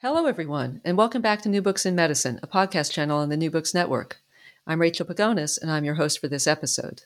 Hello, 0.00 0.26
everyone, 0.26 0.80
and 0.84 0.96
welcome 0.96 1.20
back 1.20 1.42
to 1.42 1.48
New 1.48 1.60
Books 1.60 1.84
in 1.84 1.96
Medicine, 1.96 2.38
a 2.40 2.46
podcast 2.46 2.92
channel 2.92 3.18
on 3.18 3.30
the 3.30 3.36
New 3.36 3.50
Books 3.50 3.74
Network. 3.74 4.18
I'm 4.64 4.80
Rachel 4.80 5.04
Pagones, 5.04 5.58
and 5.58 5.72
I'm 5.72 5.84
your 5.84 5.96
host 5.96 6.20
for 6.20 6.28
this 6.28 6.46
episode. 6.46 7.02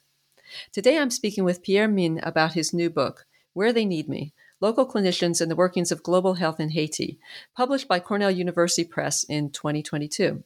Today, 0.71 0.99
I'm 0.99 1.09
speaking 1.09 1.43
with 1.43 1.63
Pierre 1.63 1.87
Minn 1.87 2.19
about 2.21 2.53
his 2.53 2.71
new 2.71 2.91
book, 2.91 3.25
Where 3.53 3.73
They 3.73 3.83
Need 3.83 4.07
Me 4.07 4.31
Local 4.61 4.85
Clinicians 4.85 5.41
and 5.41 5.49
the 5.49 5.55
Workings 5.55 5.91
of 5.91 6.03
Global 6.03 6.35
Health 6.35 6.59
in 6.59 6.69
Haiti, 6.69 7.17
published 7.57 7.87
by 7.87 7.99
Cornell 7.99 8.29
University 8.29 8.87
Press 8.87 9.23
in 9.23 9.49
2022. 9.49 10.43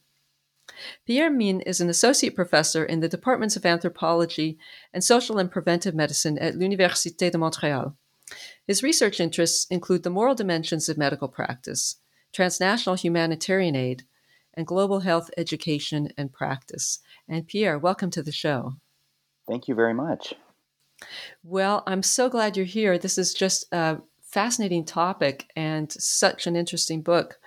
Pierre 1.05 1.29
Minn 1.29 1.59
is 1.59 1.81
an 1.81 1.89
associate 1.89 2.33
professor 2.33 2.85
in 2.85 3.02
the 3.02 3.09
departments 3.09 3.57
of 3.57 3.66
anthropology 3.66 4.57
and 4.94 5.03
social 5.03 5.38
and 5.38 5.52
preventive 5.52 5.94
medicine 5.94 6.38
at 6.38 6.55
l'Université 6.55 7.29
de 7.29 7.38
Montréal. 7.38 7.95
His 8.66 8.83
research 8.83 9.19
interests 9.19 9.67
include 9.69 10.03
the 10.03 10.09
moral 10.09 10.33
dimensions 10.33 10.88
of 10.88 10.97
medical 10.97 11.27
practice, 11.27 11.97
transnational 12.33 12.95
humanitarian 12.95 13.75
aid, 13.75 14.03
and 14.53 14.66
global 14.66 15.02
health 15.02 15.30
education 15.38 16.09
and 16.17 16.34
practice. 16.34 17.00
And 17.30 17.47
Pierre, 17.47 17.78
welcome 17.78 18.09
to 18.11 18.23
the 18.23 18.31
show. 18.31 18.73
Thank 19.47 19.67
you 19.67 19.75
very 19.75 19.94
much. 19.94 20.34
Well, 21.44 21.84
I'm 21.86 22.03
so 22.03 22.28
glad 22.30 22.58
you're 22.58 22.66
here. 22.66 22.97
This 22.97 23.17
is 23.17 23.34
just 23.34 23.66
a 23.72 24.00
fascinating 24.22 24.84
topic 24.84 25.50
and 25.56 25.92
such 25.92 26.47
an 26.47 26.56
interesting 26.56 27.02
book. 27.02 27.39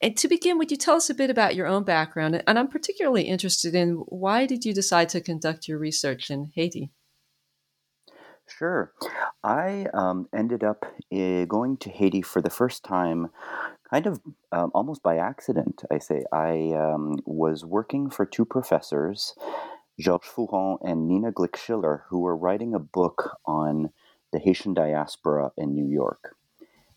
And 0.00 0.16
to 0.16 0.28
begin, 0.28 0.58
would 0.58 0.70
you 0.70 0.76
tell 0.76 0.96
us 0.96 1.10
a 1.10 1.14
bit 1.14 1.30
about 1.30 1.54
your 1.54 1.68
own 1.68 1.84
background? 1.84 2.42
And 2.46 2.58
I'm 2.58 2.68
particularly 2.68 3.22
interested 3.22 3.74
in 3.74 3.92
why 4.08 4.46
did 4.46 4.64
you 4.64 4.74
decide 4.74 5.10
to 5.10 5.20
conduct 5.20 5.68
your 5.68 5.78
research 5.78 6.30
in 6.30 6.50
Haiti? 6.54 6.90
Sure. 8.48 8.92
I 9.42 9.86
um, 9.94 10.28
ended 10.34 10.62
up 10.62 10.84
uh, 11.12 11.44
going 11.46 11.76
to 11.78 11.90
Haiti 11.90 12.22
for 12.22 12.42
the 12.42 12.50
first 12.50 12.84
time, 12.84 13.30
kind 13.90 14.06
of 14.06 14.20
um, 14.52 14.70
almost 14.74 15.02
by 15.02 15.16
accident, 15.16 15.82
I 15.90 15.98
say. 15.98 16.22
I 16.32 16.72
um, 16.76 17.18
was 17.24 17.64
working 17.64 18.10
for 18.10 18.26
two 18.26 18.44
professors, 18.44 19.34
Georges 19.98 20.30
Fouron 20.30 20.78
and 20.82 21.08
Nina 21.08 21.32
Glick-Schiller, 21.32 22.04
who 22.08 22.20
were 22.20 22.36
writing 22.36 22.74
a 22.74 22.78
book 22.78 23.36
on 23.46 23.90
the 24.32 24.38
Haitian 24.38 24.74
diaspora 24.74 25.52
in 25.56 25.74
New 25.74 25.88
York. 25.88 26.36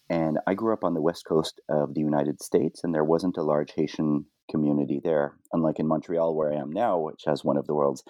And 0.10 0.40
I 0.46 0.54
grew 0.54 0.74
up 0.74 0.84
on 0.84 0.94
the 0.94 1.02
west 1.02 1.26
coast 1.26 1.62
of 1.68 1.94
the 1.94 2.02
United 2.02 2.42
States, 2.42 2.84
and 2.84 2.94
there 2.94 3.04
wasn't 3.04 3.38
a 3.38 3.44
large 3.44 3.74
Haitian 3.74 4.26
community 4.50 5.00
there, 5.04 5.36
unlike 5.54 5.80
in 5.80 5.88
Montreal, 5.88 6.36
where 6.36 6.52
I 6.52 6.58
am 6.58 6.72
now, 6.72 7.00
which 7.00 7.24
has 7.26 7.44
one 7.44 7.58
of 7.58 7.68
the 7.68 7.74
world's 7.74 8.04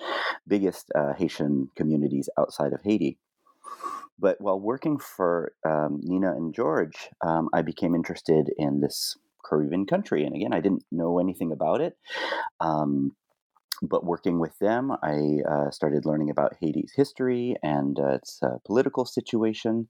biggest 0.48 0.92
uh, 0.96 1.14
Haitian 1.14 1.70
communities 1.76 2.30
outside 2.38 2.74
of 2.74 2.82
Haiti. 2.84 3.18
But 4.18 4.40
while 4.40 4.60
working 4.60 4.98
for 4.98 5.52
um, 5.66 6.00
Nina 6.04 6.32
and 6.32 6.54
George, 6.54 7.10
um, 7.26 7.50
I 7.54 7.62
became 7.62 7.96
interested 7.96 8.50
in 8.58 8.80
this 8.80 9.16
Caribbean 9.44 9.86
country. 9.86 10.26
And 10.26 10.36
again, 10.36 10.54
I 10.54 10.62
didn't 10.62 10.86
know 10.92 11.20
anything 11.20 11.52
about 11.52 11.82
it. 11.82 11.98
Um, 12.60 13.16
but 13.82 14.06
working 14.06 14.40
with 14.40 14.58
them, 14.60 14.92
I 15.04 15.40
uh, 15.50 15.72
started 15.72 16.06
learning 16.06 16.30
about 16.30 16.56
Haiti's 16.60 16.94
history 16.96 17.56
and 17.64 18.00
uh, 18.00 18.16
its 18.16 18.42
uh, 18.42 18.58
political 18.66 19.06
situation. 19.06 19.88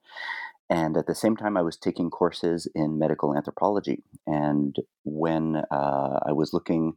And 0.68 0.98
at 0.98 1.06
the 1.06 1.14
same 1.14 1.38
time, 1.38 1.58
I 1.58 1.62
was 1.62 1.78
taking 1.78 2.10
courses 2.10 2.68
in 2.74 2.98
medical 2.98 3.36
anthropology. 3.36 4.04
And 4.26 4.76
when 5.04 5.58
uh, 5.70 6.20
I 6.26 6.32
was 6.32 6.54
looking 6.54 6.94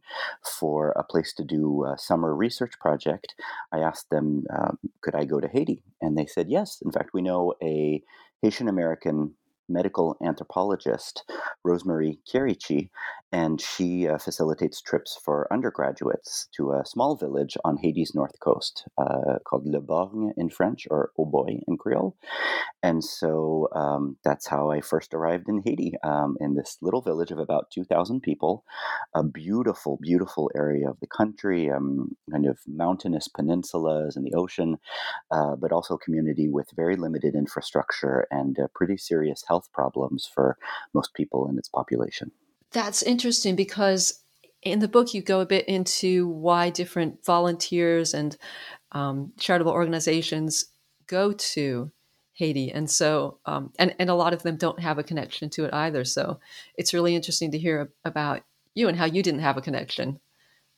for 0.59 0.89
a 0.95 1.03
place 1.03 1.33
to 1.35 1.43
do 1.43 1.85
a 1.85 1.97
summer 1.97 2.35
research 2.35 2.79
project, 2.79 3.35
I 3.71 3.79
asked 3.79 4.09
them, 4.09 4.45
um, 4.51 4.79
could 5.01 5.13
I 5.13 5.25
go 5.25 5.39
to 5.39 5.47
Haiti? 5.47 5.83
And 6.01 6.17
they 6.17 6.25
said 6.25 6.49
yes. 6.49 6.81
In 6.83 6.91
fact, 6.91 7.11
we 7.13 7.21
know 7.21 7.53
a 7.61 8.01
Haitian 8.41 8.67
American 8.67 9.35
medical 9.69 10.17
anthropologist, 10.23 11.23
Rose-Marie 11.63 12.19
Chierici, 12.27 12.89
and 13.31 13.61
she 13.61 14.07
uh, 14.07 14.17
facilitates 14.17 14.81
trips 14.81 15.19
for 15.23 15.47
undergraduates 15.53 16.47
to 16.55 16.71
a 16.71 16.85
small 16.85 17.15
village 17.15 17.55
on 17.63 17.77
Haiti's 17.77 18.15
north 18.15 18.39
coast 18.39 18.85
uh, 18.97 19.37
called 19.45 19.67
Le 19.67 19.79
Borgne 19.79 20.33
in 20.35 20.49
French 20.49 20.87
or 20.89 21.11
Oboy 21.17 21.59
in 21.67 21.77
Creole. 21.77 22.15
And 22.81 23.03
so 23.03 23.67
um, 23.75 24.17
that's 24.23 24.47
how 24.47 24.71
I 24.71 24.81
first 24.81 25.13
arrived 25.13 25.47
in 25.47 25.61
Haiti, 25.63 25.93
um, 26.03 26.37
in 26.39 26.55
this 26.55 26.77
little 26.81 27.01
village 27.01 27.29
of 27.29 27.37
about 27.37 27.69
2,000 27.71 28.21
people, 28.21 28.63
a 29.13 29.21
beautiful, 29.21 29.99
beautiful 30.01 30.49
area 30.55 30.89
of 30.89 30.99
the 30.99 31.07
country, 31.07 31.69
um, 31.69 32.15
kind 32.31 32.47
of 32.47 32.57
mountainous 32.67 33.27
peninsulas 33.27 34.15
and 34.15 34.25
the 34.25 34.33
ocean, 34.33 34.77
uh, 35.29 35.55
but 35.55 35.71
also 35.71 35.95
a 35.95 35.99
community 35.99 36.47
with 36.49 36.71
very 36.75 36.95
limited 36.95 37.35
infrastructure 37.35 38.25
and 38.31 38.57
pretty 38.73 38.97
serious 38.97 39.43
health 39.47 39.58
problems 39.67 40.29
for 40.31 40.57
most 40.93 41.13
people 41.13 41.47
in 41.49 41.57
its 41.57 41.69
population. 41.69 42.31
That's 42.71 43.01
interesting 43.01 43.55
because 43.55 44.21
in 44.61 44.79
the 44.79 44.87
book 44.87 45.13
you 45.13 45.21
go 45.21 45.39
a 45.39 45.45
bit 45.45 45.67
into 45.67 46.27
why 46.27 46.69
different 46.69 47.25
volunteers 47.25 48.13
and 48.13 48.37
um, 48.91 49.33
charitable 49.39 49.71
organizations 49.71 50.65
go 51.07 51.31
to 51.31 51.91
Haiti, 52.33 52.71
and 52.71 52.89
so 52.89 53.39
um, 53.45 53.73
and 53.77 53.93
and 53.99 54.09
a 54.09 54.15
lot 54.15 54.33
of 54.33 54.43
them 54.43 54.55
don't 54.55 54.79
have 54.79 54.97
a 54.97 55.03
connection 55.03 55.49
to 55.51 55.65
it 55.65 55.73
either. 55.73 56.05
So 56.05 56.39
it's 56.75 56.93
really 56.93 57.15
interesting 57.15 57.51
to 57.51 57.57
hear 57.57 57.91
about 58.05 58.43
you 58.75 58.87
and 58.87 58.97
how 58.97 59.05
you 59.05 59.21
didn't 59.21 59.41
have 59.41 59.57
a 59.57 59.61
connection, 59.61 60.19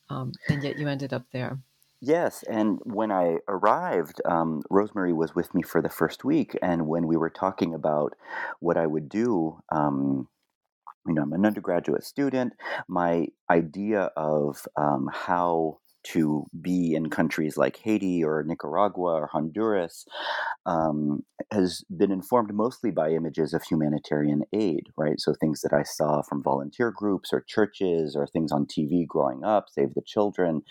um, 0.10 0.32
and 0.50 0.64
yet 0.64 0.80
you 0.80 0.88
ended 0.88 1.14
up 1.14 1.26
there. 1.32 1.60
Yes, 2.04 2.44
and 2.44 2.80
when 2.84 3.12
I 3.12 3.38
arrived, 3.48 4.22
um, 4.26 4.64
Rose-Marie 4.72 5.14
was 5.14 5.36
with 5.36 5.54
me 5.54 5.62
for 5.62 5.82
the 5.84 5.90
first 5.90 6.24
week, 6.24 6.58
and 6.62 6.88
when 6.88 7.06
we 7.06 7.16
were 7.16 7.30
talking 7.30 7.76
about 7.76 8.14
what 8.60 8.76
I 8.76 8.88
would 8.88 9.08
do, 9.08 9.60
um, 9.72 10.28
you 11.08 11.14
know, 11.16 11.24
I'm 11.24 11.34
an 11.34 11.46
undergraduate 11.46 12.04
student. 12.04 12.54
My 12.88 13.28
idea 13.50 14.12
of 14.18 14.68
um, 14.78 15.10
how 15.14 15.80
to 16.04 16.46
be 16.62 16.94
in 16.96 17.10
countries 17.10 17.58
like 17.58 17.78
Haiti 17.78 18.24
or 18.24 18.44
Nicaragua 18.44 19.14
or 19.14 19.28
Honduras 19.28 20.06
um, 20.66 21.24
has 21.52 21.84
been 21.96 22.12
informed 22.12 22.54
mostly 22.54 22.92
by 22.92 23.12
images 23.12 23.54
of 23.54 23.64
humanitarian 23.64 24.44
aid, 24.54 24.88
right? 24.98 25.20
So 25.20 25.34
things 25.34 25.62
that 25.62 25.74
I 25.74 25.84
saw 25.84 26.22
from 26.22 26.44
volunteer 26.44 26.92
groups 26.92 27.32
or 27.34 27.46
churches 27.48 28.16
or 28.16 28.28
things 28.28 28.52
on 28.52 28.66
TV 28.66 29.06
growing 29.06 29.44
up, 29.44 29.66
Save 29.70 29.94
the 29.94 30.02
Children, 30.06 30.64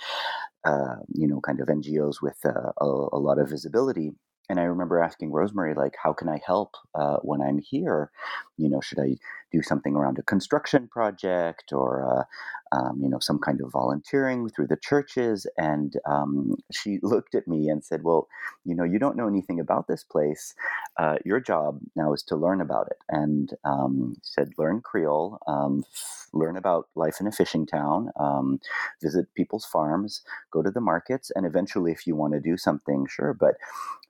uh, 0.64 0.96
you 1.14 1.26
know, 1.26 1.40
kind 1.40 1.60
of 1.60 1.68
NGOs 1.68 2.20
with 2.22 2.36
uh, 2.44 2.72
a, 2.80 2.86
a 3.12 3.18
lot 3.18 3.38
of 3.38 3.48
visibility 3.48 4.12
and 4.48 4.58
I 4.58 4.64
remember 4.64 4.98
asking 4.98 5.30
Rose-Marie, 5.30 5.74
like, 5.74 5.94
how 6.02 6.12
can 6.12 6.28
I 6.28 6.40
help 6.44 6.74
uh, 6.96 7.18
when 7.22 7.40
I'm 7.40 7.58
here? 7.58 8.10
You 8.56 8.68
know, 8.68 8.80
should 8.80 8.98
I 8.98 9.16
do 9.52 9.62
something 9.62 9.96
around 9.96 10.18
a 10.18 10.22
construction 10.22 10.88
project 10.88 11.72
or, 11.72 12.06
uh, 12.06 12.24
um, 12.72 13.00
you 13.02 13.08
know, 13.08 13.18
some 13.18 13.38
kind 13.38 13.60
of 13.60 13.72
volunteering 13.72 14.48
through 14.48 14.68
the 14.68 14.76
churches. 14.76 15.46
And 15.58 15.96
um, 16.06 16.56
she 16.70 16.98
looked 17.02 17.34
at 17.34 17.48
me 17.48 17.68
and 17.68 17.84
said, 17.84 18.02
Well, 18.04 18.28
you 18.64 18.74
know, 18.74 18.84
you 18.84 18.98
don't 18.98 19.16
know 19.16 19.28
anything 19.28 19.58
about 19.60 19.88
this 19.88 20.04
place. 20.04 20.54
Uh, 20.96 21.16
your 21.24 21.40
job 21.40 21.80
now 21.96 22.12
is 22.12 22.22
to 22.24 22.36
learn 22.36 22.60
about 22.60 22.88
it. 22.88 22.98
And 23.08 23.54
um, 23.64 24.16
said, 24.22 24.52
Learn 24.58 24.80
Creole, 24.80 25.38
um, 25.46 25.84
f- 25.92 26.28
learn 26.32 26.56
about 26.56 26.88
life 26.94 27.20
in 27.20 27.26
a 27.26 27.32
fishing 27.32 27.66
town, 27.66 28.10
um, 28.18 28.60
visit 29.02 29.26
people's 29.34 29.64
farms, 29.64 30.22
go 30.52 30.62
to 30.62 30.70
the 30.70 30.80
markets, 30.80 31.32
and 31.34 31.44
eventually, 31.44 31.90
if 31.90 32.06
you 32.06 32.14
want 32.14 32.34
to 32.34 32.40
do 32.40 32.56
something, 32.56 33.06
sure. 33.08 33.34
But 33.34 33.56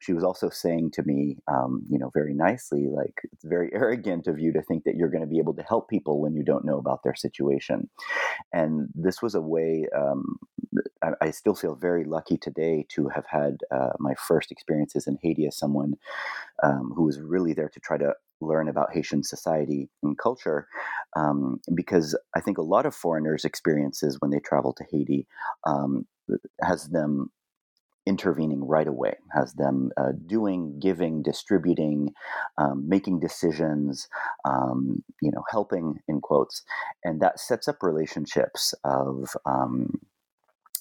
she 0.01 0.13
was 0.15 0.25
also 0.25 0.49
saying 0.49 0.91
to 0.93 1.03
me, 1.03 1.37
um, 1.47 1.85
you 1.91 1.99
know, 1.99 2.11
very 2.13 2.35
nicely, 2.35 2.87
like, 2.89 3.21
it's 3.33 3.45
very 3.45 3.71
arrogant 3.75 4.27
of 4.27 4.39
you 4.39 4.53
to 4.53 4.63
think 4.63 4.85
that 4.85 4.97
you're 4.97 5.11
going 5.11 5.23
to 5.23 5.27
be 5.31 5.39
able 5.39 5.55
to 5.55 5.63
help 5.63 5.89
people 5.89 6.21
when 6.21 6.35
you 6.35 6.43
don't 6.45 6.65
know 6.65 6.79
about 6.79 7.03
their 7.03 7.15
situation. 7.15 7.89
And 8.53 8.89
this 8.95 9.23
was 9.23 9.35
a 9.35 9.41
way, 9.41 9.87
um, 9.97 10.39
I, 11.03 11.11
I, 11.21 11.31
still 11.31 11.55
feel 11.55 11.75
very 11.75 12.05
lucky 12.05 12.37
today 12.37 12.87
to 12.91 13.09
have 13.09 13.27
had 13.27 13.59
uh, 13.71 13.91
my 13.99 14.15
first 14.15 14.51
experiences 14.51 15.07
in 15.07 15.19
Haiti 15.23 15.47
as 15.47 15.57
someone 15.57 15.95
um, 16.63 16.93
who 16.95 17.05
was 17.05 17.21
really 17.21 17.55
there 17.55 17.69
to 17.69 17.81
try 17.81 17.97
to 17.99 18.15
learn 18.41 18.69
about 18.69 18.93
Haitian 18.93 19.23
society 19.23 19.89
and 20.03 20.19
culture, 20.19 20.67
um, 21.17 21.61
because 21.75 22.19
I 22.35 22.41
think 22.41 22.59
a 22.59 22.63
lot 22.63 22.87
of 22.87 22.95
foreigners' 22.95 23.45
experiences 23.45 24.17
when 24.21 24.31
they 24.31 24.41
travel 24.41 24.73
to 24.75 24.85
Haiti 24.91 25.27
um, 25.67 26.07
has 26.63 26.89
them 26.89 27.31
intervening 28.07 28.65
right 28.67 28.87
away, 28.89 29.15
has 29.33 29.53
them 29.55 29.91
uh, 29.97 30.13
doing, 30.27 30.79
giving, 30.81 31.23
distributing, 31.23 32.13
um, 32.59 32.89
making 32.89 33.21
decisions, 33.21 34.09
um, 34.45 35.03
you 35.21 35.31
know, 35.31 35.45
helping 35.51 36.01
in 36.09 36.21
quotes, 36.21 36.63
and 37.05 37.21
that 37.21 37.39
sets 37.39 37.69
up 37.69 37.83
relationships 37.83 38.75
of 38.85 39.37
um, 39.45 40.01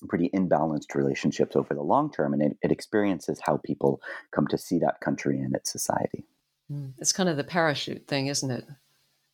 pretty 0.07 0.29
imbalanced 0.33 0.95
relationships 0.95 1.55
over 1.55 1.73
the 1.73 1.81
long 1.81 2.11
term, 2.11 2.33
and 2.33 2.41
it, 2.41 2.57
it, 2.61 2.71
experiences 2.71 3.39
how 3.43 3.57
people 3.57 4.01
come 4.31 4.47
to 4.47 4.57
see 4.57 4.79
that 4.79 5.01
country 5.01 5.39
and 5.39 5.53
its 5.55 5.71
society. 5.71 6.25
Mm. 6.71 6.93
It's 6.99 7.11
kind 7.11 7.29
of 7.29 7.37
the 7.37 7.43
parachute 7.43 8.07
thing, 8.07 8.27
isn't 8.27 8.51
it? 8.51 8.65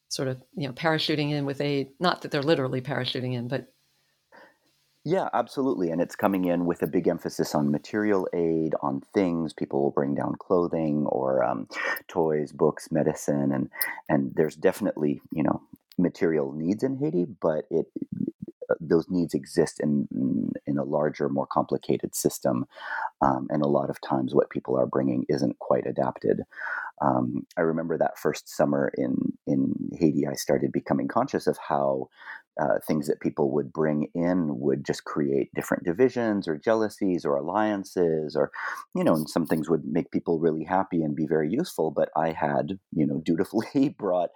Sort 0.10 0.28
of, 0.28 0.42
you 0.56 0.68
know, 0.68 0.74
parachuting 0.74 1.32
in 1.32 1.46
with 1.46 1.62
aid. 1.62 1.90
Not 2.00 2.22
that 2.22 2.32
they're 2.32 2.44
literally 2.44 2.82
parachuting 2.82 3.34
in, 3.34 3.48
but 3.48 3.72
yeah, 5.06 5.30
absolutely. 5.34 5.92
And 5.92 6.02
it's 6.02 6.16
coming 6.16 6.46
in 6.46 6.66
with 6.66 6.82
a 6.82 6.88
big 6.88 7.08
emphasis 7.08 7.54
on 7.54 7.70
material 7.70 8.28
aid, 8.34 8.74
on 8.82 9.02
things. 9.14 9.54
People 9.54 9.84
will 9.84 9.92
bring 9.92 10.16
down 10.16 10.34
clothing 10.40 11.06
or 11.06 11.44
um, 11.44 11.68
toys, 12.08 12.52
books, 12.52 12.92
medicine, 12.92 13.52
and 13.52 13.70
and 14.10 14.34
there's 14.36 14.56
definitely 14.56 15.22
you 15.32 15.44
know 15.44 15.62
material 16.00 16.52
needs 16.54 16.82
in 16.82 16.98
Haiti, 16.98 17.26
but 17.26 17.66
it 17.70 17.86
uh, 18.68 18.74
those 18.82 19.08
needs 19.08 19.36
exist 19.36 19.80
in 19.80 20.08
in 20.66 20.80
a 20.80 20.84
larger, 20.84 21.30
more 21.30 21.46
complicated 21.46 22.16
system, 22.16 22.66
um, 23.22 23.46
and 23.52 23.62
a 23.62 23.68
lot 23.68 23.92
of 23.92 24.02
times 24.02 24.34
what 24.34 24.50
people 24.50 24.76
are 24.76 24.88
bringing 24.88 25.24
isn't 25.30 25.60
quite 25.60 25.86
adapted. 25.86 26.42
Um, 27.00 27.46
I 27.58 27.62
remember 27.62 27.96
that 28.00 28.18
first 28.18 28.50
summer 28.50 28.92
in 28.98 29.16
in 29.46 29.92
Haiti, 29.94 30.26
I 30.26 30.34
started 30.34 30.72
becoming 30.72 31.08
conscious 31.08 31.46
of 31.46 31.60
how 31.60 32.10
uh, 32.62 32.80
things 32.88 33.08
that 33.08 33.20
people 33.20 33.52
would 33.52 33.74
bring 33.74 34.08
in 34.16 34.60
would 34.60 34.86
just 34.86 35.04
create 35.04 35.50
different 35.54 35.84
divisions 35.84 36.48
or 36.48 36.58
jealousies 36.58 37.26
or 37.26 37.36
alliances 37.36 38.36
or 38.36 38.52
you 38.96 39.04
know 39.04 39.14
and 39.14 39.30
some 39.30 39.46
things 39.46 39.70
would 39.70 39.86
make 39.86 40.12
people 40.12 40.40
really 40.40 40.64
happy 40.64 41.04
and 41.04 41.16
be 41.16 41.26
very 41.28 41.50
useful 41.50 41.92
but 41.92 42.10
i 42.16 42.32
had 42.32 42.80
you 42.94 43.06
know 43.06 43.22
dutifully 43.26 43.90
brought 43.90 44.30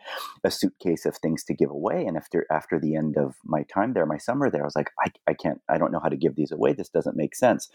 a 0.43 0.51
suitcase 0.51 1.05
of 1.05 1.15
things 1.17 1.43
to 1.43 1.53
give 1.53 1.69
away 1.69 2.05
and 2.05 2.17
after 2.17 2.45
after 2.51 2.79
the 2.79 2.95
end 2.95 3.17
of 3.17 3.35
my 3.45 3.63
time 3.63 3.93
there 3.93 4.05
my 4.05 4.17
summer 4.17 4.49
there 4.49 4.63
i 4.63 4.65
was 4.65 4.75
like 4.75 4.91
i, 5.05 5.11
I 5.27 5.33
can't 5.33 5.61
i 5.69 5.77
don't 5.77 5.91
know 5.91 5.99
how 6.01 6.09
to 6.09 6.17
give 6.17 6.35
these 6.35 6.51
away 6.51 6.73
this 6.73 6.89
doesn't 6.89 7.15
make 7.15 7.35
sense. 7.35 7.69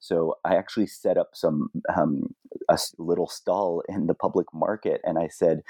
So 0.00 0.38
i 0.44 0.56
actually 0.56 0.86
set 0.86 1.16
up 1.16 1.30
some 1.34 1.70
um, 1.96 2.34
a 2.68 2.78
little 2.98 3.28
stall 3.28 3.82
in 3.88 4.06
the 4.06 4.14
public 4.14 4.46
market 4.52 5.00
and 5.04 5.18
i 5.18 5.28
said 5.28 5.62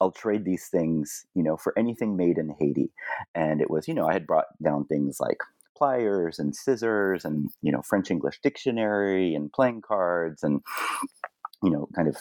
I'll 0.00 0.12
trade 0.12 0.44
these 0.44 0.68
things, 0.68 1.26
you 1.34 1.42
know, 1.42 1.56
for 1.56 1.72
anything 1.78 2.16
made 2.16 2.38
in 2.38 2.54
Haiti. 2.58 2.90
And 3.34 3.60
it 3.60 3.70
was, 3.70 3.88
you 3.88 3.94
know, 3.94 4.06
I 4.06 4.12
had 4.12 4.26
brought 4.26 4.46
down 4.62 4.86
things 4.86 5.18
like 5.20 5.38
pliers 5.76 6.38
and 6.38 6.54
scissors 6.54 7.24
and, 7.24 7.50
you 7.62 7.72
know, 7.72 7.82
French 7.82 8.10
English 8.10 8.40
dictionary 8.42 9.34
and 9.34 9.52
playing 9.52 9.82
cards 9.82 10.42
and 10.42 10.60
you 11.64 11.70
know, 11.70 11.88
kind 11.94 12.08
of 12.08 12.18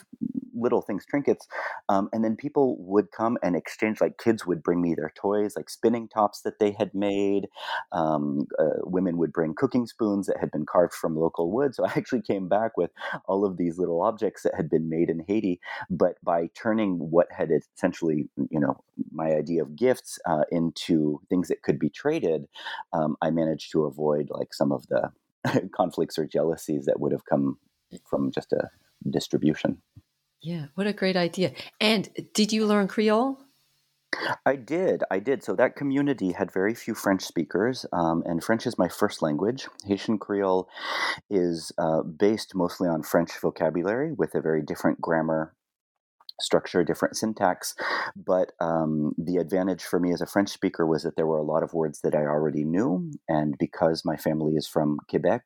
little 0.56 0.81
things, 0.81 1.06
trinkets. 1.06 1.48
Um, 1.90 2.10
and 2.13 2.24
then 2.24 2.36
people 2.36 2.78
would 2.80 3.12
come 3.12 3.38
and 3.44 3.56
exchange, 3.56 4.00
like 4.00 4.18
kids 4.18 4.45
would 4.45 4.63
bring 4.63 4.81
me 4.81 4.95
their 4.95 5.12
toys, 5.16 5.56
like 5.57 5.69
spinning 5.69 6.07
tops 6.07 6.42
that 6.42 6.60
they 6.60 6.72
had 6.72 6.94
made. 6.94 7.48
Um, 7.92 8.48
uh, 8.57 8.80
women 8.84 9.18
would 9.18 9.34
bring 9.34 9.54
cooking 9.56 9.86
spoons 9.86 10.28
that 10.28 10.38
had 10.40 10.51
been 10.51 10.66
carved 10.66 10.94
from 10.94 11.18
local 11.18 11.51
wood. 11.51 11.75
So 11.75 11.86
I 11.86 11.92
actually 11.95 12.22
came 12.22 12.48
back 12.48 12.78
with 12.78 12.92
all 13.25 13.45
of 13.45 13.57
these 13.57 13.78
little 13.78 14.01
objects 14.01 14.44
that 14.44 14.56
had 14.56 14.69
been 14.69 14.90
made 14.90 15.10
in 15.10 15.25
Haiti. 15.28 15.60
But 15.89 16.16
by 16.24 16.50
turning 16.56 16.98
what 16.98 17.28
had 17.31 17.50
essentially, 17.51 18.30
you 18.50 18.60
know, 18.60 18.81
my 19.12 19.31
idea 19.31 19.62
of 19.63 19.75
gifts 19.75 20.18
uh, 20.25 20.44
into 20.51 21.19
things 21.30 21.50
that 21.50 21.63
could 21.63 21.80
be 21.80 21.89
traded, 21.89 22.46
um, 22.94 23.18
I 23.22 23.31
managed 23.31 23.72
to 23.74 23.84
avoid 23.84 24.30
like 24.30 24.54
some 24.54 24.72
of 24.72 24.88
the 24.88 25.12
conflicts 25.75 26.18
or 26.18 26.25
jealousies 26.25 26.86
that 26.86 27.00
would 27.00 27.12
have 27.12 27.25
come 27.25 27.57
from 28.10 28.31
just 28.31 28.54
a 28.54 28.69
distribution. 29.10 29.82
Yeah, 30.42 30.66
what 30.76 30.88
a 30.88 30.94
great 30.94 31.16
idea. 31.16 31.54
And 31.80 32.10
did 32.34 32.52
you 32.52 32.66
learn 32.66 32.88
Creole? 32.88 33.40
I 34.46 34.56
did. 34.56 35.04
I 35.10 35.20
did. 35.20 35.44
So 35.44 35.56
that 35.56 35.76
community 35.76 36.34
had 36.34 36.52
very 36.52 36.76
few 36.76 36.94
French 36.94 37.24
speakers, 37.24 37.86
um, 37.94 38.24
and 38.26 38.44
French 38.44 38.68
is 38.68 38.78
my 38.78 38.88
first 38.88 39.22
language. 39.22 39.68
Haitian 39.86 40.20
Creole 40.20 40.70
is 41.30 41.72
uh, 41.78 42.04
based 42.04 42.54
mostly 42.56 42.88
on 42.88 43.04
French 43.04 43.32
vocabulary 43.40 44.12
with 44.12 44.36
a 44.36 44.42
very 44.42 44.62
different 44.62 45.02
grammar 45.02 45.54
structure, 46.42 46.84
different 46.84 47.16
syntax. 47.16 47.76
But 48.16 48.52
um, 48.60 49.14
the 49.18 49.38
advantage 49.38 49.84
for 49.84 50.00
me 50.00 50.14
as 50.14 50.22
a 50.22 50.26
French 50.28 50.50
speaker 50.50 50.86
was 50.86 51.04
that 51.04 51.16
there 51.16 51.28
were 51.28 51.38
a 51.38 51.44
lot 51.44 51.64
of 51.64 51.74
words 51.74 52.02
that 52.02 52.16
I 52.16 52.22
already 52.22 52.64
knew. 52.64 53.12
And 53.28 53.58
because 53.58 54.04
my 54.06 54.18
family 54.18 54.54
is 54.54 54.68
from 54.68 55.00
Quebec, 55.10 55.44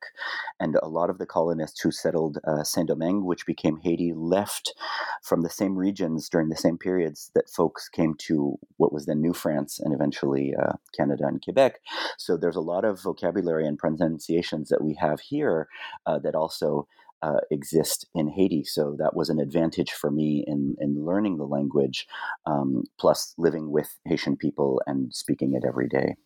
and 0.60 0.76
a 0.82 0.88
lot 0.88 1.10
of 1.10 1.18
the 1.18 1.26
colonists 1.26 1.80
who 1.80 1.90
settled 1.90 2.38
uh, 2.46 2.64
Saint 2.64 2.88
Domingue, 2.88 3.24
which 3.24 3.46
became 3.46 3.78
Haiti, 3.78 4.12
left 4.14 4.74
from 5.22 5.42
the 5.42 5.50
same 5.50 5.76
regions 5.76 6.28
during 6.28 6.48
the 6.48 6.56
same 6.56 6.78
periods 6.78 7.30
that 7.34 7.50
folks 7.50 7.88
came 7.88 8.14
to 8.18 8.58
what 8.76 8.92
was 8.92 9.06
then 9.06 9.20
New 9.20 9.34
France 9.34 9.78
and 9.78 9.94
eventually 9.94 10.54
uh, 10.54 10.74
Canada 10.96 11.24
and 11.26 11.42
Quebec. 11.42 11.80
So 12.16 12.36
there's 12.36 12.56
a 12.56 12.60
lot 12.60 12.84
of 12.84 13.00
vocabulary 13.02 13.66
and 13.66 13.78
pronunciations 13.78 14.68
that 14.68 14.82
we 14.82 14.94
have 14.94 15.20
here 15.20 15.68
uh, 16.06 16.18
that 16.20 16.34
also 16.34 16.86
uh, 17.22 17.40
exist 17.50 18.06
in 18.14 18.28
Haiti. 18.28 18.64
So 18.64 18.96
that 18.98 19.14
was 19.14 19.28
an 19.28 19.40
advantage 19.40 19.92
for 19.92 20.10
me 20.10 20.44
in, 20.46 20.76
in 20.80 21.04
learning 21.04 21.38
the 21.38 21.44
language, 21.44 22.06
um, 22.46 22.84
plus 22.98 23.34
living 23.38 23.70
with 23.70 23.88
Haitian 24.04 24.36
people 24.36 24.80
and 24.86 25.14
speaking 25.14 25.54
it 25.54 25.66
every 25.66 25.88
day. 25.88 26.16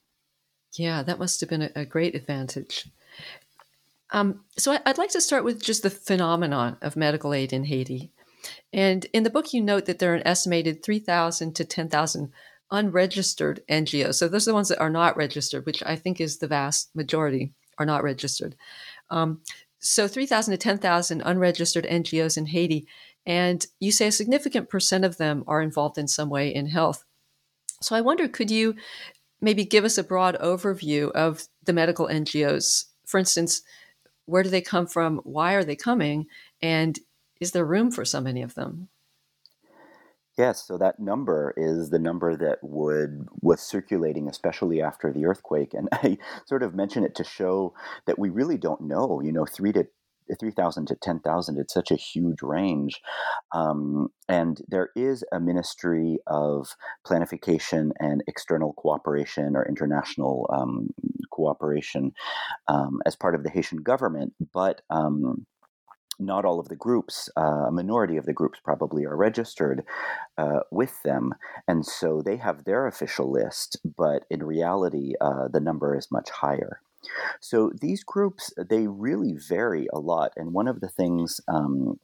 Yeah, 0.74 1.02
that 1.02 1.18
must 1.18 1.40
have 1.40 1.50
been 1.50 1.62
a, 1.62 1.70
a 1.76 1.84
great 1.84 2.14
advantage. 2.14 2.88
Um, 4.10 4.40
so 4.58 4.72
I, 4.72 4.80
I'd 4.86 4.98
like 4.98 5.10
to 5.10 5.20
start 5.20 5.44
with 5.44 5.62
just 5.62 5.82
the 5.82 5.90
phenomenon 5.90 6.76
of 6.82 6.96
medical 6.96 7.32
aid 7.34 7.52
in 7.52 7.64
Haiti. 7.64 8.12
And 8.72 9.06
in 9.12 9.22
the 9.22 9.30
book, 9.30 9.52
you 9.52 9.62
note 9.62 9.86
that 9.86 9.98
there 9.98 10.12
are 10.12 10.16
an 10.16 10.26
estimated 10.26 10.82
3,000 10.82 11.54
to 11.54 11.64
10,000 11.64 12.32
unregistered 12.70 13.62
NGOs. 13.68 14.14
So 14.14 14.28
those 14.28 14.48
are 14.48 14.50
the 14.50 14.54
ones 14.54 14.68
that 14.68 14.80
are 14.80 14.90
not 14.90 15.16
registered, 15.16 15.66
which 15.66 15.82
I 15.84 15.96
think 15.96 16.20
is 16.20 16.38
the 16.38 16.48
vast 16.48 16.94
majority 16.94 17.52
are 17.78 17.86
not 17.86 18.02
registered. 18.02 18.56
Um, 19.10 19.42
so 19.82 20.06
3,000 20.06 20.52
to 20.52 20.58
10,000 20.58 21.22
unregistered 21.22 21.84
NGOs 21.84 22.38
in 22.38 22.46
Haiti, 22.46 22.86
and 23.26 23.66
you 23.80 23.92
say 23.92 24.06
a 24.06 24.12
significant 24.12 24.68
percent 24.68 25.04
of 25.04 25.16
them 25.16 25.44
are 25.46 25.60
involved 25.60 25.98
in 25.98 26.08
some 26.08 26.30
way 26.30 26.54
in 26.54 26.66
health. 26.66 27.04
So 27.80 27.96
I 27.96 28.00
wonder, 28.00 28.28
could 28.28 28.50
you 28.50 28.76
maybe 29.40 29.64
give 29.64 29.84
us 29.84 29.98
a 29.98 30.04
broad 30.04 30.38
overview 30.38 31.10
of 31.12 31.42
the 31.64 31.72
medical 31.72 32.06
NGOs? 32.06 32.84
For 33.06 33.18
instance, 33.18 33.62
where 34.26 34.44
do 34.44 34.48
they 34.48 34.60
come 34.60 34.86
from? 34.86 35.20
Why 35.24 35.54
are 35.54 35.64
they 35.64 35.76
coming? 35.76 36.26
And 36.62 36.98
is 37.40 37.50
there 37.50 37.64
room 37.64 37.90
for 37.90 38.04
so 38.04 38.20
many 38.20 38.42
of 38.42 38.54
them? 38.54 38.88
Yes, 40.42 40.66
so 40.66 40.76
that 40.78 40.98
number 40.98 41.54
is 41.56 41.90
the 41.90 42.00
number 42.00 42.36
that 42.36 42.58
would 42.62 43.28
was 43.40 43.60
circulating, 43.60 44.28
especially 44.28 44.82
after 44.82 45.12
the 45.12 45.24
earthquake. 45.24 45.72
And 45.72 45.88
I 45.92 46.18
sort 46.46 46.64
of 46.64 46.74
mention 46.74 47.04
it 47.04 47.14
to 47.14 47.22
show 47.22 47.74
that 48.06 48.18
we 48.18 48.28
really 48.28 48.58
don't 48.58 48.80
know. 48.80 49.20
You 49.22 49.30
know, 49.30 49.46
three 49.46 49.72
to 49.74 49.86
3,000 50.40 50.86
to 50.86 50.96
10,000, 50.96 51.58
it's 51.58 51.72
such 51.72 51.92
a 51.92 51.96
huge 51.96 52.42
range. 52.42 53.00
Um, 53.54 54.08
and 54.28 54.60
there 54.66 54.90
is 54.96 55.22
a 55.32 55.38
ministry 55.38 56.18
of 56.26 56.74
planification 57.06 57.90
and 58.00 58.24
external 58.26 58.72
cooperation 58.72 59.54
or 59.54 59.68
international 59.68 60.50
um, 60.52 60.88
cooperation 61.32 62.12
um, 62.66 63.00
as 63.06 63.14
part 63.14 63.36
of 63.36 63.44
the 63.44 63.50
Haitian 63.50 63.78
government. 63.78 64.32
But 64.52 64.80
um, 64.90 65.46
not 66.18 66.44
all 66.44 66.60
of 66.60 66.68
the 66.68 66.76
groups, 66.76 67.28
uh, 67.36 67.66
a 67.68 67.72
minority 67.72 68.16
of 68.16 68.26
the 68.26 68.32
groups 68.32 68.60
probably 68.62 69.04
are 69.04 69.16
registered 69.16 69.84
uh, 70.38 70.60
with 70.70 71.02
them. 71.02 71.34
And 71.66 71.84
so 71.84 72.22
they 72.22 72.36
have 72.36 72.64
their 72.64 72.86
official 72.86 73.30
list, 73.30 73.78
but 73.96 74.24
in 74.30 74.42
reality, 74.42 75.14
uh, 75.20 75.48
the 75.52 75.60
number 75.60 75.96
is 75.96 76.12
much 76.12 76.30
higher. 76.30 76.80
So 77.40 77.72
these 77.80 78.04
groups, 78.04 78.52
they 78.56 78.86
really 78.86 79.34
vary 79.36 79.88
a 79.92 79.98
lot. 79.98 80.32
And 80.36 80.52
one 80.52 80.68
of 80.68 80.80
the 80.80 80.88
things 80.88 81.40
um, 81.48 81.98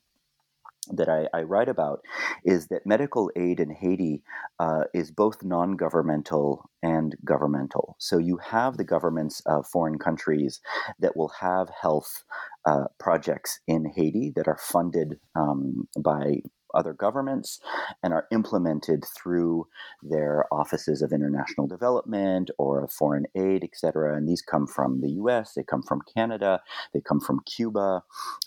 that 0.92 1.08
I, 1.08 1.26
I, 1.36 1.42
write 1.42 1.68
about 1.68 2.00
is 2.44 2.68
that 2.68 2.86
medical 2.86 3.30
aid 3.36 3.60
in 3.60 3.70
Haiti 3.70 4.22
uh, 4.58 4.84
is 4.94 5.10
both 5.10 5.42
non 5.42 5.76
governmental 5.76 6.68
and 6.82 7.16
governmental. 7.24 7.96
So 7.98 8.18
you 8.18 8.38
have 8.38 8.76
the 8.76 8.84
governments 8.84 9.42
of 9.46 9.66
foreign 9.66 9.98
countries 9.98 10.60
that 10.98 11.16
will 11.16 11.32
have 11.40 11.68
health 11.70 12.24
uh, 12.64 12.84
projects 12.98 13.60
in 13.66 13.86
Haiti 13.86 14.32
that 14.36 14.48
are 14.48 14.58
funded 14.60 15.18
um, 15.34 15.88
by 15.98 16.42
other 16.74 16.92
governments 16.92 17.60
and 18.02 18.12
are 18.12 18.26
implemented 18.32 19.04
through 19.16 19.66
their 20.02 20.46
offices 20.52 21.02
of 21.02 21.12
international 21.12 21.66
development 21.66 22.50
or 22.58 22.84
of 22.84 22.92
foreign 22.92 23.26
aid, 23.34 23.64
etc. 23.64 24.16
And 24.16 24.28
these 24.28 24.42
come 24.42 24.66
from 24.66 25.00
the 25.00 25.10
US, 25.10 25.54
they 25.54 25.62
come 25.62 25.82
from 25.82 26.02
Canada, 26.14 26.60
they 26.92 27.00
come 27.00 27.20
from 27.20 27.40
Cuba, 27.40 28.02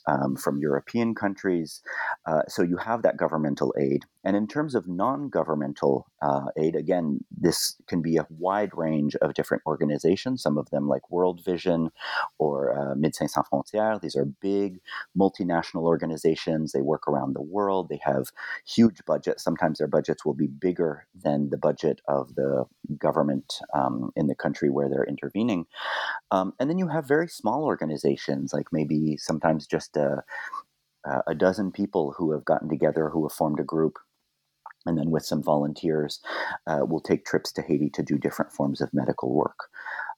um, 0.08 0.36
from 0.36 0.60
European 0.60 1.16
countries. 1.16 1.82
Uh, 2.25 2.42
so 2.48 2.62
you 2.62 2.78
have 2.78 3.01
that 3.04 3.18
governmental 3.18 3.74
aid. 3.80 4.06
And 4.24 4.36
in 4.36 4.48
terms 4.48 4.75
of 4.75 4.88
non 4.88 5.30
governmental 5.30 6.08
uh, 6.22 6.46
aid, 6.58 6.75
again, 6.75 7.22
this 7.36 7.75
can 7.88 8.01
be 8.01 8.18
a 8.18 8.28
wide 8.30 8.72
range 8.75 9.16
of 9.16 9.34
different 9.34 9.63
organizations, 9.66 10.44
some 10.44 10.58
of 10.58 10.70
them 10.70 10.88
like 10.88 11.10
World 11.10 11.44
Vision 11.44 11.90
or 12.38 12.78
uh, 12.78 12.96
Médecins 12.96 13.32
Sans 13.32 13.46
Frontières. 13.51 14.01
These 14.01 14.16
are 14.16 14.25
big 14.25 14.80
multinational 15.18 15.84
organizations. 15.84 16.72
They 16.72 16.82
work 16.82 17.08
around 17.08 17.34
the 17.34 17.42
world. 17.42 17.90
They 17.90 18.00
have 18.04 18.21
huge 18.66 19.04
budgets. 19.06 19.44
Sometimes 19.44 19.78
their 19.78 19.88
budgets 19.88 20.25
will 20.25 20.34
be 20.34 20.48
bigger 20.48 21.08
than 21.16 21.50
the 21.50 21.58
budget 21.58 22.01
of 22.08 22.36
the 22.36 22.66
government 22.98 23.56
um, 23.74 24.12
in 24.16 24.28
the 24.28 24.36
country 24.36 24.70
where 24.70 24.90
they're 24.90 25.06
intervening. 25.06 25.66
Um, 26.32 26.54
and 26.60 26.70
then 26.70 26.78
you 26.78 26.88
have 26.88 27.08
very 27.08 27.28
small 27.28 27.63
organizations, 27.63 28.54
like 28.54 28.68
maybe 28.72 29.18
sometimes 29.18 29.68
just 29.68 29.98
a, 29.98 30.24
a 31.28 31.36
dozen 31.36 31.72
people 31.72 32.13
who 32.18 32.32
have 32.32 32.46
gotten 32.46 32.70
together, 32.70 33.10
who 33.10 33.28
have 33.28 33.34
formed 33.34 33.60
a 33.60 33.63
group 33.63 33.98
and 34.86 34.98
then 34.98 35.12
with 35.12 35.25
some 35.25 35.44
volunteers, 35.44 36.20
uh, 36.68 36.80
we'll 36.82 37.01
take 37.01 37.25
trips 37.25 37.51
to 37.54 37.62
Haiti 37.62 37.90
to 37.92 38.04
do 38.04 38.18
different 38.18 38.51
forms 38.51 38.82
of 38.82 38.94
medical 38.94 39.34
work. 39.34 39.70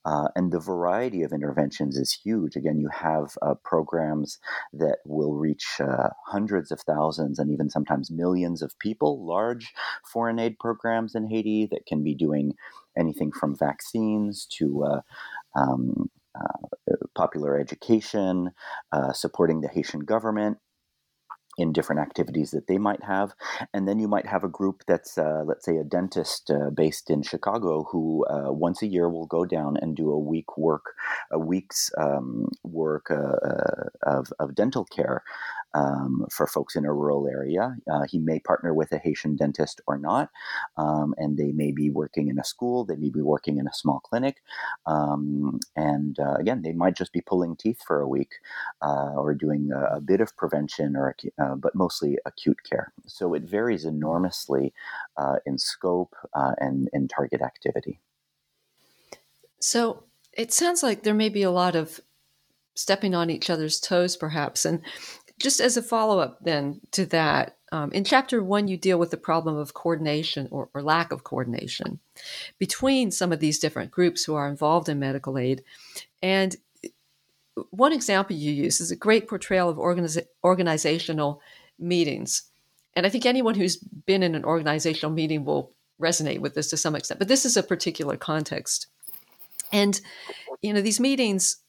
Uh, 0.05 0.27
and 0.35 0.51
the 0.51 0.59
variety 0.59 1.23
of 1.23 1.31
interventions 1.31 1.97
is 1.97 2.11
huge. 2.11 2.55
Again, 2.55 2.79
you 2.79 2.89
have 2.89 3.37
uh, 3.41 3.55
programs 3.63 4.37
that 4.73 4.97
will 5.05 5.33
reach 5.33 5.79
uh, 5.79 6.09
hundreds 6.27 6.71
of 6.71 6.81
thousands 6.81 7.39
and 7.39 7.51
even 7.51 7.69
sometimes 7.69 8.11
millions 8.11 8.61
of 8.61 8.77
people, 8.79 9.25
large 9.25 9.73
foreign 10.11 10.39
aid 10.39 10.59
programs 10.59 11.15
in 11.15 11.27
Haiti 11.27 11.67
that 11.71 11.85
can 11.85 12.03
be 12.03 12.15
doing 12.15 12.53
anything 12.97 13.31
from 13.31 13.55
vaccines 13.55 14.45
to 14.57 14.83
uh, 14.83 15.01
um, 15.55 16.09
uh, 16.35 16.95
popular 17.15 17.59
education, 17.59 18.51
uh, 18.91 19.13
supporting 19.13 19.61
the 19.61 19.67
Haitian 19.67 20.01
government 20.01 20.57
in 21.57 21.73
different 21.73 22.01
activities 22.01 22.51
that 22.51 22.67
they 22.67 22.77
might 22.77 23.03
have. 23.03 23.33
And 23.73 23.87
then 23.87 23.99
you 23.99 24.07
might 24.07 24.25
have 24.25 24.43
a 24.43 24.49
group 24.49 24.83
that's, 24.87 25.17
uh, 25.17 25.43
let's 25.45 25.65
say, 25.65 25.77
a 25.77 25.83
dentist 25.83 26.49
uh, 26.49 26.69
based 26.69 27.09
in 27.09 27.21
Chicago 27.21 27.87
who 27.91 28.25
uh, 28.25 28.51
once 28.51 28.81
a 28.81 28.87
year 28.87 29.09
will 29.09 29.27
go 29.27 29.45
down 29.45 29.77
and 29.77 29.95
do 29.95 30.11
a 30.11 30.19
week 30.19 30.57
work, 30.57 30.93
a 31.31 31.39
week's 31.39 31.91
um, 31.97 32.47
work 32.63 33.11
uh, 33.11 33.15
uh, 33.15 33.89
of, 34.03 34.33
of 34.39 34.55
dental 34.55 34.85
care 34.85 35.23
um, 35.73 36.25
for 36.31 36.47
folks 36.47 36.75
in 36.75 36.85
a 36.85 36.93
rural 36.93 37.27
area. 37.27 37.75
Uh, 37.91 38.03
he 38.09 38.19
may 38.19 38.39
partner 38.39 38.73
with 38.73 38.91
a 38.91 38.97
Haitian 38.97 39.35
dentist 39.35 39.81
or 39.87 39.97
not, 39.97 40.29
um, 40.77 41.13
and 41.17 41.37
they 41.37 41.51
may 41.51 41.71
be 41.71 41.89
working 41.89 42.27
in 42.27 42.39
a 42.39 42.43
school, 42.43 42.85
they 42.85 42.95
may 42.95 43.09
be 43.09 43.21
working 43.21 43.57
in 43.57 43.67
a 43.67 43.73
small 43.73 43.99
clinic, 43.99 44.37
um, 44.85 45.59
and 45.75 46.19
uh, 46.19 46.35
again, 46.35 46.61
they 46.61 46.73
might 46.73 46.95
just 46.95 47.13
be 47.13 47.21
pulling 47.21 47.55
teeth 47.55 47.81
for 47.85 48.01
a 48.01 48.07
week 48.07 48.33
uh, 48.81 49.13
or 49.15 49.33
doing 49.33 49.69
a, 49.73 49.97
a, 49.97 50.01
bit 50.01 50.21
of 50.21 50.35
prevention, 50.35 50.95
or 50.95 51.15
uh, 51.41 51.55
but 51.55 51.75
mostly 51.75 52.17
acute 52.25 52.59
care. 52.69 52.91
So 53.07 53.33
it 53.33 53.43
varies 53.43 53.85
enormously 53.85 54.73
uh, 55.17 55.37
in 55.45 55.57
scope 55.57 56.15
uh, 56.33 56.53
and 56.59 56.89
in 56.93 57.07
target 57.07 57.41
activity. 57.41 57.99
So 59.59 60.03
it 60.33 60.51
sounds 60.51 60.83
like 60.83 61.03
there 61.03 61.13
may 61.13 61.29
be 61.29 61.43
a 61.43 61.51
lot 61.51 61.75
of 61.75 62.01
stepping 62.75 63.13
on 63.13 63.29
each 63.29 63.49
other's 63.49 63.79
toes, 63.79 64.17
perhaps. 64.17 64.65
And 64.65 64.81
just 65.43 65.59
as 65.59 65.75
a 65.75 65.81
follow 65.83 66.19
up 66.19 66.39
then 66.41 66.79
to 66.91 67.05
that, 67.07 67.57
um, 67.73 67.91
in 67.91 68.05
chapter 68.05 68.41
one, 68.41 68.69
you 68.69 68.77
deal 68.77 68.97
with 68.97 69.11
the 69.11 69.17
problem 69.17 69.57
of 69.57 69.73
coordination 69.73 70.47
or, 70.51 70.69
or, 70.73 70.81
lack 70.81 71.11
of 71.11 71.25
coordination 71.25 71.99
between 72.59 73.11
some 73.11 73.33
of 73.33 73.41
these 73.41 73.59
different 73.59 73.91
groups 73.91 74.23
who 74.23 74.35
are 74.35 74.47
involved 74.47 74.87
in 74.87 74.99
medical 74.99 75.37
aid. 75.37 75.61
And 76.21 76.55
one 77.71 77.91
example 77.91 78.37
you 78.37 78.53
use 78.53 78.79
is 78.79 78.89
a 78.89 78.95
great 78.95 79.27
portrayal 79.27 79.67
of 79.67 79.77
organiz- 79.77 80.25
organizational 80.45 81.41
meetings. 81.77 82.43
And 82.95 83.05
I 83.05 83.09
think 83.09 83.25
anyone 83.25 83.55
who's 83.55 83.77
been 83.77 84.23
in 84.23 84.35
an 84.35 84.45
organizational 84.45 85.11
meeting 85.11 85.43
will 85.43 85.73
resonate 86.01 86.39
with 86.39 86.55
this 86.55 86.69
to 86.69 86.77
some 86.77 86.95
extent, 86.95 87.19
but 87.19 87.27
this 87.27 87.43
is 87.43 87.57
a 87.57 87.63
particular 87.63 88.15
context. 88.15 88.87
And, 89.73 89.99
you 90.61 90.73
know, 90.73 90.81
these 90.81 91.01
meetings 91.01 91.62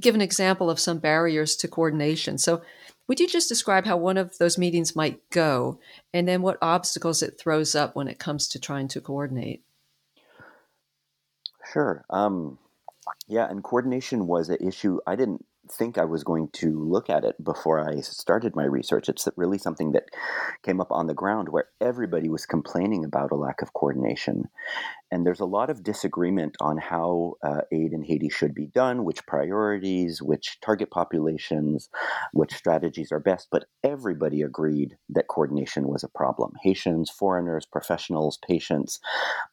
give 0.00 0.14
an 0.14 0.20
example 0.20 0.70
of 0.70 0.80
some 0.80 0.98
barriers 0.98 1.56
to 1.56 1.68
coordination. 1.68 2.38
So, 2.38 2.62
would 3.06 3.20
you 3.20 3.28
just 3.28 3.48
describe 3.48 3.84
how 3.84 3.98
one 3.98 4.16
of 4.16 4.38
those 4.38 4.56
meetings 4.56 4.96
might 4.96 5.20
go 5.30 5.78
and 6.14 6.26
then 6.26 6.40
what 6.40 6.56
obstacles 6.62 7.22
it 7.22 7.38
throws 7.38 7.74
up 7.74 7.94
when 7.94 8.08
it 8.08 8.18
comes 8.18 8.48
to 8.48 8.58
trying 8.58 8.88
to 8.88 9.00
coordinate? 9.00 9.62
Sure. 11.70 12.04
Um, 12.08 12.58
yeah, 13.28 13.48
and 13.48 13.62
coordination 13.62 14.26
was 14.26 14.48
an 14.48 14.56
issue 14.66 15.00
I 15.06 15.16
didn't 15.16 15.44
think 15.70 15.96
I 15.96 16.04
was 16.04 16.24
going 16.24 16.48
to 16.54 16.78
look 16.78 17.08
at 17.08 17.24
it 17.24 17.42
before 17.42 17.80
I 17.80 18.00
started 18.00 18.54
my 18.54 18.64
research. 18.64 19.08
It's 19.08 19.28
really 19.36 19.58
something 19.58 19.92
that 19.92 20.04
came 20.62 20.80
up 20.80 20.90
on 20.90 21.06
the 21.06 21.14
ground 21.14 21.48
where 21.48 21.68
everybody 21.80 22.28
was 22.28 22.46
complaining 22.46 23.04
about 23.04 23.32
a 23.32 23.36
lack 23.36 23.62
of 23.62 23.72
coordination. 23.72 24.48
And 25.14 25.24
there's 25.24 25.38
a 25.38 25.44
lot 25.44 25.70
of 25.70 25.84
disagreement 25.84 26.56
on 26.60 26.76
how 26.76 27.34
uh, 27.40 27.60
aid 27.70 27.92
in 27.92 28.02
Haiti 28.02 28.28
should 28.28 28.52
be 28.52 28.66
done, 28.66 29.04
which 29.04 29.24
priorities, 29.28 30.20
which 30.20 30.58
target 30.60 30.90
populations, 30.90 31.88
which 32.32 32.52
strategies 32.52 33.12
are 33.12 33.20
best. 33.20 33.46
But 33.52 33.66
everybody 33.84 34.42
agreed 34.42 34.96
that 35.10 35.28
coordination 35.28 35.86
was 35.86 36.02
a 36.02 36.08
problem. 36.08 36.54
Haitians, 36.64 37.10
foreigners, 37.10 37.64
professionals, 37.64 38.40
patients, 38.44 38.98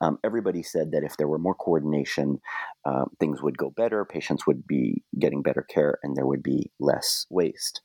um, 0.01 0.17
everybody 0.23 0.63
said 0.63 0.93
that 0.93 1.03
if 1.03 1.17
there 1.17 1.27
were 1.27 1.37
more 1.37 1.53
coordination, 1.53 2.41
uh, 2.83 3.05
things 3.19 3.43
would 3.43 3.59
go 3.59 3.69
better, 3.69 4.03
patients 4.03 4.47
would 4.47 4.65
be 4.65 5.03
getting 5.19 5.43
better 5.43 5.61
care, 5.61 5.99
and 6.01 6.17
there 6.17 6.25
would 6.25 6.41
be 6.41 6.71
less 6.79 7.27
waste. 7.29 7.81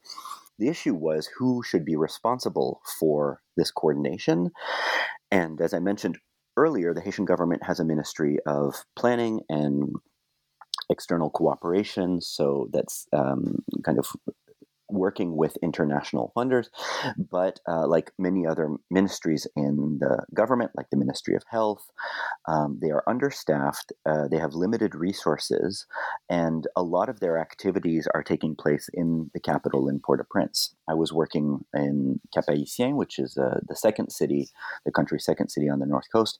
The 0.58 0.68
issue 0.68 0.94
was 0.94 1.28
who 1.36 1.62
should 1.62 1.84
be 1.84 1.96
responsible 1.96 2.80
for 2.98 3.42
this 3.54 3.70
coordination. 3.70 4.52
And 5.30 5.60
as 5.60 5.74
I 5.74 5.80
mentioned 5.80 6.16
earlier, 6.56 6.94
the 6.94 7.00
Haitian 7.00 7.24
government 7.24 7.62
has 7.64 7.80
a 7.80 7.84
ministry 7.84 8.38
of 8.46 8.84
planning 8.96 9.40
and 9.48 9.94
external 10.90 11.30
cooperation. 11.30 12.20
So 12.20 12.68
that's 12.72 13.06
um, 13.12 13.64
kind 13.84 13.98
of 13.98 14.08
working 14.88 15.36
with 15.36 15.56
international 15.62 16.32
funders, 16.36 16.68
but 17.30 17.60
uh, 17.68 17.86
like 17.86 18.12
many 18.18 18.46
other 18.46 18.76
ministries 18.90 19.46
in 19.56 19.98
the 20.00 20.24
government, 20.34 20.70
like 20.76 20.90
the 20.90 20.96
Ministry 20.96 21.34
of 21.34 21.42
Health, 21.48 21.90
um, 22.46 22.78
they 22.80 22.90
are 22.90 23.04
understaffed, 23.06 23.92
uh, 24.04 24.28
they 24.28 24.38
have 24.38 24.54
limited 24.54 24.94
resources, 24.94 25.86
and 26.28 26.66
a 26.76 26.82
lot 26.82 27.08
of 27.08 27.20
their 27.20 27.38
activities 27.38 28.06
are 28.14 28.22
taking 28.22 28.54
place 28.54 28.88
in 28.92 29.30
the 29.34 29.40
capital 29.40 29.88
in 29.88 30.00
Port 30.00 30.20
au 30.20 30.26
Prince. 30.28 30.74
I 30.88 30.94
was 30.94 31.12
working 31.12 31.64
in 31.74 32.20
Cap 32.32 32.44
Haïtien, 32.48 32.94
which 32.96 33.18
is 33.18 33.36
uh, 33.36 33.60
the 33.68 33.76
second 33.76 34.10
city, 34.10 34.48
the 34.84 34.92
country's 34.92 35.24
second 35.24 35.48
city 35.48 35.68
on 35.68 35.80
the 35.80 35.86
north 35.86 36.06
coast, 36.12 36.38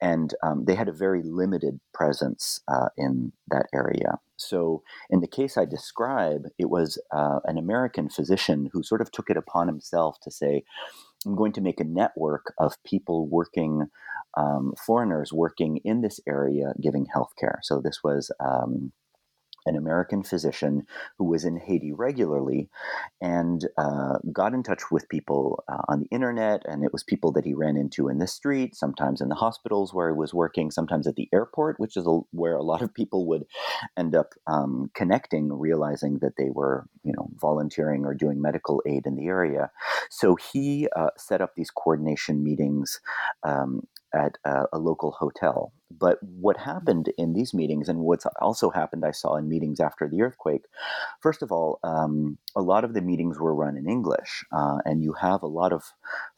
and 0.00 0.34
um, 0.42 0.64
they 0.66 0.74
had 0.74 0.88
a 0.88 0.92
very 0.92 1.22
limited 1.22 1.80
presence 1.94 2.60
uh, 2.68 2.88
in 2.96 3.32
that 3.48 3.66
area. 3.74 4.18
So, 4.36 4.82
in 5.10 5.20
the 5.20 5.26
case 5.26 5.56
I 5.56 5.64
describe, 5.64 6.46
it 6.58 6.70
was 6.70 6.98
uh, 7.12 7.40
an 7.44 7.58
American 7.58 8.08
physician 8.08 8.70
who 8.72 8.82
sort 8.82 9.00
of 9.00 9.10
took 9.10 9.30
it 9.30 9.36
upon 9.36 9.66
himself 9.66 10.18
to 10.22 10.30
say, 10.30 10.64
I'm 11.24 11.36
going 11.36 11.52
to 11.52 11.60
make 11.60 11.80
a 11.80 11.84
network 11.84 12.52
of 12.58 12.82
people 12.84 13.26
working, 13.26 13.86
um, 14.36 14.74
foreigners 14.84 15.32
working 15.32 15.78
in 15.78 16.02
this 16.02 16.20
area 16.26 16.74
giving 16.80 17.06
healthcare. 17.06 17.58
So, 17.62 17.80
this 17.80 18.02
was 18.04 18.30
um, 18.40 18.92
an 19.66 19.76
American 19.76 20.22
physician 20.22 20.86
who 21.18 21.24
was 21.24 21.44
in 21.44 21.58
Haiti 21.58 21.92
regularly 21.92 22.68
and 23.20 23.66
uh, 23.76 24.18
got 24.32 24.54
in 24.54 24.62
touch 24.62 24.90
with 24.90 25.08
people 25.08 25.64
uh, 25.68 25.82
on 25.88 26.00
the 26.00 26.08
internet. 26.10 26.62
And 26.66 26.84
it 26.84 26.92
was 26.92 27.02
people 27.02 27.32
that 27.32 27.44
he 27.44 27.54
ran 27.54 27.76
into 27.76 28.08
in 28.08 28.18
the 28.18 28.26
street, 28.26 28.74
sometimes 28.74 29.20
in 29.20 29.28
the 29.28 29.34
hospitals 29.34 29.92
where 29.92 30.08
he 30.08 30.16
was 30.16 30.32
working, 30.32 30.70
sometimes 30.70 31.06
at 31.06 31.16
the 31.16 31.28
airport, 31.32 31.78
which 31.78 31.96
is 31.96 32.06
a, 32.06 32.20
where 32.30 32.56
a 32.56 32.62
lot 32.62 32.82
of 32.82 32.94
people 32.94 33.26
would 33.26 33.44
end 33.96 34.14
up 34.14 34.34
um, 34.46 34.90
connecting, 34.94 35.52
realizing 35.52 36.18
that 36.20 36.36
they 36.36 36.50
were, 36.50 36.86
you 37.02 37.12
know, 37.16 37.28
volunteering 37.40 38.04
or 38.04 38.14
doing 38.14 38.40
medical 38.40 38.82
aid 38.86 39.06
in 39.06 39.16
the 39.16 39.26
area. 39.26 39.70
So 40.10 40.36
he 40.36 40.88
uh, 40.96 41.10
set 41.16 41.40
up 41.40 41.54
these 41.54 41.70
coordination 41.70 42.42
meetings 42.42 43.00
um, 43.42 43.86
at 44.14 44.38
a, 44.44 44.64
a, 44.72 44.78
local 44.78 45.12
hotel. 45.12 45.72
But 45.98 46.18
what 46.22 46.56
happened 46.56 47.12
in 47.16 47.32
these 47.32 47.54
meetings, 47.54 47.88
and 47.88 48.00
what's 48.00 48.26
also 48.40 48.70
happened, 48.70 49.04
I 49.04 49.12
saw 49.12 49.36
in 49.36 49.48
meetings 49.48 49.80
after 49.80 50.08
the 50.08 50.22
earthquake, 50.22 50.62
first 51.20 51.42
of 51.42 51.52
all, 51.52 51.78
um, 51.82 52.38
a 52.54 52.62
lot 52.62 52.84
of 52.84 52.94
the 52.94 53.02
meetings 53.02 53.38
were 53.38 53.54
run 53.54 53.76
in 53.76 53.88
English. 53.88 54.44
Uh, 54.52 54.78
and 54.84 55.02
you 55.02 55.14
have 55.14 55.42
a 55.42 55.48
lot 55.48 55.72
of 55.72 55.84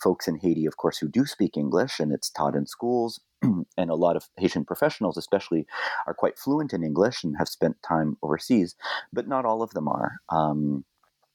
folks 0.03 0.29
in 0.29 0.37
Haiti, 0.37 0.67
of 0.67 0.77
course, 0.77 0.99
who 0.99 1.09
do 1.09 1.27
speak 1.27 1.57
English, 1.57 2.01
and 2.01 2.13
it's 2.13 2.31
taught 2.31 2.55
in 2.55 2.67
schools. 2.67 3.21
and 3.43 3.91
a 3.91 3.95
lot 3.95 4.17
of 4.17 4.29
Haitian 4.37 4.65
professionals, 4.65 5.17
especially, 5.17 5.67
are 6.07 6.15
quite 6.15 6.39
fluent 6.39 6.73
in 6.73 6.83
English 6.83 7.23
and 7.23 7.37
have 7.39 7.49
spent 7.49 7.77
time 7.87 8.17
overseas, 8.23 8.75
but 9.13 9.29
not 9.29 9.45
all 9.45 9.63
of 9.63 9.71
them 9.71 9.87
are. 9.89 10.17
Um, 10.29 10.85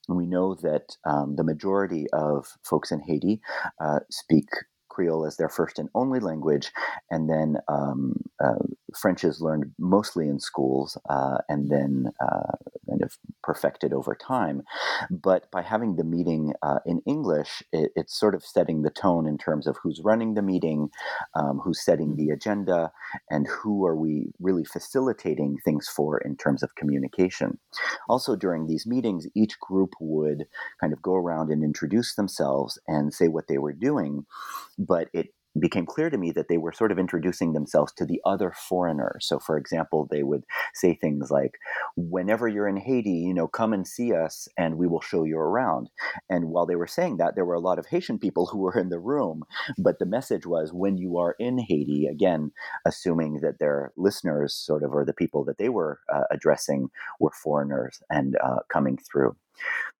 we 0.09 0.25
know 0.25 0.55
that 0.55 0.97
um, 1.05 1.35
the 1.37 1.43
majority 1.43 2.07
of 2.11 2.57
folks 2.61 2.91
in 2.91 2.99
Haiti 2.99 3.41
uh, 3.79 3.99
speak 4.09 4.49
Creole 4.93 5.25
as 5.25 5.37
their 5.37 5.49
first 5.49 5.79
and 5.79 5.89
only 5.95 6.19
language, 6.19 6.71
and 7.09 7.29
then 7.29 7.57
um, 7.67 8.13
uh, 8.43 8.63
French 8.95 9.23
is 9.23 9.41
learned 9.41 9.71
mostly 9.79 10.27
in 10.27 10.39
schools, 10.39 10.97
uh, 11.09 11.39
and 11.49 11.69
then 11.69 12.11
uh, 12.21 12.55
kind 12.87 13.01
of 13.01 13.17
perfected 13.41 13.93
over 13.93 14.15
time. 14.15 14.61
But 15.09 15.49
by 15.51 15.61
having 15.61 15.95
the 15.95 16.03
meeting 16.03 16.53
uh, 16.61 16.79
in 16.85 17.01
English, 17.07 17.63
it, 17.71 17.91
it's 17.95 18.17
sort 18.17 18.35
of 18.35 18.43
setting 18.43 18.83
the 18.83 18.89
tone 18.89 19.27
in 19.27 19.37
terms 19.37 19.67
of 19.67 19.77
who's 19.81 20.01
running 20.03 20.33
the 20.33 20.41
meeting, 20.41 20.89
um, 21.35 21.59
who's 21.63 21.83
setting 21.83 22.15
the 22.15 22.29
agenda, 22.29 22.91
and 23.29 23.47
who 23.47 23.85
are 23.85 23.95
we 23.95 24.31
really 24.39 24.65
facilitating 24.65 25.57
things 25.65 25.87
for 25.87 26.19
in 26.19 26.37
terms 26.37 26.63
of 26.63 26.75
communication. 26.75 27.57
Also, 28.07 28.35
during 28.35 28.67
these 28.67 28.85
meetings, 28.85 29.27
each 29.35 29.59
group 29.59 29.93
would 29.99 30.45
kind 30.79 30.93
of 30.93 31.01
go 31.01 31.15
around 31.15 31.51
and 31.51 31.63
introduce 31.63 32.15
themselves 32.15 32.79
and 32.87 33.13
say 33.13 33.27
what 33.27 33.47
they 33.47 33.57
were 33.57 33.73
doing 33.73 34.25
but 34.87 35.07
it 35.13 35.27
became 35.59 35.85
clear 35.85 36.09
to 36.09 36.17
me 36.17 36.31
that 36.31 36.47
they 36.47 36.57
were 36.57 36.71
sort 36.71 36.91
of 36.91 36.97
introducing 36.97 37.53
themselves 37.53 37.93
to 37.93 38.05
the 38.05 38.19
other 38.25 38.51
foreigners. 38.51 39.27
So, 39.27 39.39
for 39.39 39.57
example, 39.57 40.07
they 40.09 40.23
would 40.23 40.43
say 40.73 40.95
things 40.95 41.29
like, 41.29 41.51
Whenever 41.95 42.47
you're 42.47 42.67
in 42.67 42.77
Haiti, 42.77 43.11
you 43.11 43.33
know, 43.33 43.47
come 43.47 43.73
and 43.73 43.87
see 43.87 44.13
us 44.13 44.47
and 44.57 44.77
we 44.77 44.87
will 44.87 45.01
show 45.01 45.23
you 45.23 45.37
around. 45.37 45.89
And 46.29 46.45
while 46.49 46.65
they 46.65 46.75
were 46.75 46.87
saying 46.87 47.17
that, 47.17 47.35
there 47.35 47.45
were 47.45 47.53
a 47.53 47.59
lot 47.59 47.79
of 47.79 47.85
Haitian 47.87 48.17
people 48.19 48.45
who 48.51 48.59
were 48.59 48.77
in 48.77 48.89
the 48.89 48.99
room. 48.99 49.43
But 49.77 49.99
the 49.99 50.05
message 50.05 50.45
was, 50.45 50.73
When 50.73 50.97
you 50.97 51.17
are 51.17 51.35
in 51.39 51.59
Haiti, 51.59 52.07
again, 52.07 52.51
assuming 52.85 53.39
that 53.41 53.59
their 53.59 53.91
listeners, 53.95 54.55
sort 54.55 54.83
of, 54.83 54.91
or 54.91 55.05
the 55.05 55.13
people 55.13 55.43
that 55.45 55.57
they 55.57 55.69
were 55.69 55.99
uh, 56.13 56.23
addressing, 56.31 56.89
were 57.19 57.31
foreigners 57.31 58.01
and 58.09 58.37
uh, 58.43 58.59
coming 58.69 58.97
through. 58.97 59.35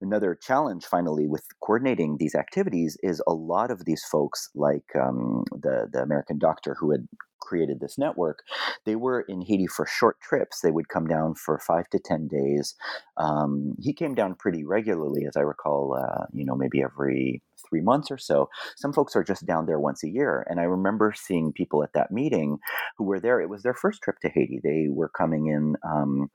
Another 0.01 0.36
challenge, 0.36 0.86
finally, 0.86 1.27
with 1.27 1.45
coordinating 1.62 2.17
these 2.17 2.36
activities 2.36 2.98
is 3.03 3.22
a 3.27 3.33
lot 3.33 3.72
of 3.72 3.86
these 3.86 4.03
folks, 4.03 4.50
like 4.55 4.86
um, 4.95 5.43
the 5.51 5.88
the 5.91 6.01
American 6.01 6.38
doctor 6.38 6.75
who 6.79 6.91
had 6.91 7.07
created 7.44 7.80
this 7.80 7.98
network, 7.98 8.44
they 8.86 8.96
were 8.96 9.22
in 9.22 9.42
Haiti 9.42 9.68
for 9.68 9.86
short 9.86 10.20
trips. 10.22 10.62
They 10.62 10.72
would 10.72 10.90
come 10.90 11.08
down 11.08 11.36
for 11.36 11.60
five 11.60 11.90
to 11.90 12.00
ten 12.00 12.28
days. 12.28 12.76
Um, 13.18 13.76
he 13.80 13.94
came 13.94 14.16
down 14.16 14.36
pretty 14.36 14.64
regularly, 14.64 15.26
as 15.28 15.38
I 15.38 15.42
recall. 15.42 15.96
Uh, 15.96 16.26
you 16.34 16.46
know, 16.46 16.56
maybe 16.56 16.82
every 16.82 17.42
three 17.74 17.82
months 17.82 18.12
or 18.12 18.18
so. 18.18 18.50
Some 18.76 18.94
folks 18.94 19.16
are 19.16 19.24
just 19.24 19.46
down 19.46 19.66
there 19.66 19.80
once 19.80 20.04
a 20.04 20.10
year. 20.10 20.46
And 20.50 20.60
I 20.60 20.64
remember 20.64 21.14
seeing 21.16 21.52
people 21.54 21.84
at 21.84 21.94
that 21.94 22.12
meeting 22.12 22.60
who 22.98 23.04
were 23.04 23.20
there. 23.20 23.42
It 23.42 23.50
was 23.50 23.64
their 23.64 23.74
first 23.74 24.02
trip 24.02 24.20
to 24.22 24.30
Haiti. 24.30 24.60
They 24.64 24.88
were 24.90 25.10
coming 25.10 25.48
in 25.48 25.76
um, 25.84 26.30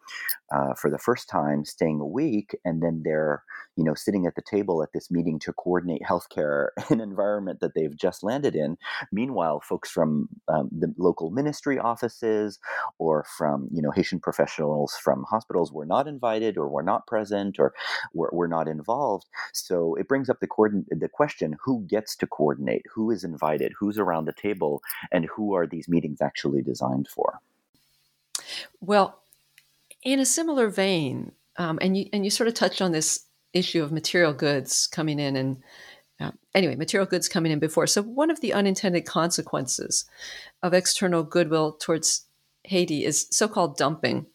uh, 0.52 0.74
for 0.74 0.90
the 0.90 0.98
first 0.98 1.28
time, 1.28 1.64
staying 1.64 2.00
a 2.00 2.06
week, 2.06 2.56
and 2.64 2.82
then 2.82 3.02
they're, 3.04 3.44
you 3.76 3.84
know, 3.84 3.94
sitting 3.94 4.26
at 4.26 4.34
the 4.34 4.42
table 4.42 4.82
at 4.82 4.92
this 4.92 5.10
meeting 5.10 5.38
to 5.40 5.52
coordinate 5.52 6.02
healthcare 6.02 6.68
in 6.90 7.00
an 7.00 7.08
environment 7.08 7.60
that 7.60 7.74
they've 7.74 7.96
just 7.96 8.24
landed 8.24 8.56
in. 8.56 8.76
Meanwhile, 9.12 9.60
folks 9.60 9.90
from 9.90 10.28
um, 10.48 10.68
the 10.72 10.92
local 10.98 11.30
ministry 11.30 11.78
offices 11.78 12.58
or 12.98 13.24
from, 13.36 13.68
you 13.72 13.80
know, 13.80 13.90
Haitian 13.90 14.20
professionals 14.20 14.94
from 14.94 15.24
hospitals 15.24 15.72
were 15.72 15.86
not 15.86 16.06
invited 16.06 16.56
or 16.58 16.68
were 16.68 16.82
not 16.82 17.06
present 17.06 17.58
or 17.58 17.72
were, 18.12 18.30
were 18.32 18.48
not 18.48 18.68
involved. 18.68 19.26
So 19.52 19.94
it 19.94 20.08
brings 20.08 20.28
up 20.28 20.40
the, 20.40 20.46
coordin- 20.46 20.86
the 20.90 21.08
question 21.08 21.56
who 21.62 21.84
gets 21.88 22.16
to 22.16 22.26
coordinate, 22.26 22.84
who 22.92 23.10
is 23.10 23.24
invited, 23.24 23.72
who's 23.78 23.98
around 23.98 24.26
the 24.26 24.32
table, 24.32 24.82
and 25.12 25.24
who 25.26 25.54
are 25.54 25.66
these 25.66 25.88
meetings 25.88 26.20
actually 26.20 26.62
designed 26.62 27.08
for? 27.08 27.40
Well, 28.80 29.20
in 30.02 30.20
a 30.20 30.26
similar 30.26 30.68
vein, 30.68 31.32
um, 31.56 31.78
and 31.82 31.96
you 31.96 32.08
and 32.12 32.24
you 32.24 32.30
sort 32.30 32.48
of 32.48 32.54
touched 32.54 32.80
on 32.80 32.92
this 32.92 33.24
issue 33.52 33.82
of 33.82 33.92
material 33.92 34.32
goods 34.32 34.86
coming 34.86 35.18
in 35.18 35.34
and 35.36 35.62
uh, 36.20 36.32
anyway, 36.54 36.74
material 36.74 37.06
goods 37.06 37.28
coming 37.28 37.52
in 37.52 37.58
before. 37.58 37.86
So 37.86 38.02
one 38.02 38.30
of 38.30 38.40
the 38.40 38.52
unintended 38.52 39.06
consequences 39.06 40.04
of 40.62 40.74
external 40.74 41.22
goodwill 41.22 41.72
towards 41.72 42.26
Haiti 42.64 43.04
is 43.04 43.28
so-called 43.30 43.76
dumping. 43.76 44.26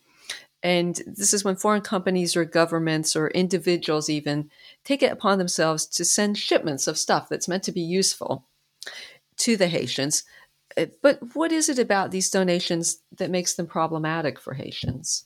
And 0.62 1.02
this 1.06 1.34
is 1.34 1.44
when 1.44 1.58
foreign 1.58 1.82
companies 1.82 2.38
or 2.38 2.46
governments 2.46 3.16
or 3.16 3.28
individuals 3.30 4.10
even 4.10 4.50
take 4.86 5.04
it 5.04 5.12
upon 5.12 5.38
themselves 5.38 5.86
to 5.88 6.06
send 6.06 6.38
shipments 6.38 6.88
of 6.88 6.98
stuff 6.98 7.28
that's 7.28 7.50
meant 7.50 7.64
to 7.64 7.74
be 7.74 7.82
useful 7.82 8.46
to 9.38 9.58
the 9.58 9.68
Haitians. 9.68 10.24
Uh, 10.78 10.86
but 11.02 11.36
what 11.36 11.52
is 11.52 11.68
it 11.68 11.80
about 11.80 12.12
these 12.12 12.30
donations 12.30 13.00
that 13.18 13.30
makes 13.30 13.56
them 13.56 13.68
problematic 13.68 14.40
for 14.40 14.54
Haitians? 14.54 15.26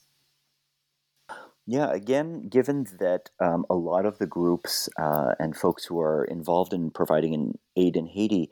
Yeah, 1.70 1.92
again, 1.92 2.48
given 2.48 2.86
that 2.98 3.28
um, 3.40 3.66
a 3.68 3.74
lot 3.74 4.06
of 4.06 4.16
the 4.16 4.26
groups 4.26 4.88
uh, 4.98 5.34
and 5.38 5.54
folks 5.54 5.84
who 5.84 6.00
are 6.00 6.24
involved 6.24 6.72
in 6.72 6.90
providing 6.90 7.34
an 7.34 7.58
aid 7.78 7.96
in 7.96 8.06
Haiti 8.06 8.50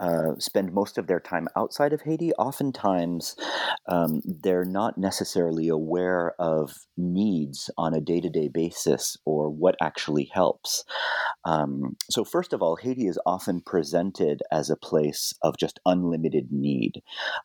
uh, 0.00 0.32
spend 0.38 0.72
most 0.72 0.98
of 0.98 1.06
their 1.06 1.20
time 1.20 1.48
outside 1.56 1.92
of 1.92 2.02
Haiti, 2.02 2.32
oftentimes 2.34 3.36
um, 3.88 4.20
they're 4.24 4.64
not 4.64 4.98
necessarily 4.98 5.68
aware 5.68 6.34
of 6.38 6.72
needs 6.96 7.70
on 7.78 7.94
a 7.94 8.00
day 8.00 8.20
to 8.20 8.28
day 8.28 8.48
basis 8.48 9.16
or 9.24 9.50
what 9.50 9.76
actually 9.80 10.30
helps. 10.32 10.84
Um, 11.44 11.96
so, 12.10 12.24
first 12.24 12.52
of 12.52 12.62
all, 12.62 12.76
Haiti 12.76 13.06
is 13.06 13.18
often 13.26 13.60
presented 13.60 14.42
as 14.50 14.70
a 14.70 14.76
place 14.76 15.32
of 15.42 15.56
just 15.58 15.78
unlimited 15.84 16.48
need. 16.50 17.02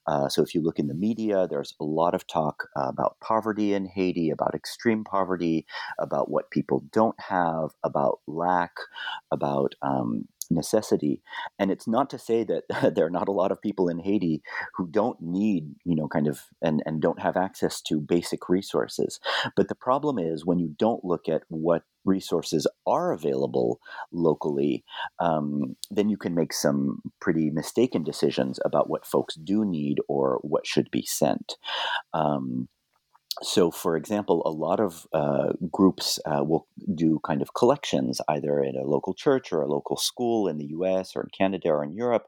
Uh, 0.08 0.30
so, 0.30 0.42
if 0.42 0.56
you 0.56 0.62
look 0.62 0.80
in 0.80 0.88
the 0.88 0.94
media, 0.94 1.48
there's 1.50 1.76
a 1.80 1.84
lot 1.84 2.16
of 2.16 2.26
talk 2.26 2.68
about 2.76 3.18
poverty 3.22 3.74
in 3.74 3.86
Haiti, 3.86 4.30
about 4.30 4.56
extreme 4.56 5.04
poverty, 5.04 5.66
about 6.00 6.32
what 6.32 6.52
people 6.52 6.84
don't 6.92 7.20
have, 7.20 7.72
about 7.84 8.20
lack, 8.28 8.72
about 9.32 9.76
um, 9.82 10.28
necessity. 10.50 11.22
And 11.58 11.72
it's 11.72 11.88
not 11.88 12.10
to 12.12 12.20
say 12.20 12.44
that 12.46 12.64
there 12.96 13.06
are 13.06 13.12
not 13.12 13.28
a 13.28 13.34
lot 13.34 13.52
of 13.52 13.62
people 13.62 13.90
in 13.90 14.00
Haiti 14.00 14.42
who 14.76 14.88
don't 14.88 15.22
need, 15.22 15.76
you 15.86 15.96
know, 15.96 16.08
kind 16.08 16.28
of 16.28 16.42
and, 16.62 16.82
and 16.86 17.02
don't 17.02 17.22
have 17.22 17.38
access 17.38 17.82
to 17.84 18.00
basic 18.00 18.50
resources. 18.50 19.20
But 19.56 19.68
the 19.68 19.76
problem 19.76 20.20
is 20.20 20.46
when 20.46 20.60
you 20.60 20.76
don't 20.78 21.04
look 21.06 21.30
at 21.30 21.44
what 21.50 21.84
resources 22.06 22.66
are 22.88 23.12
available 23.12 23.80
locally, 24.12 24.84
um, 25.20 25.76
then 25.92 26.10
you 26.10 26.18
can 26.18 26.34
make 26.34 26.54
some 26.54 27.02
pretty 27.20 27.50
mistaken 27.50 28.04
decisions 28.04 28.60
about 28.66 28.90
what 28.90 29.06
folks 29.06 29.36
do 29.36 29.66
need 29.66 29.98
or 30.08 30.40
what 30.42 30.66
should 30.66 30.90
be 30.92 31.04
sent. 31.06 31.56
Um, 32.14 32.70
so, 33.42 33.72
for 33.72 33.96
example, 33.96 34.42
a 34.46 34.52
lot 34.52 34.80
of 34.80 35.08
uh, 35.14 35.54
groups 35.72 36.20
uh, 36.26 36.44
will 36.44 36.68
do 36.94 37.20
kind 37.26 37.42
of 37.42 37.54
collections 37.54 38.20
either 38.28 38.62
at 38.64 38.76
a 38.76 38.84
local 38.84 39.14
church 39.14 39.52
or 39.52 39.62
a 39.62 39.68
local 39.68 39.98
school 39.98 40.48
in 40.48 40.58
the 40.58 40.68
US 40.68 41.16
or 41.16 41.22
in 41.22 41.30
Canada 41.38 41.70
or 41.70 41.84
in 41.84 41.94
Europe. 41.94 42.28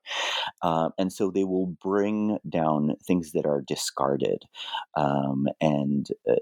Uh, 0.61 0.89
and 0.97 1.11
so 1.11 1.29
they 1.29 1.43
will 1.43 1.67
bring 1.67 2.37
down 2.47 2.95
things 3.05 3.33
that 3.33 3.45
are 3.45 3.61
discarded. 3.61 4.43
Um, 4.95 5.47
and 5.59 6.07
uh, 6.29 6.35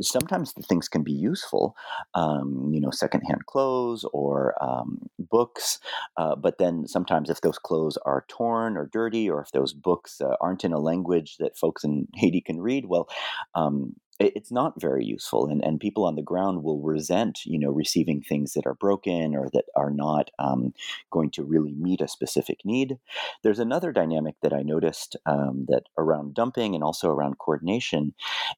sometimes 0.00 0.54
the 0.54 0.62
things 0.62 0.88
can 0.88 1.02
be 1.02 1.12
useful, 1.12 1.76
um, 2.14 2.70
you 2.72 2.80
know, 2.80 2.90
secondhand 2.90 3.46
clothes 3.46 4.04
or 4.12 4.54
um, 4.62 5.08
books. 5.18 5.78
Uh, 6.16 6.34
but 6.34 6.58
then 6.58 6.86
sometimes, 6.86 7.30
if 7.30 7.40
those 7.40 7.58
clothes 7.58 7.98
are 8.04 8.24
torn 8.28 8.76
or 8.76 8.88
dirty, 8.92 9.28
or 9.28 9.40
if 9.40 9.52
those 9.52 9.72
books 9.72 10.20
uh, 10.20 10.36
aren't 10.40 10.64
in 10.64 10.72
a 10.72 10.78
language 10.78 11.36
that 11.38 11.56
folks 11.56 11.84
in 11.84 12.08
Haiti 12.14 12.40
can 12.40 12.60
read, 12.60 12.86
well, 12.86 13.08
um, 13.54 13.94
it's 14.18 14.52
not 14.52 14.80
very 14.80 15.04
useful 15.04 15.46
and, 15.46 15.64
and 15.64 15.80
people 15.80 16.04
on 16.04 16.16
the 16.16 16.22
ground 16.22 16.62
will 16.62 16.80
resent 16.80 17.40
you 17.44 17.58
know 17.58 17.70
receiving 17.70 18.20
things 18.20 18.52
that 18.52 18.66
are 18.66 18.74
broken 18.74 19.34
or 19.34 19.48
that 19.52 19.64
are 19.76 19.90
not 19.90 20.30
um, 20.38 20.72
going 21.10 21.30
to 21.30 21.44
really 21.44 21.74
meet 21.74 22.00
a 22.00 22.08
specific 22.08 22.60
need. 22.64 22.98
There's 23.42 23.58
another 23.58 23.92
dynamic 23.92 24.36
that 24.42 24.52
i 24.52 24.62
noticed 24.62 25.16
um, 25.26 25.66
that 25.68 25.84
around 25.98 26.34
dumping 26.34 26.74
and 26.74 26.84
also 26.84 27.08
around 27.08 27.38
coordination 27.38 28.14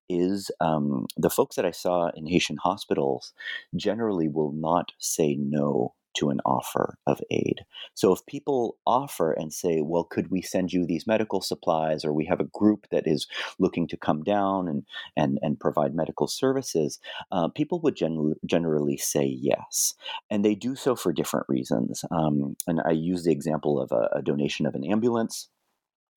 is 0.09 0.51
um, 0.61 1.07
the 1.17 1.31
folks 1.31 1.57
that 1.57 1.67
i 1.67 1.71
saw 1.71 2.11
in 2.15 2.27
haitian 2.27 2.57
hospitals 2.57 3.33
generally 3.77 4.29
will 4.29 4.53
not 4.53 4.93
say 4.99 5.37
no 5.39 5.95
to 6.15 6.31
an 6.31 6.41
offer 6.45 6.99
of 7.07 7.21
aid. 7.31 7.65
So 7.95 8.13
if 8.13 8.25
people 8.27 8.77
offer 8.87 9.33
and 9.33 9.53
say, 9.53 9.81
well, 9.83 10.05
could 10.05 10.31
we 10.31 10.43
send 10.43 10.73
you 10.73 10.87
these 10.87 11.07
medical 11.07 11.41
supplies, 11.41 12.05
or 12.05 12.13
we 12.13 12.27
have 12.27 12.41
a 12.41 12.51
group 12.53 12.87
that 12.91 13.07
is 13.07 13.27
looking 13.59 13.87
to 13.89 13.97
come 13.97 14.23
down 14.23 14.69
and, 14.69 14.85
and, 15.17 15.39
and 15.43 15.61
provide 15.61 15.95
medical 15.95 16.27
services, 16.27 16.99
uh, 17.33 17.49
people 17.49 17.81
would 17.81 17.97
gen- 17.97 18.35
generally 18.47 18.97
say 18.97 19.25
yes. 19.25 19.95
And 20.31 20.45
they 20.45 20.55
do 20.55 20.77
so 20.77 20.97
for 20.97 21.13
different 21.13 21.47
reasons. 21.49 22.05
Um, 22.11 22.57
and 22.67 22.81
I 22.85 22.93
use 22.93 23.25
the 23.25 23.33
example 23.33 23.81
of 23.81 23.93
a, 23.93 24.09
a 24.19 24.23
donation 24.23 24.67
of 24.67 24.75
an 24.75 24.85
ambulance 24.85 25.49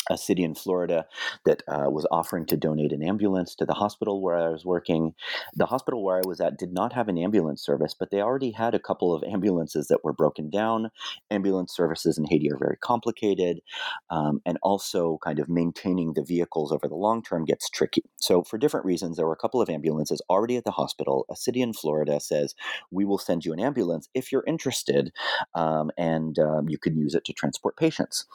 a 0.09 0.17
city 0.17 0.43
in 0.43 0.55
Florida 0.55 1.05
that 1.45 1.63
uh, 1.67 1.89
was 1.89 2.07
offering 2.11 2.45
to 2.47 2.57
donate 2.57 2.91
an 2.91 3.03
ambulance 3.03 3.55
to 3.55 3.65
the 3.65 3.73
hospital 3.73 4.21
where 4.21 4.37
I 4.37 4.49
was 4.49 4.65
working. 4.65 5.13
The 5.55 5.65
hospital 5.65 6.03
where 6.03 6.17
I 6.17 6.27
was 6.27 6.41
at 6.41 6.57
did 6.57 6.73
not 6.73 6.93
have 6.93 7.07
an 7.07 7.17
ambulance 7.17 7.63
service, 7.63 7.95
but 7.97 8.11
they 8.11 8.21
already 8.21 8.51
had 8.51 8.73
a 8.73 8.79
couple 8.79 9.13
of 9.13 9.23
ambulances 9.23 9.87
that 9.87 10.03
were 10.03 10.13
broken 10.13 10.49
down. 10.49 10.89
Ambulance 11.31 11.75
services 11.75 12.17
in 12.17 12.25
Haiti 12.25 12.51
are 12.51 12.57
very 12.57 12.77
complicated, 12.77 13.61
um, 14.09 14.41
and 14.45 14.57
also 14.61 15.19
kind 15.23 15.39
of 15.39 15.49
maintaining 15.49 16.13
the 16.13 16.23
vehicles 16.23 16.71
over 16.71 16.87
the 16.87 16.95
long 16.95 17.21
term 17.21 17.45
gets 17.45 17.69
tricky. 17.69 18.03
So, 18.17 18.43
for 18.43 18.57
different 18.57 18.85
reasons, 18.85 19.17
there 19.17 19.25
were 19.25 19.33
a 19.33 19.37
couple 19.37 19.61
of 19.61 19.69
ambulances 19.69 20.21
already 20.29 20.57
at 20.57 20.63
the 20.63 20.71
hospital. 20.71 21.25
A 21.29 21.35
city 21.35 21.61
in 21.61 21.73
Florida 21.73 22.19
says, 22.19 22.55
We 22.91 23.05
will 23.05 23.17
send 23.17 23.45
you 23.45 23.53
an 23.53 23.59
ambulance 23.59 24.09
if 24.13 24.31
you're 24.31 24.43
interested, 24.47 25.11
um, 25.55 25.91
and 25.97 26.37
um, 26.39 26.69
you 26.69 26.77
can 26.77 26.97
use 26.97 27.15
it 27.15 27.25
to 27.25 27.33
transport 27.33 27.77
patients. 27.77 28.25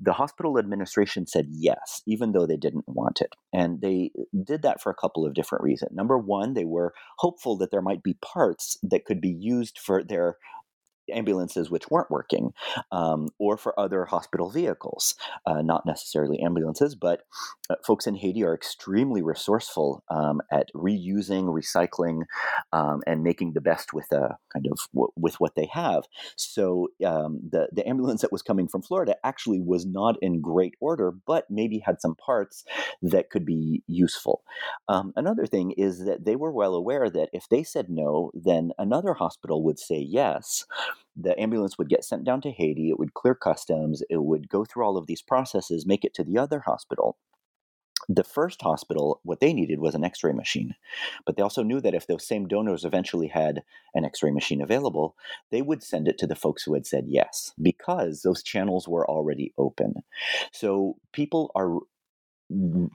The 0.00 0.12
hospital 0.12 0.58
administration 0.58 1.21
said 1.28 1.46
yes, 1.50 2.02
even 2.06 2.32
though 2.32 2.46
they 2.46 2.56
didn't 2.56 2.88
want 2.88 3.20
it. 3.20 3.34
And 3.52 3.80
they 3.80 4.10
uh, 4.18 4.24
did 4.44 4.62
that 4.62 4.80
for 4.82 4.90
a 4.90 4.94
couple 4.94 5.26
of 5.26 5.34
different 5.34 5.64
reasons. 5.64 5.92
Number 5.94 6.18
one, 6.18 6.54
they 6.54 6.64
were 6.64 6.94
hopeful 7.18 7.56
that 7.58 7.70
there 7.70 7.82
might 7.82 8.02
be 8.02 8.18
parts 8.22 8.78
that 8.82 9.04
could 9.04 9.20
be 9.20 9.36
used 9.38 9.78
for 9.78 10.02
their 10.02 10.36
ambulances 11.12 11.70
which 11.70 11.90
weren't 11.90 12.10
working, 12.10 12.52
um, 12.90 13.28
or 13.38 13.56
for 13.56 13.78
other 13.78 14.04
hospital 14.04 14.50
vehicles. 14.50 15.14
Uh, 15.46 15.62
not 15.62 15.86
necessarily 15.86 16.40
ambulances, 16.40 16.94
but 16.94 17.22
uh, 17.70 17.76
folks 17.86 18.06
in 18.06 18.14
Haiti 18.14 18.44
are 18.44 18.54
extremely 18.54 19.22
resourceful 19.22 20.02
um, 20.10 20.40
at 20.50 20.68
reusing, 20.74 21.44
recycling, 21.46 22.22
um, 22.72 23.02
and 23.06 23.22
making 23.22 23.52
the 23.52 23.60
best 23.60 23.92
with 23.92 24.06
a 24.12 24.22
uh, 24.22 24.34
kind 24.52 24.66
of 24.70 24.78
w- 24.94 25.12
with 25.16 25.36
what 25.40 25.54
they 25.54 25.68
have. 25.72 26.04
So 26.36 26.88
um, 27.04 27.40
the 27.48 27.68
the 27.72 27.86
ambulance 27.88 28.22
that 28.22 28.32
was 28.32 28.42
coming 28.42 28.68
from 28.68 28.82
Florida 28.82 29.16
actually 29.24 29.60
was 29.60 29.86
not 29.86 30.16
in 30.20 30.40
great 30.40 30.74
order, 30.80 31.12
but 31.26 31.46
maybe 31.50 31.78
had 31.78 32.00
some 32.00 32.14
parts 32.14 32.64
that 33.02 33.30
could 33.30 33.44
be 33.44 33.82
useful. 33.86 34.42
Um, 34.88 35.12
another 35.16 35.46
thing 35.46 35.72
is 35.72 36.04
that 36.04 36.24
they 36.24 36.36
were 36.36 36.52
well 36.52 36.74
aware 36.74 37.10
that 37.10 37.30
if 37.32 37.48
they 37.48 37.62
said 37.62 37.86
no, 37.88 38.30
then 38.34 38.72
another 38.78 39.14
hospital 39.14 39.62
would 39.64 39.78
say 39.78 39.98
yes 39.98 40.64
the 41.16 41.38
ambulance 41.38 41.78
would 41.78 41.88
get 41.88 42.04
sent 42.04 42.24
down 42.24 42.40
to 42.42 42.50
Haiti, 42.50 42.90
it 42.90 42.98
would 42.98 43.14
clear 43.14 43.34
customs, 43.34 44.02
it 44.10 44.22
would 44.24 44.48
go 44.48 44.64
through 44.64 44.84
all 44.84 44.96
of 44.96 45.06
these 45.06 45.22
processes, 45.22 45.86
make 45.86 46.04
it 46.04 46.14
to 46.14 46.24
the 46.24 46.38
other 46.38 46.60
hospital. 46.60 47.16
The 48.08 48.24
first 48.24 48.62
hospital, 48.62 49.20
what 49.22 49.38
they 49.38 49.52
needed 49.52 49.78
was 49.78 49.94
an 49.94 50.02
x 50.02 50.24
ray 50.24 50.32
machine. 50.32 50.74
But 51.24 51.36
they 51.36 51.42
also 51.42 51.62
knew 51.62 51.80
that 51.80 51.94
if 51.94 52.06
those 52.08 52.26
same 52.26 52.48
donors 52.48 52.84
eventually 52.84 53.28
had 53.28 53.62
an 53.94 54.04
x 54.04 54.22
ray 54.22 54.32
machine 54.32 54.60
available, 54.60 55.14
they 55.50 55.62
would 55.62 55.84
send 55.84 56.08
it 56.08 56.18
to 56.18 56.26
the 56.26 56.34
folks 56.34 56.64
who 56.64 56.74
had 56.74 56.84
said 56.84 57.04
yes, 57.06 57.52
because 57.62 58.22
those 58.22 58.42
channels 58.42 58.88
were 58.88 59.08
already 59.08 59.52
open. 59.56 60.02
So 60.52 60.96
people 61.12 61.52
are 61.54 61.78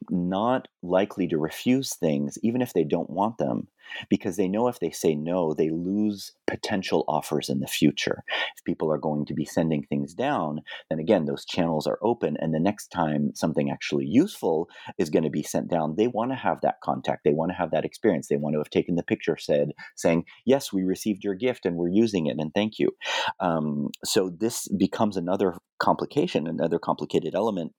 not 0.10 0.68
likely 0.84 1.28
to 1.28 1.38
refuse 1.38 1.96
things 1.96 2.38
even 2.44 2.62
if 2.62 2.74
they 2.74 2.84
don't 2.84 3.10
want 3.10 3.38
them 3.38 3.68
because 4.10 4.36
they 4.36 4.48
know 4.48 4.68
if 4.68 4.80
they 4.80 4.92
say 4.92 5.16
no 5.16 5.54
they 5.54 5.70
lose 5.70 6.34
potential 6.46 7.06
offers 7.08 7.50
in 7.50 7.60
the 7.60 7.68
future. 7.68 8.24
If 8.58 8.64
people 8.66 8.92
are 8.92 8.98
going 8.98 9.26
to 9.26 9.34
be 9.34 9.46
sending 9.46 9.84
things 9.84 10.14
down 10.14 10.62
then 10.90 11.00
again 11.00 11.26
those 11.26 11.46
channels 11.46 11.88
are 11.88 12.00
open 12.02 12.38
and 12.40 12.54
the 12.54 12.60
next 12.60 12.88
time 12.88 13.32
something 13.34 13.70
actually 13.70 14.06
useful 14.06 14.70
is 14.98 15.10
going 15.10 15.24
to 15.24 15.30
be 15.30 15.44
sent 15.44 15.70
down 15.70 15.96
they 15.98 16.08
want 16.08 16.32
to 16.32 16.36
have 16.36 16.62
that 16.62 16.82
contact 16.84 17.24
they 17.24 17.34
want 17.34 17.52
to 17.52 17.58
have 17.58 17.72
that 17.72 17.86
experience 17.86 18.28
they 18.28 18.38
want 18.38 18.54
to 18.54 18.60
have 18.60 18.70
taken 18.70 18.96
the 18.96 19.04
picture 19.04 19.38
said 19.38 19.72
saying 19.96 20.26
yes 20.46 20.72
we 20.72 20.84
received 20.84 21.24
your 21.24 21.36
gift 21.36 21.66
and 21.66 21.76
we're 21.76 21.88
using 21.90 22.28
it 22.28 22.38
and 22.38 22.54
thank 22.54 22.80
you. 22.80 22.92
Um, 23.40 23.90
so 24.04 24.30
this 24.30 24.68
becomes 24.68 25.18
another 25.18 25.56
complication 25.80 26.48
another 26.48 26.80
complicated 26.80 27.36
element 27.36 27.72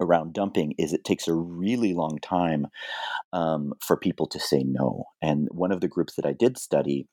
around 0.00 0.32
dumping 0.32 0.74
is 0.78 0.92
it 0.92 1.04
takes 1.04 1.28
a 1.28 1.34
really 1.34 1.94
long 1.94 2.18
time 2.20 2.66
um, 3.32 3.72
for 3.80 3.96
people 3.96 4.26
to 4.28 4.40
say 4.40 4.62
no. 4.64 5.04
And 5.22 5.48
one 5.50 5.72
of 5.72 5.80
the 5.80 5.88
groups 5.88 6.14
that 6.16 6.26
I 6.26 6.32
did 6.32 6.58
study 6.58 7.06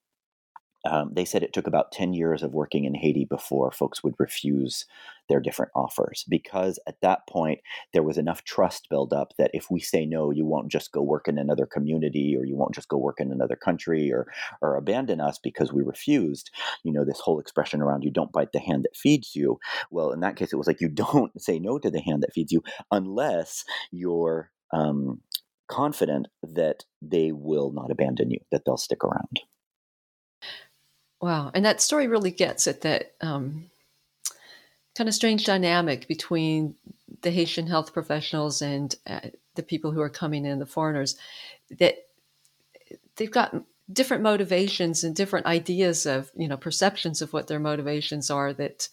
um, 0.85 1.11
they 1.13 1.25
said 1.25 1.43
it 1.43 1.53
took 1.53 1.67
about 1.67 1.91
10 1.91 2.13
years 2.13 2.41
of 2.41 2.53
working 2.53 2.85
in 2.85 2.95
Haiti 2.95 3.25
before 3.25 3.71
folks 3.71 4.03
would 4.03 4.15
refuse 4.17 4.85
their 5.29 5.39
different 5.39 5.71
offers 5.75 6.25
because 6.27 6.79
at 6.87 6.99
that 7.01 7.27
point 7.27 7.59
there 7.93 8.03
was 8.03 8.17
enough 8.17 8.43
trust 8.43 8.89
built 8.89 9.13
up 9.13 9.33
that 9.37 9.51
if 9.53 9.69
we 9.69 9.79
say 9.79 10.05
no, 10.05 10.31
you 10.31 10.45
won't 10.45 10.71
just 10.71 10.91
go 10.91 11.01
work 11.01 11.27
in 11.27 11.37
another 11.37 11.65
community 11.65 12.35
or 12.37 12.45
you 12.45 12.55
won't 12.55 12.73
just 12.73 12.89
go 12.89 12.97
work 12.97 13.19
in 13.19 13.31
another 13.31 13.55
country 13.55 14.11
or, 14.11 14.27
or 14.61 14.75
abandon 14.75 15.21
us 15.21 15.39
because 15.41 15.71
we 15.71 15.83
refused. 15.83 16.49
You 16.83 16.91
know, 16.91 17.05
this 17.05 17.19
whole 17.19 17.39
expression 17.39 17.81
around 17.81 18.03
you 18.03 18.11
don't 18.11 18.31
bite 18.31 18.51
the 18.51 18.59
hand 18.59 18.83
that 18.83 18.97
feeds 18.97 19.35
you. 19.35 19.59
Well, 19.91 20.11
in 20.11 20.19
that 20.21 20.35
case, 20.35 20.51
it 20.51 20.57
was 20.57 20.67
like 20.67 20.81
you 20.81 20.89
don't 20.89 21.31
say 21.41 21.59
no 21.59 21.77
to 21.79 21.91
the 21.91 22.01
hand 22.01 22.23
that 22.23 22.33
feeds 22.33 22.51
you 22.51 22.63
unless 22.91 23.63
you're 23.91 24.51
um, 24.73 25.21
confident 25.69 26.27
that 26.43 26.83
they 27.01 27.31
will 27.31 27.71
not 27.71 27.91
abandon 27.91 28.31
you, 28.31 28.39
that 28.51 28.63
they'll 28.65 28.77
stick 28.77 29.03
around. 29.03 29.41
Wow. 31.21 31.51
And 31.53 31.63
that 31.65 31.81
story 31.81 32.07
really 32.07 32.31
gets 32.31 32.67
at 32.67 32.81
that 32.81 33.13
um, 33.21 33.69
kind 34.97 35.07
of 35.07 35.13
strange 35.13 35.45
dynamic 35.45 36.07
between 36.07 36.75
the 37.21 37.31
Haitian 37.31 37.67
health 37.67 37.93
professionals 37.93 38.61
and 38.61 38.95
uh, 39.05 39.19
the 39.55 39.63
people 39.63 39.91
who 39.91 40.01
are 40.01 40.09
coming 40.09 40.45
in, 40.45 40.57
the 40.57 40.65
foreigners, 40.65 41.15
that 41.79 41.95
they've 43.15 43.31
got 43.31 43.55
different 43.91 44.23
motivations 44.23 45.03
and 45.03 45.15
different 45.15 45.45
ideas 45.45 46.07
of, 46.07 46.31
you 46.35 46.47
know, 46.47 46.57
perceptions 46.57 47.21
of 47.21 47.33
what 47.33 47.47
their 47.47 47.59
motivations 47.59 48.31
are 48.31 48.53
that 48.53 48.89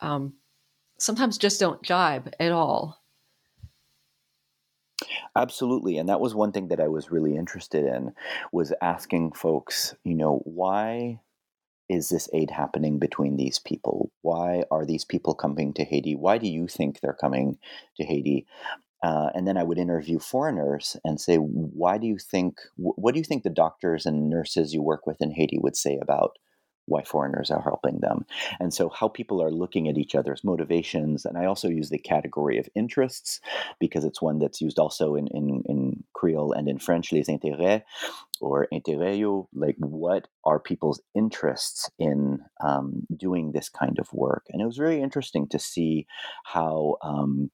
um, 0.00 0.34
sometimes 0.98 1.36
just 1.36 1.58
don't 1.58 1.82
jibe 1.82 2.32
at 2.38 2.52
all. 2.52 3.00
Absolutely, 5.34 5.96
and 5.98 6.08
that 6.08 6.20
was 6.20 6.34
one 6.34 6.52
thing 6.52 6.68
that 6.68 6.80
I 6.80 6.88
was 6.88 7.10
really 7.10 7.36
interested 7.36 7.86
in 7.86 8.12
was 8.52 8.72
asking 8.82 9.32
folks, 9.32 9.94
you 10.04 10.14
know, 10.14 10.42
why 10.44 11.20
is 11.90 12.08
this 12.08 12.28
aid 12.32 12.52
happening 12.52 13.00
between 13.00 13.36
these 13.36 13.58
people? 13.58 14.12
Why 14.22 14.62
are 14.70 14.86
these 14.86 15.04
people 15.04 15.34
coming 15.34 15.74
to 15.74 15.84
Haiti? 15.84 16.14
Why 16.14 16.38
do 16.38 16.48
you 16.48 16.68
think 16.68 17.00
they're 17.00 17.12
coming 17.12 17.58
to 17.96 18.04
Haiti? 18.04 18.46
Uh, 19.02 19.30
and 19.34 19.48
then 19.48 19.56
I 19.56 19.64
would 19.64 19.78
interview 19.78 20.20
foreigners 20.20 20.96
and 21.04 21.20
say, 21.20 21.36
why 21.36 21.98
do 21.98 22.06
you 22.06 22.16
think, 22.16 22.60
what 22.76 23.12
do 23.12 23.18
you 23.18 23.24
think 23.24 23.42
the 23.42 23.50
doctors 23.50 24.06
and 24.06 24.30
nurses 24.30 24.72
you 24.72 24.82
work 24.82 25.04
with 25.04 25.20
in 25.20 25.32
Haiti 25.32 25.58
would 25.58 25.76
say 25.76 25.98
about 26.00 26.38
why 26.90 27.02
foreigners 27.02 27.50
are 27.50 27.62
helping 27.62 28.00
them. 28.00 28.26
And 28.58 28.74
so, 28.74 28.88
how 28.88 29.08
people 29.08 29.42
are 29.42 29.50
looking 29.50 29.88
at 29.88 29.96
each 29.96 30.14
other's 30.14 30.44
motivations. 30.44 31.24
And 31.24 31.38
I 31.38 31.46
also 31.46 31.68
use 31.68 31.90
the 31.90 31.98
category 31.98 32.58
of 32.58 32.68
interests 32.74 33.40
because 33.78 34.04
it's 34.04 34.20
one 34.20 34.38
that's 34.38 34.60
used 34.60 34.78
also 34.78 35.14
in, 35.14 35.28
in, 35.28 35.62
in 35.66 36.04
Creole 36.12 36.52
and 36.52 36.68
in 36.68 36.78
French, 36.78 37.12
les 37.12 37.28
intérêts 37.28 37.82
or 38.40 38.66
intérêts, 38.72 39.46
like 39.54 39.76
what 39.78 40.28
are 40.44 40.58
people's 40.58 41.00
interests 41.14 41.90
in 41.98 42.40
um, 42.60 43.06
doing 43.16 43.52
this 43.52 43.68
kind 43.68 43.98
of 43.98 44.12
work. 44.12 44.46
And 44.50 44.60
it 44.60 44.66
was 44.66 44.78
really 44.78 45.00
interesting 45.00 45.48
to 45.48 45.58
see 45.58 46.06
how. 46.44 46.96
Um, 47.02 47.50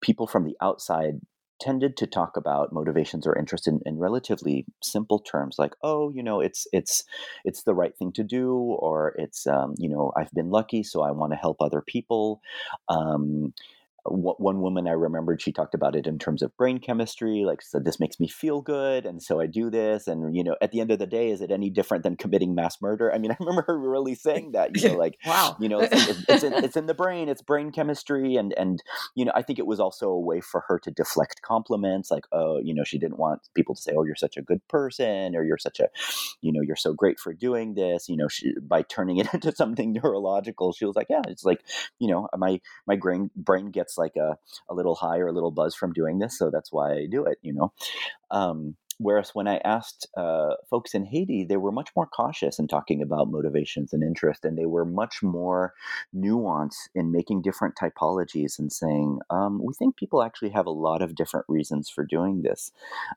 people 0.00 0.26
from 0.26 0.44
the 0.44 0.54
outside 0.60 1.18
tended 1.60 1.96
to 1.96 2.06
talk 2.06 2.36
about 2.36 2.72
motivations 2.72 3.26
or 3.26 3.36
interest 3.38 3.68
in, 3.68 3.80
in, 3.86 3.98
relatively 3.98 4.66
simple 4.82 5.18
terms 5.18 5.56
like 5.58 5.74
oh 5.82 6.10
you 6.10 6.22
know 6.22 6.40
it's 6.40 6.66
it's 6.72 7.04
it's 7.44 7.62
the 7.62 7.74
right 7.74 7.96
thing 7.96 8.12
to 8.12 8.24
do 8.24 8.54
or 8.54 9.14
it's 9.16 9.46
um, 9.46 9.74
you 9.78 9.88
know 9.88 10.12
i've 10.16 10.32
been 10.32 10.50
lucky 10.50 10.82
so 10.82 11.02
i 11.02 11.10
want 11.10 11.32
to 11.32 11.36
help 11.36 11.56
other 11.60 11.80
people 11.80 12.40
um, 12.88 13.52
one 14.06 14.60
woman 14.60 14.86
I 14.86 14.92
remembered, 14.92 15.40
she 15.40 15.52
talked 15.52 15.74
about 15.74 15.96
it 15.96 16.06
in 16.06 16.18
terms 16.18 16.42
of 16.42 16.54
brain 16.58 16.78
chemistry, 16.78 17.44
like 17.46 17.62
said, 17.62 17.84
this 17.84 17.98
makes 17.98 18.20
me 18.20 18.28
feel 18.28 18.60
good. 18.60 19.06
And 19.06 19.22
so 19.22 19.40
I 19.40 19.46
do 19.46 19.70
this. 19.70 20.06
And, 20.06 20.36
you 20.36 20.44
know, 20.44 20.56
at 20.60 20.72
the 20.72 20.80
end 20.80 20.90
of 20.90 20.98
the 20.98 21.06
day, 21.06 21.30
is 21.30 21.40
it 21.40 21.50
any 21.50 21.70
different 21.70 22.04
than 22.04 22.16
committing 22.16 22.54
mass 22.54 22.82
murder? 22.82 23.12
I 23.12 23.18
mean, 23.18 23.30
I 23.32 23.36
remember 23.40 23.64
her 23.66 23.78
really 23.78 24.14
saying 24.14 24.52
that, 24.52 24.76
you 24.76 24.90
know, 24.90 24.94
like, 24.98 25.18
wow, 25.24 25.56
you 25.58 25.68
know, 25.68 25.80
it's, 25.80 26.24
it's, 26.28 26.42
in, 26.42 26.52
it's 26.52 26.76
in 26.76 26.86
the 26.86 26.94
brain, 26.94 27.28
it's 27.28 27.40
brain 27.40 27.72
chemistry. 27.72 28.36
And, 28.36 28.52
and, 28.58 28.82
you 29.14 29.24
know, 29.24 29.32
I 29.34 29.42
think 29.42 29.58
it 29.58 29.66
was 29.66 29.80
also 29.80 30.10
a 30.10 30.20
way 30.20 30.40
for 30.40 30.64
her 30.68 30.78
to 30.80 30.90
deflect 30.90 31.40
compliments 31.40 32.10
like, 32.10 32.26
oh, 32.32 32.60
you 32.62 32.74
know, 32.74 32.84
she 32.84 32.98
didn't 32.98 33.18
want 33.18 33.48
people 33.54 33.74
to 33.74 33.80
say, 33.80 33.92
oh, 33.96 34.04
you're 34.04 34.16
such 34.16 34.36
a 34.36 34.42
good 34.42 34.66
person 34.68 35.34
or 35.34 35.44
you're 35.44 35.58
such 35.58 35.80
a, 35.80 35.88
you 36.42 36.52
know, 36.52 36.60
you're 36.60 36.76
so 36.76 36.92
great 36.92 37.18
for 37.18 37.32
doing 37.32 37.74
this, 37.74 38.08
you 38.08 38.16
know, 38.16 38.28
she, 38.28 38.52
by 38.60 38.82
turning 38.82 39.16
it 39.16 39.28
into 39.34 39.52
something 39.52 39.92
neurological, 39.94 40.72
she 40.72 40.84
was 40.84 40.94
like, 40.94 41.06
yeah, 41.08 41.22
it's 41.28 41.44
like, 41.44 41.64
you 41.98 42.08
know, 42.08 42.28
my, 42.36 42.60
my 42.86 42.96
brain, 42.96 43.30
brain 43.34 43.70
gets 43.70 43.93
like 43.98 44.16
a, 44.16 44.36
a 44.68 44.74
little 44.74 44.94
high 44.94 45.18
or 45.18 45.28
a 45.28 45.32
little 45.32 45.50
buzz 45.50 45.74
from 45.74 45.92
doing 45.92 46.18
this. 46.18 46.38
So 46.38 46.50
that's 46.50 46.72
why 46.72 46.92
I 46.92 47.06
do 47.10 47.24
it, 47.24 47.38
you 47.42 47.52
know. 47.52 47.72
Um, 48.30 48.76
whereas 48.98 49.30
when 49.34 49.48
I 49.48 49.58
asked 49.58 50.08
uh, 50.16 50.54
folks 50.70 50.94
in 50.94 51.04
Haiti, 51.04 51.44
they 51.44 51.56
were 51.56 51.72
much 51.72 51.90
more 51.96 52.06
cautious 52.06 52.58
in 52.58 52.68
talking 52.68 53.02
about 53.02 53.30
motivations 53.30 53.92
and 53.92 54.02
interest, 54.02 54.44
and 54.44 54.56
they 54.56 54.66
were 54.66 54.84
much 54.84 55.22
more 55.22 55.74
nuanced 56.14 56.88
in 56.94 57.12
making 57.12 57.42
different 57.42 57.74
typologies 57.76 58.58
and 58.58 58.72
saying, 58.72 59.20
um, 59.30 59.60
"We 59.62 59.74
think 59.74 59.96
people 59.96 60.22
actually 60.22 60.50
have 60.50 60.66
a 60.66 60.70
lot 60.70 61.02
of 61.02 61.14
different 61.14 61.46
reasons 61.48 61.90
for 61.90 62.04
doing 62.04 62.42
this." 62.42 62.72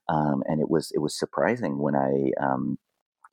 Um, 0.10 0.44
and 0.48 0.60
it 0.62 0.70
was 0.70 0.92
it 0.94 1.00
was 1.00 1.18
surprising 1.18 1.80
when 1.80 1.96
I 1.96 2.32
um, 2.42 2.78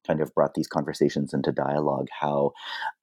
kind 0.06 0.20
of 0.20 0.34
brought 0.34 0.54
these 0.54 0.68
conversations 0.68 1.34
into 1.34 1.52
dialogue 1.52 2.08
how 2.20 2.52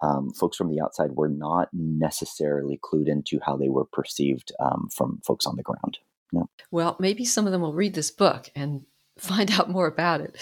um, 0.01 0.31
folks 0.31 0.57
from 0.57 0.69
the 0.69 0.81
outside 0.81 1.11
were 1.13 1.29
not 1.29 1.69
necessarily 1.73 2.79
clued 2.83 3.07
into 3.07 3.39
how 3.45 3.57
they 3.57 3.69
were 3.69 3.85
perceived 3.85 4.51
um, 4.59 4.89
from 4.91 5.19
folks 5.25 5.45
on 5.45 5.55
the 5.55 5.63
ground. 5.63 5.97
Yeah. 6.31 6.43
Well, 6.69 6.95
maybe 6.99 7.25
some 7.25 7.45
of 7.45 7.51
them 7.51 7.61
will 7.61 7.73
read 7.73 7.93
this 7.93 8.11
book 8.11 8.49
and 8.55 8.85
find 9.17 9.51
out 9.51 9.69
more 9.69 9.87
about 9.87 10.21
it. 10.21 10.37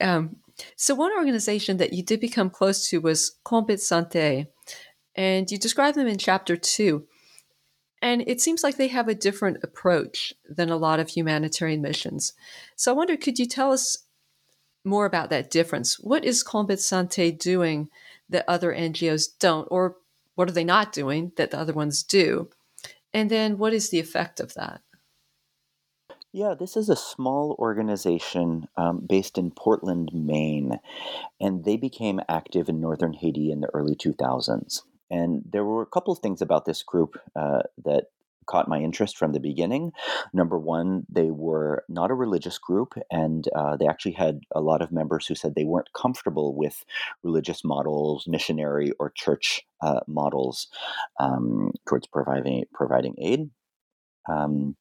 Um, 0.00 0.36
so, 0.76 0.94
one 0.94 1.12
organization 1.16 1.76
that 1.78 1.92
you 1.92 2.02
did 2.02 2.20
become 2.20 2.50
close 2.50 2.88
to 2.90 3.00
was 3.00 3.36
Konbit 3.44 3.80
Sante, 3.80 4.46
and 5.14 5.50
you 5.50 5.58
describe 5.58 5.94
them 5.94 6.06
in 6.06 6.18
chapter 6.18 6.56
two. 6.56 7.06
And 8.02 8.22
it 8.26 8.40
seems 8.42 8.62
like 8.62 8.76
they 8.76 8.88
have 8.88 9.08
a 9.08 9.14
different 9.14 9.58
approach 9.62 10.34
than 10.48 10.68
a 10.68 10.76
lot 10.76 11.00
of 11.00 11.08
humanitarian 11.08 11.80
missions. 11.80 12.34
So, 12.74 12.92
I 12.92 12.94
wonder, 12.94 13.16
could 13.16 13.38
you 13.38 13.46
tell 13.46 13.72
us 13.72 14.05
more 14.86 15.06
about 15.06 15.30
that 15.30 15.50
difference. 15.50 15.98
What 15.98 16.24
is 16.24 16.44
Konbit 16.44 16.78
Sante 16.78 17.30
doing 17.32 17.90
that 18.28 18.44
other 18.48 18.72
NGOs 18.72 19.28
don't, 19.38 19.68
or 19.70 19.96
what 20.34 20.48
are 20.48 20.52
they 20.52 20.64
not 20.64 20.92
doing 20.92 21.32
that 21.36 21.50
the 21.50 21.58
other 21.58 21.72
ones 21.72 22.02
do? 22.02 22.48
And 23.12 23.30
then 23.30 23.58
what 23.58 23.72
is 23.72 23.90
the 23.90 24.00
effect 24.00 24.40
of 24.40 24.54
that? 24.54 24.82
Yeah, 26.32 26.54
this 26.54 26.76
is 26.76 26.90
a 26.90 26.96
small 26.96 27.56
organization 27.58 28.68
um, 28.76 29.00
based 29.06 29.38
in 29.38 29.50
Portland, 29.52 30.10
Maine, 30.12 30.78
and 31.40 31.64
they 31.64 31.78
became 31.78 32.20
active 32.28 32.68
in 32.68 32.78
northern 32.78 33.14
Haiti 33.14 33.50
in 33.50 33.60
the 33.60 33.70
early 33.72 33.96
2000s. 33.96 34.82
And 35.10 35.42
there 35.50 35.64
were 35.64 35.82
a 35.82 35.86
couple 35.86 36.12
of 36.12 36.18
things 36.18 36.42
about 36.42 36.66
this 36.66 36.82
group 36.82 37.18
uh, 37.34 37.62
that 37.84 38.08
caught 38.46 38.68
my 38.68 38.78
interest 38.78 39.16
from 39.16 39.32
the 39.32 39.40
beginning. 39.40 39.92
Number 40.32 40.58
one, 40.58 41.04
they 41.08 41.30
were 41.30 41.84
not 41.88 42.10
a 42.10 42.14
religious 42.14 42.58
group, 42.58 42.94
and 43.10 43.46
uh, 43.54 43.76
they 43.76 43.86
actually 43.86 44.12
had 44.12 44.40
a 44.54 44.60
lot 44.60 44.82
of 44.82 44.92
members 44.92 45.26
who 45.26 45.34
said 45.34 45.54
they 45.54 45.64
weren't 45.64 45.92
comfortable 45.92 46.54
with 46.54 46.84
religious 47.22 47.64
models, 47.64 48.26
missionary 48.26 48.92
or 48.98 49.10
church 49.10 49.62
uh, 49.80 50.00
models 50.06 50.68
um, 51.20 51.72
towards 51.86 52.06
providing 52.06 52.64
providing 52.72 53.14
aid. 53.18 53.50
Um, 54.28 54.76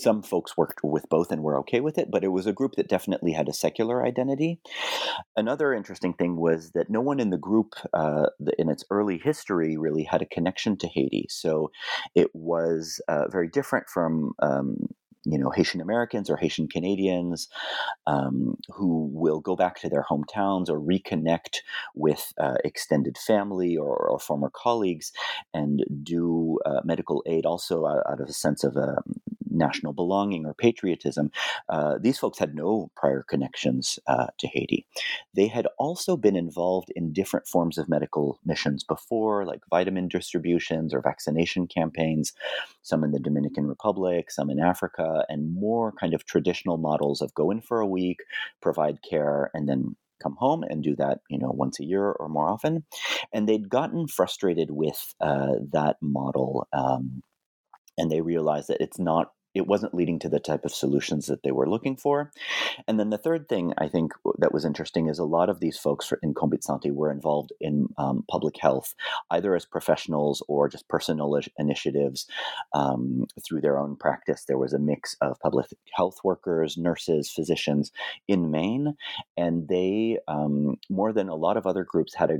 some 0.00 0.22
folks 0.22 0.56
worked 0.56 0.80
with 0.82 1.08
both 1.08 1.30
and 1.30 1.42
were 1.42 1.58
okay 1.60 1.80
with 1.80 1.98
it, 1.98 2.10
but 2.10 2.24
it 2.24 2.28
was 2.28 2.46
a 2.46 2.52
group 2.52 2.74
that 2.76 2.88
definitely 2.88 3.32
had 3.32 3.48
a 3.48 3.52
secular 3.52 4.04
identity. 4.04 4.60
Another 5.36 5.72
interesting 5.72 6.14
thing 6.14 6.36
was 6.36 6.72
that 6.72 6.90
no 6.90 7.00
one 7.00 7.20
in 7.20 7.30
the 7.30 7.38
group, 7.38 7.74
uh, 7.92 8.26
in 8.58 8.68
its 8.68 8.84
early 8.90 9.18
history, 9.18 9.76
really 9.76 10.04
had 10.04 10.22
a 10.22 10.26
connection 10.26 10.76
to 10.78 10.88
Haiti. 10.88 11.26
So 11.28 11.70
it 12.14 12.28
was 12.34 13.00
uh, 13.08 13.28
very 13.28 13.48
different 13.48 13.88
from 13.88 14.32
um, 14.40 14.88
you 15.24 15.38
know 15.38 15.50
Haitian 15.50 15.80
Americans 15.80 16.30
or 16.30 16.36
Haitian 16.36 16.68
Canadians 16.68 17.48
um, 18.06 18.56
who 18.74 19.10
will 19.12 19.40
go 19.40 19.56
back 19.56 19.80
to 19.80 19.88
their 19.88 20.04
hometowns 20.08 20.68
or 20.68 20.80
reconnect 20.80 21.58
with 21.94 22.32
uh, 22.38 22.54
extended 22.64 23.18
family 23.18 23.76
or, 23.76 23.96
or, 23.96 24.18
former 24.18 24.50
colleagues 24.52 25.12
and 25.54 25.84
do 26.02 26.58
uh, 26.66 26.80
medical 26.84 27.22
aid 27.26 27.46
also 27.46 27.86
out, 27.86 28.02
out, 28.10 28.20
of 28.20 28.28
a 28.28 28.32
sense 28.32 28.64
of 28.64 28.76
um, 28.76 29.20
national 29.58 29.92
belonging 29.92 30.46
or 30.46 30.54
patriotism. 30.54 31.30
Uh, 31.68 31.98
these 32.00 32.18
folks 32.18 32.38
had 32.38 32.54
no 32.54 32.90
prior 32.96 33.24
connections 33.28 33.98
uh, 34.06 34.28
to 34.38 34.46
Haiti. 34.46 34.86
They 35.34 35.48
had 35.48 35.66
also 35.78 36.16
been 36.16 36.36
involved 36.36 36.90
in 36.96 37.12
different 37.12 37.46
forms 37.46 37.78
of 37.78 37.88
medical 37.88 38.38
missions 38.44 38.84
before, 38.84 39.44
like 39.44 39.60
vitamin 39.68 40.08
distributions 40.08 40.94
or 40.94 41.00
vaccination 41.00 41.66
campaigns, 41.66 42.32
some 42.82 43.04
in 43.04 43.10
the 43.10 43.18
Dominican 43.18 43.66
Republic, 43.66 44.30
some 44.30 44.50
in 44.50 44.60
Africa, 44.60 45.24
and 45.28 45.52
more 45.52 45.92
kind 45.92 46.14
of 46.14 46.24
traditional 46.24 46.78
models 46.78 47.20
of 47.20 47.34
go 47.34 47.50
in 47.50 47.60
for 47.60 47.80
a 47.80 47.86
week, 47.86 48.20
provide 48.60 49.02
care, 49.02 49.50
and 49.54 49.68
then 49.68 49.96
come 50.22 50.36
home 50.36 50.64
and 50.64 50.82
do 50.82 50.96
that, 50.96 51.20
you 51.30 51.38
know, 51.38 51.50
once 51.50 51.78
a 51.80 51.84
year 51.84 52.10
or 52.10 52.28
more 52.28 52.48
often. 52.48 52.84
And 53.32 53.48
they'd 53.48 53.68
gotten 53.68 54.08
frustrated 54.08 54.70
with 54.70 55.14
uh, 55.20 55.54
that 55.72 55.96
model. 56.00 56.66
Um, 56.72 57.22
and 57.96 58.10
they 58.10 58.20
realized 58.20 58.68
that 58.68 58.80
it's 58.80 58.98
not 58.98 59.32
it 59.54 59.66
wasn't 59.66 59.94
leading 59.94 60.18
to 60.20 60.28
the 60.28 60.40
type 60.40 60.64
of 60.64 60.74
solutions 60.74 61.26
that 61.26 61.42
they 61.42 61.52
were 61.52 61.68
looking 61.68 61.96
for. 61.96 62.30
And 62.86 62.98
then 62.98 63.10
the 63.10 63.18
third 63.18 63.48
thing 63.48 63.72
I 63.78 63.88
think 63.88 64.12
that 64.38 64.52
was 64.52 64.64
interesting 64.64 65.08
is 65.08 65.18
a 65.18 65.24
lot 65.24 65.48
of 65.48 65.60
these 65.60 65.78
folks 65.78 66.12
in 66.22 66.34
Konbit 66.34 66.62
Sante 66.62 66.90
were 66.90 67.10
involved 67.10 67.52
in 67.60 67.88
um, 67.96 68.24
public 68.30 68.56
health, 68.60 68.94
either 69.30 69.54
as 69.54 69.64
professionals 69.64 70.42
or 70.48 70.68
just 70.68 70.88
personal 70.88 71.38
initiatives 71.58 72.26
um, 72.74 73.26
through 73.46 73.60
their 73.60 73.78
own 73.78 73.96
practice. 73.96 74.44
There 74.44 74.58
was 74.58 74.72
a 74.72 74.78
mix 74.78 75.16
of 75.20 75.38
public 75.40 75.66
health 75.92 76.18
workers, 76.24 76.76
nurses, 76.76 77.30
physicians 77.30 77.92
in 78.26 78.50
Maine, 78.50 78.94
and 79.36 79.68
they, 79.68 80.18
um, 80.28 80.76
more 80.88 81.12
than 81.12 81.28
a 81.28 81.34
lot 81.34 81.56
of 81.56 81.66
other 81.66 81.84
groups, 81.84 82.14
had 82.14 82.30
a 82.30 82.38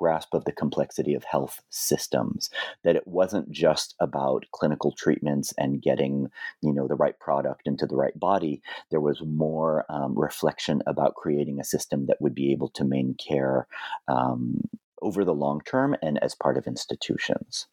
grasp 0.00 0.32
of 0.32 0.44
the 0.46 0.52
complexity 0.52 1.14
of 1.14 1.24
health 1.24 1.60
systems 1.68 2.48
that 2.84 2.96
it 2.96 3.06
wasn't 3.06 3.50
just 3.50 3.94
about 4.00 4.46
clinical 4.52 4.92
treatments 4.92 5.52
and 5.58 5.82
getting 5.82 6.28
you 6.62 6.72
know 6.72 6.88
the 6.88 6.94
right 6.94 7.18
product 7.20 7.62
into 7.66 7.86
the 7.86 7.96
right 7.96 8.18
body. 8.18 8.62
There 8.90 9.00
was 9.00 9.20
more 9.22 9.84
um, 9.90 10.18
reflection 10.18 10.82
about 10.86 11.14
creating 11.16 11.60
a 11.60 11.64
system 11.64 12.06
that 12.06 12.20
would 12.20 12.34
be 12.34 12.52
able 12.52 12.70
to 12.70 12.84
maintain 12.84 13.10
care 13.14 13.66
um, 14.08 14.62
over 15.02 15.24
the 15.24 15.34
long 15.34 15.60
term 15.64 15.96
and 16.02 16.18
as 16.22 16.34
part 16.34 16.56
of 16.56 16.66
institutions. 16.66 17.66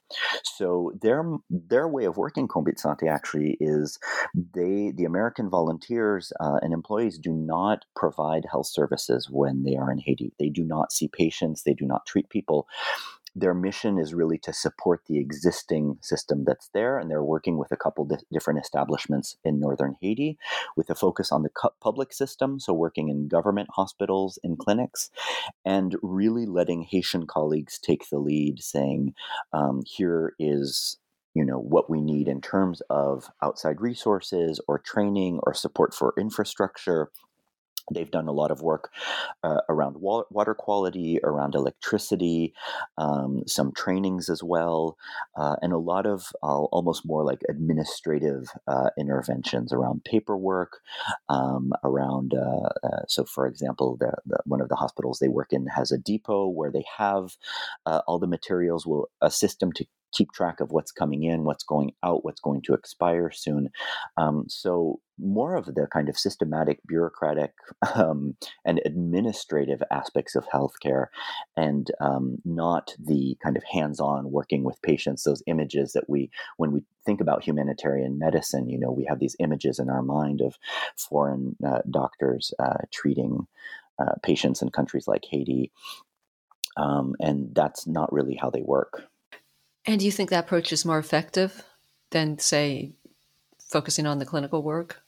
So 0.44 0.94
their 1.02 1.24
their 1.50 1.88
way 1.88 2.06
of 2.06 2.18
working 2.18 2.48
Konbit 2.48 2.80
Sante 2.80 3.08
actually 3.08 3.58
is 3.60 4.00
they 4.34 4.92
the 4.96 5.06
American 5.06 5.50
volunteers 5.50 6.32
uh, 6.40 6.60
and 6.62 6.74
employees 6.74 7.18
do 7.18 7.32
not 7.32 7.86
provide 7.96 8.46
health 8.50 8.68
services 8.68 9.30
when 9.30 9.63
they 9.63 9.76
are 9.76 9.92
in 9.92 10.00
Haiti. 10.00 10.34
They 10.40 10.50
do 10.50 10.63
not 10.63 10.92
see 10.92 11.08
patients. 11.08 11.63
They 11.63 11.74
do 11.74 11.86
not 11.86 12.06
treat 12.06 12.30
people 12.30 12.68
their 13.39 13.54
mission 13.54 14.00
is 14.00 14.13
really 14.13 14.39
to 14.39 14.52
support 14.52 15.02
the 15.08 15.19
existing 15.19 15.97
system 16.02 16.43
that's 16.45 16.69
there, 16.73 16.97
and 16.97 17.10
they're 17.10 17.23
working 17.23 17.58
with 17.58 17.71
a 17.71 17.78
couple 17.78 18.06
di- 18.06 18.17
different 18.32 18.60
establishments 18.60 19.38
in 19.43 19.60
northern 19.60 19.95
Haiti 20.02 20.38
with 20.76 20.89
a 20.89 20.95
focus 20.95 21.32
on 21.32 21.43
the 21.43 21.50
cu- 21.50 21.69
public 21.80 22.13
system, 22.13 22.60
so 22.60 22.73
working 22.73 23.10
in 23.10 23.28
government 23.28 23.69
hospitals 23.73 24.39
and 24.43 24.58
clinics, 24.58 25.12
and 25.63 25.95
really 26.02 26.47
letting 26.47 26.82
Haitian 26.82 27.28
colleagues 27.28 27.78
take 27.80 28.10
the 28.10 28.17
lead, 28.17 28.62
saying, 28.62 29.13
um, 29.54 29.84
here 29.86 30.34
is 30.39 30.97
you 31.36 31.45
know 31.45 31.60
what 31.60 31.88
we 31.88 32.02
need 32.02 32.28
in 32.28 32.41
terms 32.41 32.82
of 32.89 33.30
outside 33.43 33.80
resources 33.80 34.60
or 34.67 34.80
training 34.80 35.39
or 35.43 35.54
support 35.54 35.93
for 35.93 36.15
infrastructure 36.17 37.12
They've 37.91 38.10
done 38.10 38.28
a 38.28 38.34
lot 38.34 38.52
of 38.52 38.62
work 38.62 38.91
uh, 39.43 39.62
around 39.69 39.97
water 40.00 40.54
quality, 40.54 41.19
around 41.23 41.56
electricity, 41.56 42.54
um, 42.97 43.43
some 43.47 43.71
trainings 43.71 44.30
as 44.30 44.43
well, 44.43 44.97
uh, 45.38 45.56
and 45.62 45.73
a 45.73 45.78
lot 45.78 46.06
of 46.06 46.28
uh, 46.43 46.63
almost 46.63 47.06
more 47.06 47.23
like 47.23 47.41
administrative 47.50 48.50
uh, 48.67 48.89
interventions 48.97 49.71
around 49.71 50.04
paperwork, 50.04 50.80
um, 51.30 51.71
around. 51.84 52.34
Uh, 52.34 52.69
uh, 52.84 53.02
so, 53.08 53.23
for 53.23 53.47
example, 53.47 53.97
the, 53.97 54.13
the, 54.26 54.39
one 54.45 54.62
of 54.62 54.69
the 54.69 54.76
hospitals 54.76 55.19
they 55.19 55.28
work 55.28 55.54
in 55.54 55.67
has 55.67 55.91
a 55.91 55.97
depot 55.97 56.47
where 56.47 56.71
they 56.71 56.86
have 56.97 57.38
all 57.86 58.19
the 58.19 58.28
materials. 58.28 58.86
Will 58.86 59.10
a 59.21 59.32
system 59.32 59.71
to 59.73 59.86
keep 60.13 60.32
track 60.32 60.60
of 60.60 60.72
what's 60.72 60.91
coming 60.91 61.24
in, 61.24 61.43
what's 61.43 61.63
going 61.63 61.93
out, 62.04 62.24
what's 62.24 62.41
going 62.41 62.62
to 62.63 62.74
expire 62.74 63.32
soon. 63.32 63.70
Um, 64.17 64.46
so, 64.48 65.00
more 65.20 65.56
of 65.56 65.65
the 65.65 65.88
kind 65.91 66.10
of 66.10 66.17
systematic, 66.17 66.80
bureaucratic, 66.88 67.52
um, 67.96 68.36
and 68.65 68.80
administrative 68.86 69.82
aspects 69.91 70.36
of 70.36 70.46
healthcare, 70.48 71.08
and 71.56 71.91
um, 72.00 72.38
not 72.46 72.93
the 73.04 73.38
kind 73.43 73.58
of 73.58 73.63
hands 73.72 74.00
on 74.00 74.32
working 74.32 74.63
with 74.63 74.82
patients, 74.82 75.24
those 75.24 75.43
images 75.48 75.93
that 75.93 76.10
we, 76.10 76.30
when 76.58 76.72
we 76.72 76.84
think 77.06 77.20
about 77.20 77.43
humanitarian 77.43 78.20
medicine, 78.20 78.70
you 78.70 78.80
know, 78.80 78.91
we 78.91 79.06
have 79.06 79.20
these 79.20 79.36
images 79.39 79.80
in 79.80 79.89
our 79.89 80.04
mind 80.04 80.41
of 80.41 80.56
foreign 80.96 81.56
uh, 81.65 81.80
doctors 81.89 82.54
uh, 82.60 82.78
treating. 82.93 83.48
Uh, 84.00 84.13
patients 84.22 84.62
in 84.62 84.70
countries 84.70 85.08
like 85.08 85.26
Haiti, 85.28 85.72
um, 86.78 87.15
and 87.20 87.54
that's 87.56 87.88
not 87.88 88.13
really 88.13 88.36
how 88.36 88.52
they 88.52 88.62
work. 88.62 89.02
And 89.88 90.02
do 90.02 90.06
you 90.06 90.12
think 90.12 90.30
that 90.30 90.43
approach 90.43 90.73
is 90.73 90.86
more 90.86 91.00
effective 91.00 91.63
than, 92.12 92.38
say, 92.39 92.91
focusing 93.58 94.06
on 94.06 94.19
the 94.19 94.26
clinical 94.26 94.62
work? 94.62 95.02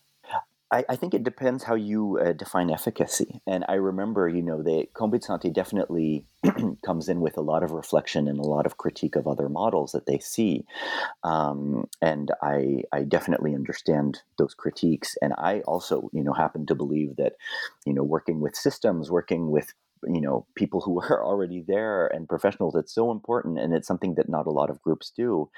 I, 0.72 0.86
I 0.88 0.96
think 0.96 1.14
it 1.14 1.24
depends 1.24 1.64
how 1.64 1.76
you 1.76 2.20
uh, 2.20 2.34
define 2.34 2.70
efficacy. 2.70 3.42
And 3.48 3.66
I 3.68 3.74
remember, 3.74 4.30
you 4.30 4.44
know, 4.44 4.62
the 4.62 4.88
Konbit 4.94 5.24
Sante 5.24 5.50
definitely 5.50 6.26
comes 6.86 7.10
in 7.10 7.22
with 7.22 7.38
a 7.38 7.42
lot 7.42 7.64
of 7.64 7.72
reflection 7.72 8.28
and 8.28 8.38
a 8.38 8.44
lot 8.44 8.66
of 8.66 8.78
critique 8.78 9.16
of 9.16 9.28
other 9.28 9.50
models 9.50 9.92
that 9.94 10.06
they 10.06 10.20
see. 10.20 10.66
Um, 11.24 11.88
and 12.02 12.32
I, 12.42 12.84
I 12.94 13.04
definitely 13.04 13.56
understand 13.56 14.22
those 14.38 14.54
critiques. 14.54 15.18
And 15.22 15.34
I 15.38 15.62
also, 15.62 16.10
you 16.14 16.24
know, 16.24 16.34
happen 16.34 16.68
to 16.68 16.76
believe 16.76 17.16
that, 17.18 17.34
you 17.86 17.94
know, 17.94 18.04
working 18.04 18.40
with 18.40 18.56
systems, 18.56 19.10
working 19.10 19.50
with 19.50 19.74
you 20.08 20.22
know 20.22 20.46
people 20.56 20.82
who 20.82 21.00
are 21.10 21.24
already 21.24 21.64
there 21.68 22.08
and 22.08 22.30
professionals 22.30 22.76
it's 22.76 22.94
so 22.94 23.12
important 23.12 23.60
and 23.60 23.74
it's 23.74 23.88
something 23.88 24.16
that 24.16 24.30
not 24.30 24.48
a 24.48 24.52
lot 24.52 24.70
of 24.70 24.82
groups 24.82 25.12
do. 25.16 25.50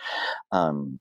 Um, 0.51 0.99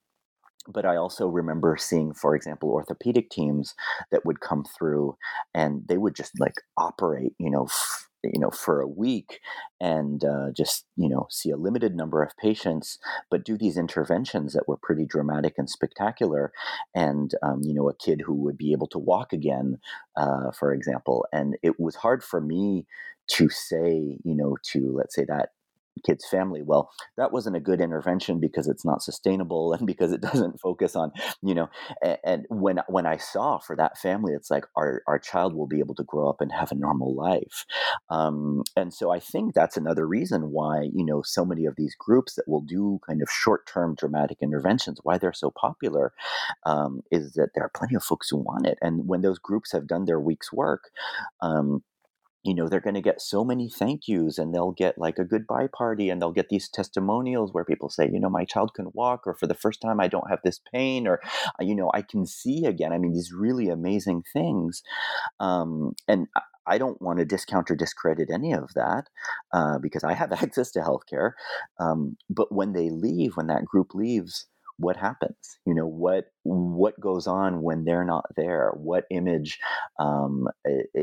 but 0.68 0.86
I 0.86 0.96
also 0.96 1.28
remember 1.28 1.76
seeing, 1.78 2.14
for 2.14 2.36
example, 2.36 2.70
orthopedic 2.70 3.30
teams 3.30 3.74
that 4.12 4.26
would 4.26 4.40
come 4.40 4.64
through 4.64 5.16
and 5.54 5.82
they 5.88 5.98
would 5.98 6.14
just 6.14 6.38
like 6.40 6.54
operate, 6.78 7.34
you 7.38 7.50
know, 7.50 7.64
f- 7.66 8.09
you 8.24 8.38
know, 8.38 8.50
for 8.50 8.80
a 8.80 8.88
week 8.88 9.40
and 9.80 10.24
uh, 10.24 10.50
just, 10.56 10.84
you 10.96 11.08
know, 11.08 11.26
see 11.30 11.50
a 11.50 11.56
limited 11.56 11.94
number 11.94 12.22
of 12.22 12.36
patients, 12.36 12.98
but 13.30 13.44
do 13.44 13.56
these 13.56 13.76
interventions 13.76 14.52
that 14.52 14.68
were 14.68 14.76
pretty 14.76 15.06
dramatic 15.06 15.54
and 15.56 15.68
spectacular. 15.70 16.52
And, 16.94 17.34
um, 17.42 17.62
you 17.62 17.74
know, 17.74 17.88
a 17.88 17.94
kid 17.96 18.22
who 18.24 18.34
would 18.34 18.58
be 18.58 18.72
able 18.72 18.88
to 18.88 18.98
walk 18.98 19.32
again, 19.32 19.78
uh, 20.16 20.50
for 20.52 20.72
example. 20.72 21.26
And 21.32 21.56
it 21.62 21.78
was 21.80 21.96
hard 21.96 22.22
for 22.22 22.40
me 22.40 22.86
to 23.28 23.48
say, 23.48 24.18
you 24.24 24.34
know, 24.34 24.56
to 24.64 24.92
let's 24.92 25.14
say 25.14 25.24
that 25.26 25.50
kid's 26.06 26.26
family 26.28 26.62
well 26.62 26.90
that 27.16 27.32
wasn't 27.32 27.54
a 27.54 27.60
good 27.60 27.80
intervention 27.80 28.40
because 28.40 28.68
it's 28.68 28.84
not 28.84 29.02
sustainable 29.02 29.72
and 29.80 29.86
because 29.86 30.12
it 30.12 30.20
doesn't 30.20 30.60
focus 30.60 30.96
on 30.96 31.12
you 31.42 31.54
know 31.54 31.68
and, 32.24 32.46
when 32.48 32.80
when 32.88 33.06
i 33.06 33.16
saw 33.16 33.58
for 33.58 33.76
that 33.76 33.98
family 33.98 34.32
it's 34.32 34.50
like 34.50 34.64
our 34.76 35.02
our 35.06 35.18
child 35.18 35.54
will 35.54 35.66
be 35.66 35.78
able 35.78 35.94
to 35.94 36.04
grow 36.04 36.28
up 36.28 36.40
and 36.40 36.52
have 36.52 36.72
a 36.72 36.74
normal 36.74 37.14
life. 37.14 37.66
Um, 38.08 38.62
and 38.76 38.92
so 38.92 39.10
i 39.10 39.18
think 39.18 39.54
that's 39.54 39.76
another 39.76 40.06
reason 40.06 40.50
why 40.50 40.88
you 40.92 41.04
know 41.04 41.22
so 41.22 41.44
many 41.44 41.66
of 41.66 41.74
these 41.76 41.94
groups 41.98 42.34
that 42.34 42.48
will 42.48 42.60
do 42.60 43.00
kind 43.06 43.22
of 43.22 43.30
short-term 43.30 43.94
dramatic 43.94 44.38
interventions 44.40 45.00
why 45.02 45.18
they're 45.18 45.32
so 45.32 45.50
popular 45.50 46.12
um, 46.64 47.02
is 47.10 47.32
that 47.32 47.50
there 47.54 47.64
are 47.64 47.70
plenty 47.74 47.94
of 47.94 48.02
folks 48.02 48.28
who 48.28 48.38
want 48.38 48.66
it. 48.66 48.78
And 48.80 49.06
when 49.06 49.22
those 49.22 49.38
groups 49.38 49.72
have 49.72 49.86
done 49.86 50.04
their 50.04 50.20
week's 50.20 50.52
work 50.52 50.90
um, 51.40 51.82
you 52.42 52.54
know 52.54 52.68
they're 52.68 52.80
going 52.80 52.94
to 52.94 53.00
get 53.00 53.20
so 53.20 53.44
many 53.44 53.68
thank 53.68 54.02
yous 54.06 54.38
and 54.38 54.54
they'll 54.54 54.72
get 54.72 54.98
like 54.98 55.18
a 55.18 55.24
goodbye 55.24 55.68
party 55.76 56.08
and 56.08 56.20
they'll 56.20 56.32
get 56.32 56.48
these 56.48 56.68
testimonials 56.68 57.52
where 57.52 57.64
people 57.64 57.88
say 57.88 58.08
you 58.12 58.20
know 58.20 58.30
my 58.30 58.44
child 58.44 58.72
can 58.74 58.86
walk 58.94 59.26
or 59.26 59.34
for 59.34 59.46
the 59.46 59.54
first 59.54 59.80
time 59.80 60.00
i 60.00 60.08
don't 60.08 60.30
have 60.30 60.40
this 60.44 60.60
pain 60.72 61.06
or 61.06 61.20
uh, 61.24 61.64
you 61.64 61.74
know 61.74 61.90
i 61.94 62.02
can 62.02 62.26
see 62.26 62.64
again 62.64 62.92
i 62.92 62.98
mean 62.98 63.12
these 63.12 63.32
really 63.32 63.68
amazing 63.68 64.22
things 64.32 64.82
um, 65.40 65.92
and 66.08 66.26
I 66.66 66.78
don't 66.78 67.02
want 67.02 67.18
to 67.18 67.24
discount 67.24 67.70
or 67.70 67.74
discredit 67.74 68.28
any 68.32 68.52
of 68.52 68.74
that 68.74 69.08
uh, 69.52 69.78
because 69.78 70.04
I 70.04 70.12
have 70.12 70.30
access 70.42 70.70
to 70.72 70.80
healthcare. 70.80 71.32
Um, 71.80 72.16
but 72.28 72.52
when 72.52 72.74
they 72.74 72.90
leave, 72.90 73.36
when 73.36 73.48
that 73.48 73.64
group 73.64 73.92
leaves, 73.92 74.46
what 74.80 74.96
happens 74.96 75.58
you 75.66 75.74
know 75.74 75.86
what 75.86 76.24
what 76.42 76.98
goes 76.98 77.26
on 77.26 77.62
when 77.62 77.84
they're 77.84 78.04
not 78.04 78.24
there 78.36 78.72
what 78.74 79.04
image 79.10 79.58
um, 79.98 80.48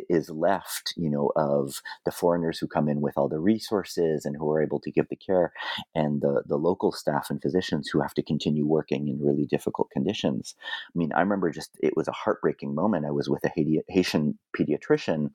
is 0.09 0.29
left 0.29 0.93
you 0.97 1.09
know 1.09 1.31
of 1.35 1.81
the 2.05 2.11
foreigners 2.11 2.57
who 2.57 2.67
come 2.67 2.89
in 2.89 3.01
with 3.01 3.17
all 3.17 3.29
the 3.29 3.39
resources 3.39 4.25
and 4.25 4.35
who 4.35 4.49
are 4.51 4.61
able 4.61 4.79
to 4.79 4.91
give 4.91 5.07
the 5.09 5.15
care 5.15 5.53
and 5.93 6.21
the 6.21 6.43
the 6.47 6.57
local 6.57 6.91
staff 6.91 7.29
and 7.29 7.41
physicians 7.41 7.87
who 7.87 8.01
have 8.01 8.13
to 8.13 8.23
continue 8.23 8.65
working 8.65 9.07
in 9.07 9.23
really 9.23 9.45
difficult 9.45 9.89
conditions. 9.91 10.55
I 10.93 10.97
mean 10.97 11.11
i 11.13 11.21
remember 11.21 11.51
just 11.51 11.71
it 11.81 11.95
was 11.95 12.07
a 12.07 12.11
heartbreaking 12.11 12.73
moment. 12.73 13.05
I 13.05 13.11
was 13.11 13.29
with 13.29 13.43
a 13.43 13.83
haitian 13.87 14.37
pediatrician 14.57 15.31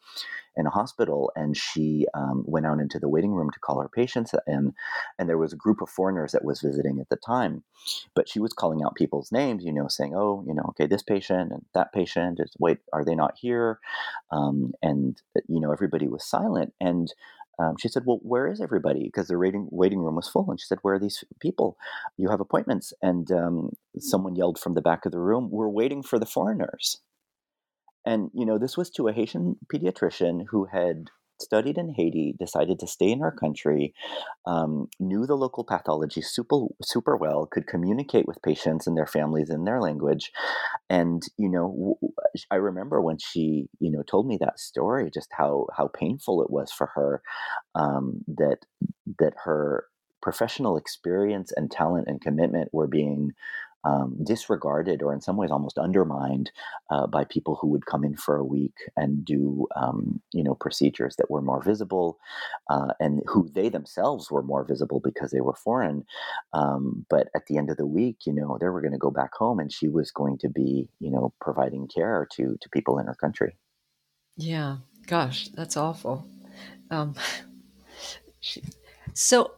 in 0.57 0.67
a 0.67 0.71
hospital, 0.71 1.33
and 1.35 1.57
she 1.57 2.07
um, 2.15 2.45
went 2.47 2.67
out 2.67 2.79
into 2.79 2.99
the 2.99 3.09
waiting 3.09 3.33
room 3.33 3.51
to 3.51 3.61
call 3.61 3.81
her 3.81 3.89
patients, 3.89 4.35
and 4.47 4.75
and 5.19 5.29
there 5.29 5.39
was 5.39 5.53
a 5.53 5.57
group 5.57 5.81
of 5.81 5.89
foreigners 5.89 6.33
that 6.33 6.45
was 6.45 6.61
visiting 6.61 7.01
at 7.01 7.09
the 7.09 7.17
time, 7.17 7.63
but 8.15 8.29
she 8.29 8.41
was 8.41 8.53
calling 8.53 8.83
out 8.83 8.95
people's 8.95 9.33
names, 9.33 9.65
you 9.65 9.73
know, 9.73 9.89
saying, 9.97 10.15
oh, 10.17 10.45
you 10.47 10.55
know, 10.55 10.65
okay, 10.71 10.87
this 10.87 11.03
patient 11.03 11.53
and 11.53 11.65
that 11.75 11.93
patient 11.93 12.41
is 12.41 12.55
wait, 12.59 12.79
are 12.93 13.05
they 13.05 13.15
not 13.15 13.35
here? 13.37 13.79
Um, 14.31 14.73
and 14.83 15.21
uh, 15.37 15.41
you 15.49 15.61
know, 15.61 15.73
everybody 15.73 16.09
was 16.09 16.25
silent, 16.25 16.73
and 16.81 17.13
um, 17.59 17.77
she 17.79 17.89
said, 17.89 18.05
"Well, 18.07 18.21
where 18.23 18.49
is 18.49 18.61
everybody?" 18.61 19.05
Because 19.05 19.29
the 19.29 19.39
waiting 19.39 19.69
waiting 19.71 20.01
room 20.01 20.17
was 20.17 20.29
full, 20.29 20.51
and 20.51 20.59
she 20.59 20.67
said, 20.67 20.79
"Where 20.83 20.95
are 20.95 20.99
these 20.99 21.25
people? 21.41 21.77
You 22.17 22.31
have 22.31 22.41
appointments." 22.41 22.93
And 23.03 23.31
um, 23.31 23.71
someone 23.99 24.37
yelled 24.37 24.59
from 24.59 24.75
the 24.75 24.81
back 24.83 25.07
of 25.07 25.13
the 25.13 25.21
room, 25.21 25.51
"We're 25.51 25.69
waiting 25.69 26.03
for 26.03 26.19
the 26.19 26.27
foreigners." 26.27 26.99
And, 28.05 28.31
you 28.35 28.45
know, 28.45 28.59
this 28.59 28.77
was 28.77 28.91
to 28.91 29.09
a 29.09 29.13
Haitian 29.13 29.57
pediatrician 29.73 30.47
who 30.51 30.65
had 30.65 31.09
studied 31.43 31.79
in 31.79 31.95
Haiti, 31.95 32.35
decided 32.39 32.79
to 32.79 32.87
stay 32.87 33.11
in 33.11 33.23
our 33.23 33.33
country, 33.33 33.95
um, 34.47 34.89
knew 34.99 35.27
the 35.27 35.37
local 35.37 35.65
pathology 35.65 36.23
super, 36.23 36.67
super 36.83 37.17
well, 37.17 37.47
could 37.47 37.67
communicate 37.67 38.27
with 38.27 38.43
patients 38.43 38.87
and 38.87 38.97
their 38.97 39.07
families 39.07 39.51
in 39.51 39.65
their 39.65 39.81
language. 39.81 40.33
And, 40.89 41.23
you 41.37 41.49
know, 41.49 41.99
I 42.51 42.57
remember 42.57 43.01
when 43.01 43.19
she, 43.19 43.69
you 43.81 43.91
know, 43.91 44.03
told 44.03 44.27
me 44.27 44.39
that 44.41 44.59
story, 44.59 45.11
just 45.13 45.31
how, 45.33 45.67
how 45.77 45.89
painful 45.89 46.43
it 46.43 46.51
was 46.51 46.73
for 46.73 46.91
her 46.95 47.23
um, 47.75 48.25
that, 48.29 48.59
that 49.19 49.35
her 49.45 49.87
professional 50.23 50.77
experience 50.77 51.53
and 51.57 51.71
talent 51.71 52.07
and 52.09 52.21
commitment 52.21 52.71
were 52.73 52.87
being 52.87 53.33
um, 53.85 54.17
disregarded 54.23 55.03
or 55.03 55.13
in 55.13 55.21
some 55.21 55.37
ways 55.37 55.51
almost 55.51 55.79
undermined 55.79 56.51
uh, 56.91 57.07
by 57.07 57.25
people 57.25 57.57
who 57.61 57.69
would 57.69 57.87
come 57.87 58.05
in 58.05 58.17
for 58.17 58.37
a 58.37 58.45
week 58.45 58.75
and 58.97 59.25
do 59.25 59.67
um, 59.77 60.21
you 60.33 60.45
know 60.45 60.55
procedures 60.55 61.17
that 61.17 61.31
were 61.31 61.43
more 61.43 61.63
visible 61.63 62.19
uh, 62.71 62.93
and 63.01 63.23
who 63.27 63.49
they 63.55 63.69
themselves 63.69 64.31
were 64.31 64.43
more 64.43 64.65
visible 64.65 65.01
because 65.01 65.31
they 65.31 65.41
were 65.41 65.55
foreign 65.55 66.05
um, 66.53 67.05
but 67.11 67.29
at 67.35 67.47
the 67.47 67.59
end 67.59 67.71
of 67.71 67.77
the 67.77 67.87
week 67.87 68.19
you 68.27 68.33
know 68.33 68.57
they 68.61 68.69
were 68.69 68.81
going 68.81 68.93
to 68.93 68.99
go 68.99 69.11
back 69.11 69.35
home 69.35 69.59
and 69.59 69.73
she 69.73 69.89
was 69.89 70.11
going 70.11 70.39
to 70.39 70.49
be 70.49 70.89
you 71.01 71.11
know 71.11 71.33
providing 71.41 71.89
care 71.89 72.27
to 72.33 72.57
to 72.61 72.69
people 72.71 72.99
in 72.99 73.07
her 73.07 73.15
country. 73.15 73.57
Yeah. 74.37 74.79
Gosh 75.07 75.49
that's 75.49 75.77
awful. 75.77 76.27
Um, 76.91 77.15
so 79.15 79.53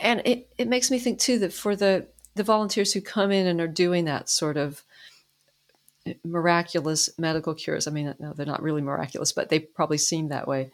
and 0.00 0.20
it, 0.24 0.48
it 0.58 0.68
makes 0.68 0.90
me 0.90 0.98
think 0.98 1.20
too 1.20 1.38
that 1.38 1.52
for 1.52 1.76
the 1.76 2.08
the 2.34 2.42
volunteers 2.42 2.92
who 2.92 3.00
come 3.00 3.30
in 3.30 3.46
and 3.46 3.60
are 3.60 3.68
doing 3.68 4.06
that 4.06 4.28
sort 4.28 4.56
of 4.56 4.82
miraculous 6.24 7.10
medical 7.18 7.54
cures. 7.54 7.86
I 7.86 7.90
mean, 7.90 8.14
no, 8.18 8.32
they're 8.32 8.46
not 8.46 8.62
really 8.62 8.82
miraculous, 8.82 9.32
but 9.32 9.48
they 9.48 9.60
probably 9.60 9.98
seem 9.98 10.28
that 10.28 10.48
way. 10.48 10.70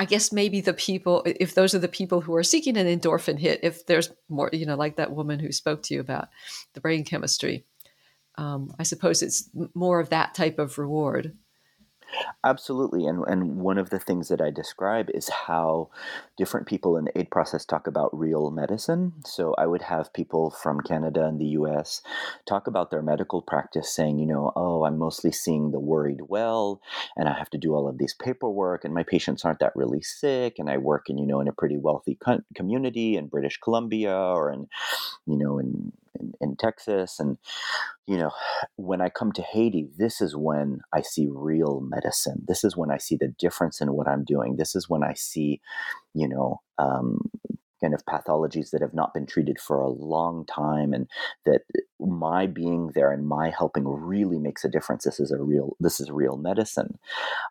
I 0.00 0.04
guess 0.04 0.32
maybe 0.32 0.60
the 0.60 0.74
people, 0.74 1.24
if 1.26 1.54
those 1.54 1.74
are 1.74 1.80
the 1.80 1.88
people 1.88 2.20
who 2.20 2.34
are 2.36 2.44
seeking 2.44 2.76
an 2.76 2.86
endorphin 2.86 3.38
hit, 3.38 3.60
if 3.64 3.84
there's 3.86 4.10
more, 4.28 4.48
you 4.52 4.64
know, 4.64 4.76
like 4.76 4.96
that 4.96 5.12
woman 5.12 5.40
who 5.40 5.50
spoke 5.50 5.82
to 5.84 5.94
you 5.94 6.00
about 6.00 6.28
the 6.74 6.80
brain 6.80 7.04
chemistry, 7.04 7.64
um, 8.36 8.72
I 8.78 8.84
suppose 8.84 9.22
it's 9.22 9.50
more 9.74 9.98
of 9.98 10.10
that 10.10 10.34
type 10.34 10.60
of 10.60 10.78
reward. 10.78 11.36
Absolutely. 12.44 13.06
And, 13.06 13.24
and 13.26 13.56
one 13.58 13.78
of 13.78 13.90
the 13.90 13.98
things 13.98 14.28
that 14.28 14.40
I 14.40 14.50
describe 14.50 15.10
is 15.12 15.28
how 15.28 15.90
different 16.36 16.66
people 16.66 16.96
in 16.96 17.04
the 17.04 17.18
aid 17.18 17.30
process 17.30 17.64
talk 17.64 17.86
about 17.86 18.16
real 18.16 18.50
medicine. 18.50 19.12
So 19.24 19.54
I 19.58 19.66
would 19.66 19.82
have 19.82 20.12
people 20.12 20.50
from 20.50 20.80
Canada 20.80 21.24
and 21.24 21.40
the 21.40 21.46
US 21.60 22.00
talk 22.46 22.66
about 22.66 22.90
their 22.90 23.02
medical 23.02 23.42
practice, 23.42 23.92
saying, 23.94 24.18
you 24.18 24.26
know, 24.26 24.52
oh, 24.56 24.84
I'm 24.84 24.98
mostly 24.98 25.32
seeing 25.32 25.70
the 25.70 25.80
worried 25.80 26.22
well, 26.28 26.80
and 27.16 27.28
I 27.28 27.36
have 27.36 27.50
to 27.50 27.58
do 27.58 27.74
all 27.74 27.88
of 27.88 27.98
these 27.98 28.14
paperwork, 28.14 28.84
and 28.84 28.94
my 28.94 29.02
patients 29.02 29.44
aren't 29.44 29.60
that 29.60 29.76
really 29.76 30.02
sick, 30.02 30.58
and 30.58 30.70
I 30.70 30.78
work 30.78 31.10
in, 31.10 31.18
you 31.18 31.26
know, 31.26 31.40
in 31.40 31.48
a 31.48 31.52
pretty 31.52 31.76
wealthy 31.76 32.16
co- 32.16 32.42
community 32.54 33.16
in 33.16 33.26
British 33.26 33.58
Columbia 33.58 34.14
or 34.16 34.52
in, 34.52 34.68
you 35.26 35.36
know, 35.36 35.58
in 35.58 35.92
in, 36.18 36.32
in 36.40 36.56
Texas. 36.56 37.18
And, 37.20 37.38
you 38.06 38.16
know, 38.16 38.30
when 38.76 39.00
I 39.00 39.08
come 39.08 39.32
to 39.32 39.42
Haiti, 39.42 39.88
this 39.98 40.20
is 40.20 40.36
when 40.36 40.80
I 40.92 41.02
see 41.02 41.28
real 41.30 41.80
medicine. 41.80 42.44
This 42.46 42.64
is 42.64 42.76
when 42.76 42.90
I 42.90 42.98
see 42.98 43.16
the 43.16 43.34
difference 43.38 43.80
in 43.80 43.92
what 43.92 44.08
I'm 44.08 44.24
doing. 44.24 44.56
This 44.56 44.74
is 44.74 44.88
when 44.88 45.02
I 45.02 45.14
see, 45.14 45.60
you 46.14 46.28
know, 46.28 46.60
um, 46.78 47.30
kind 47.80 47.94
of 47.94 48.04
pathologies 48.06 48.70
that 48.70 48.82
have 48.82 48.94
not 48.94 49.14
been 49.14 49.26
treated 49.26 49.60
for 49.60 49.80
a 49.80 49.88
long 49.88 50.44
time 50.46 50.92
and 50.92 51.08
that 51.44 51.62
my 52.10 52.46
being 52.46 52.92
there 52.94 53.12
and 53.12 53.26
my 53.26 53.50
helping 53.50 53.86
really 53.86 54.38
makes 54.38 54.64
a 54.64 54.68
difference. 54.68 55.04
This 55.04 55.20
is 55.20 55.30
a 55.30 55.42
real 55.42 55.76
this 55.80 56.00
is 56.00 56.10
real 56.10 56.36
medicine. 56.36 56.98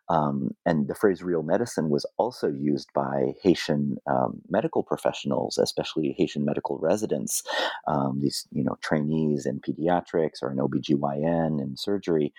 Um, 0.09 0.55
and 0.65 0.87
the 0.87 0.95
phrase 0.95 1.23
real 1.23 1.43
medicine 1.43 1.89
was 1.89 2.05
also 2.17 2.47
used 2.47 2.89
by 2.93 3.33
haitian 3.41 3.97
um, 4.07 4.41
medical 4.49 4.83
professionals 4.83 5.57
especially 5.57 6.15
haitian 6.17 6.45
medical 6.45 6.77
residents 6.77 7.43
um, 7.87 8.19
these 8.21 8.47
you 8.51 8.63
know 8.63 8.77
trainees 8.81 9.45
in 9.45 9.59
pediatrics 9.59 10.41
or 10.41 10.51
in 10.51 10.57
obgyn 10.57 11.61
and 11.61 11.79
surgery. 11.79 12.33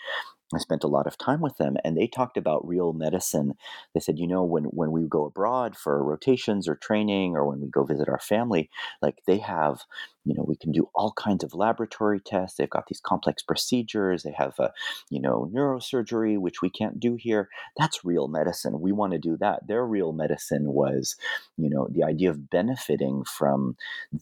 I 0.55 0.59
spent 0.59 0.83
a 0.83 0.89
lot 0.89 1.07
of 1.07 1.19
time 1.19 1.43
with 1.43 1.59
them 1.59 1.77
and 1.85 1.95
they 1.97 2.07
talked 2.07 2.39
about 2.39 2.67
real 2.67 2.95
medicine. 2.95 3.53
They 3.93 4.01
said, 4.01 4.19
you 4.19 4.27
know, 4.27 4.43
when, 4.43 4.65
when 4.65 4.93
we 4.93 5.07
go 5.07 5.27
abroad 5.27 5.77
for 5.77 6.03
rotations 6.03 6.67
or 6.67 6.75
training 6.75 7.37
or 7.37 7.47
when 7.47 7.61
we 7.61 7.69
go 7.69 7.85
visit 7.85 8.09
our 8.09 8.19
family, 8.19 8.71
like 9.03 9.19
they 9.27 9.39
have 9.39 9.83
you 10.29 10.35
know 10.35 10.45
we 10.47 10.57
can 10.57 10.73
do 10.73 10.91
all 10.95 11.13
kinds 11.13 11.43
of 11.43 11.55
laboratory 11.55 12.21
tests. 12.21 12.59
They've 12.59 12.69
got 12.69 12.87
these 12.89 13.01
complex 13.01 13.43
procedures. 13.43 14.23
They 14.23 14.35
have 14.37 14.59
a 14.59 14.73
you 15.09 15.21
know 15.21 15.51
neurosurgery 15.53 16.39
which 16.39 16.61
we 16.61 16.69
can't 16.69 17.01
do 17.01 17.17
here. 17.17 17.49
That's 17.79 18.05
real 18.05 18.29
medicine. 18.29 18.81
We 18.81 18.93
want 18.93 19.13
to 19.13 19.19
do 19.19 19.39
that. 19.39 19.67
Their 19.67 19.87
real 19.87 20.13
medicine 20.13 20.73
was 20.73 21.17
you 21.57 21.71
know 21.71 21.89
the 21.91 22.05
idea 22.05 22.29
of 22.29 22.51
benefiting 22.51 23.25
from 23.25 23.77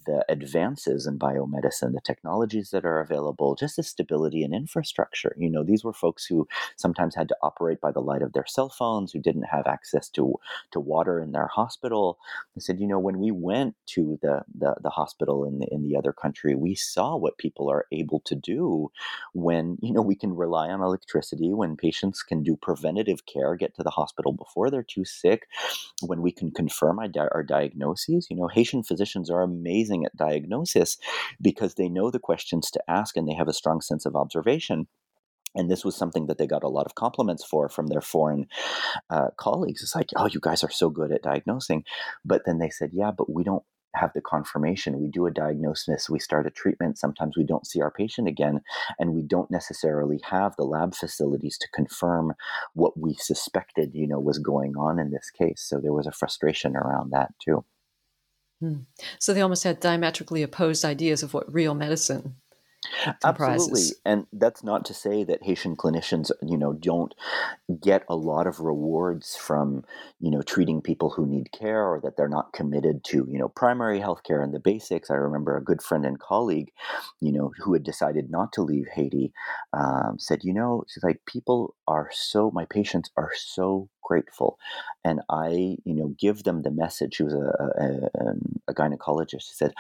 the 0.06 0.24
advances 0.28 1.06
in 1.06 1.18
biomedicine 1.18 1.92
the 1.92 2.00
technologies 2.04 2.70
that 2.70 2.84
are 2.84 3.00
available 3.00 3.56
just 3.56 3.76
the 3.76 3.82
stability 3.82 4.44
and 4.44 4.54
infrastructure. 4.54 5.34
You 5.36 5.50
know 5.50 5.64
these 5.64 5.82
were 5.82 5.92
folks 5.92 6.24
who 6.24 6.46
sometimes 6.76 7.16
had 7.16 7.28
to 7.28 7.36
operate 7.42 7.80
by 7.80 7.90
the 7.90 8.00
light 8.00 8.22
of 8.22 8.32
their 8.32 8.46
cell 8.46 8.68
phones 8.68 9.10
who 9.10 9.18
didn't 9.18 9.44
have 9.50 9.66
access 9.66 10.08
to 10.10 10.34
to 10.70 10.78
water 10.78 11.20
in 11.20 11.32
their 11.32 11.48
hospital. 11.48 12.18
They 12.54 12.60
said 12.60 12.78
you 12.78 12.86
know 12.86 13.00
when 13.00 13.18
we 13.18 13.32
went 13.32 13.74
to 13.86 14.18
the 14.22 14.42
the, 14.56 14.76
the 14.82 14.90
hospital 14.90 15.44
in 15.44 15.58
the 15.58 15.66
in 15.72 15.82
the 15.82 15.95
other 15.96 16.12
country, 16.12 16.54
we 16.54 16.74
saw 16.74 17.16
what 17.16 17.38
people 17.38 17.70
are 17.70 17.86
able 17.92 18.20
to 18.20 18.34
do 18.34 18.90
when, 19.32 19.78
you 19.80 19.92
know, 19.92 20.02
we 20.02 20.14
can 20.14 20.34
rely 20.34 20.68
on 20.68 20.80
electricity, 20.80 21.52
when 21.52 21.76
patients 21.76 22.22
can 22.22 22.42
do 22.42 22.56
preventative 22.56 23.26
care, 23.26 23.56
get 23.56 23.74
to 23.76 23.82
the 23.82 23.90
hospital 23.90 24.32
before 24.32 24.70
they're 24.70 24.82
too 24.82 25.04
sick, 25.04 25.46
when 26.02 26.22
we 26.22 26.32
can 26.32 26.50
confirm 26.50 26.98
our, 26.98 27.08
our 27.32 27.42
diagnoses. 27.42 28.26
You 28.30 28.36
know, 28.36 28.48
Haitian 28.48 28.82
physicians 28.82 29.30
are 29.30 29.42
amazing 29.42 30.04
at 30.04 30.16
diagnosis 30.16 30.98
because 31.40 31.74
they 31.74 31.88
know 31.88 32.10
the 32.10 32.18
questions 32.18 32.70
to 32.70 32.82
ask 32.88 33.16
and 33.16 33.28
they 33.28 33.34
have 33.34 33.48
a 33.48 33.52
strong 33.52 33.80
sense 33.80 34.06
of 34.06 34.16
observation 34.16 34.86
and 35.56 35.70
this 35.70 35.84
was 35.84 35.96
something 35.96 36.26
that 36.26 36.38
they 36.38 36.46
got 36.46 36.62
a 36.62 36.68
lot 36.68 36.86
of 36.86 36.94
compliments 36.94 37.44
for 37.44 37.68
from 37.68 37.86
their 37.86 38.02
foreign 38.02 38.46
uh, 39.10 39.28
colleagues. 39.36 39.82
It's 39.82 39.94
like, 39.94 40.10
oh, 40.16 40.26
you 40.26 40.38
guys 40.40 40.62
are 40.62 40.70
so 40.70 40.90
good 40.90 41.10
at 41.10 41.22
diagnosing. 41.22 41.84
But 42.24 42.42
then 42.44 42.58
they 42.58 42.70
said, 42.70 42.90
yeah, 42.92 43.10
but 43.10 43.32
we 43.32 43.42
don't 43.42 43.64
have 43.96 44.12
the 44.14 44.20
confirmation. 44.20 45.00
We 45.00 45.08
do 45.08 45.26
a 45.26 45.30
diagnosis, 45.30 46.10
we 46.10 46.18
start 46.18 46.46
a 46.46 46.50
treatment. 46.50 46.98
Sometimes 46.98 47.36
we 47.36 47.44
don't 47.44 47.66
see 47.66 47.80
our 47.80 47.90
patient 47.90 48.28
again, 48.28 48.60
and 48.98 49.14
we 49.14 49.22
don't 49.22 49.50
necessarily 49.50 50.20
have 50.24 50.54
the 50.56 50.64
lab 50.64 50.94
facilities 50.94 51.58
to 51.58 51.68
confirm 51.74 52.34
what 52.74 52.98
we 52.98 53.14
suspected, 53.14 53.94
you 53.94 54.06
know, 54.06 54.20
was 54.20 54.38
going 54.38 54.76
on 54.76 54.98
in 54.98 55.10
this 55.10 55.30
case. 55.30 55.62
So 55.62 55.80
there 55.80 55.92
was 55.92 56.06
a 56.06 56.12
frustration 56.12 56.76
around 56.76 57.10
that 57.10 57.32
too. 57.42 57.64
Hmm. 58.60 58.80
So 59.18 59.34
they 59.34 59.42
almost 59.42 59.64
had 59.64 59.80
diametrically 59.80 60.42
opposed 60.42 60.84
ideas 60.84 61.22
of 61.22 61.34
what 61.34 61.52
real 61.52 61.74
medicine 61.74 62.36
Absolutely. 63.24 63.96
And 64.04 64.26
that's 64.32 64.62
not 64.62 64.84
to 64.86 64.94
say 64.94 65.24
that 65.24 65.42
Haitian 65.42 65.76
clinicians, 65.76 66.30
you 66.42 66.56
know, 66.56 66.72
don't 66.72 67.14
get 67.80 68.04
a 68.08 68.16
lot 68.16 68.46
of 68.46 68.60
rewards 68.60 69.36
from, 69.36 69.84
you 70.20 70.30
know, 70.30 70.42
treating 70.42 70.80
people 70.80 71.10
who 71.10 71.26
need 71.26 71.52
care 71.52 71.84
or 71.84 72.00
that 72.00 72.16
they're 72.16 72.28
not 72.28 72.52
committed 72.52 73.04
to, 73.04 73.26
you 73.30 73.38
know, 73.38 73.48
primary 73.48 74.00
health 74.00 74.22
care 74.22 74.42
and 74.42 74.54
the 74.54 74.60
basics. 74.60 75.10
I 75.10 75.14
remember 75.14 75.56
a 75.56 75.64
good 75.64 75.82
friend 75.82 76.04
and 76.04 76.18
colleague, 76.18 76.72
you 77.20 77.32
know, 77.32 77.52
who 77.58 77.72
had 77.72 77.82
decided 77.82 78.30
not 78.30 78.52
to 78.54 78.62
leave 78.62 78.86
Haiti, 78.92 79.32
um, 79.72 80.16
said, 80.18 80.40
you 80.42 80.52
know, 80.52 80.84
she's 80.88 81.04
like, 81.04 81.20
people 81.26 81.74
are 81.86 82.10
so, 82.12 82.50
my 82.50 82.64
patients 82.64 83.10
are 83.16 83.32
so 83.36 83.88
grateful. 84.06 84.58
And 85.04 85.20
I, 85.28 85.76
you 85.84 85.94
know, 85.94 86.14
give 86.18 86.44
them 86.44 86.62
the 86.62 86.70
message. 86.70 87.16
She 87.16 87.24
was 87.24 87.34
a, 87.34 87.36
a, 87.36 88.28
um, 88.28 88.60
a, 88.68 88.74
gynecologist. 88.74 89.42
She 89.42 89.54
said, 89.54 89.72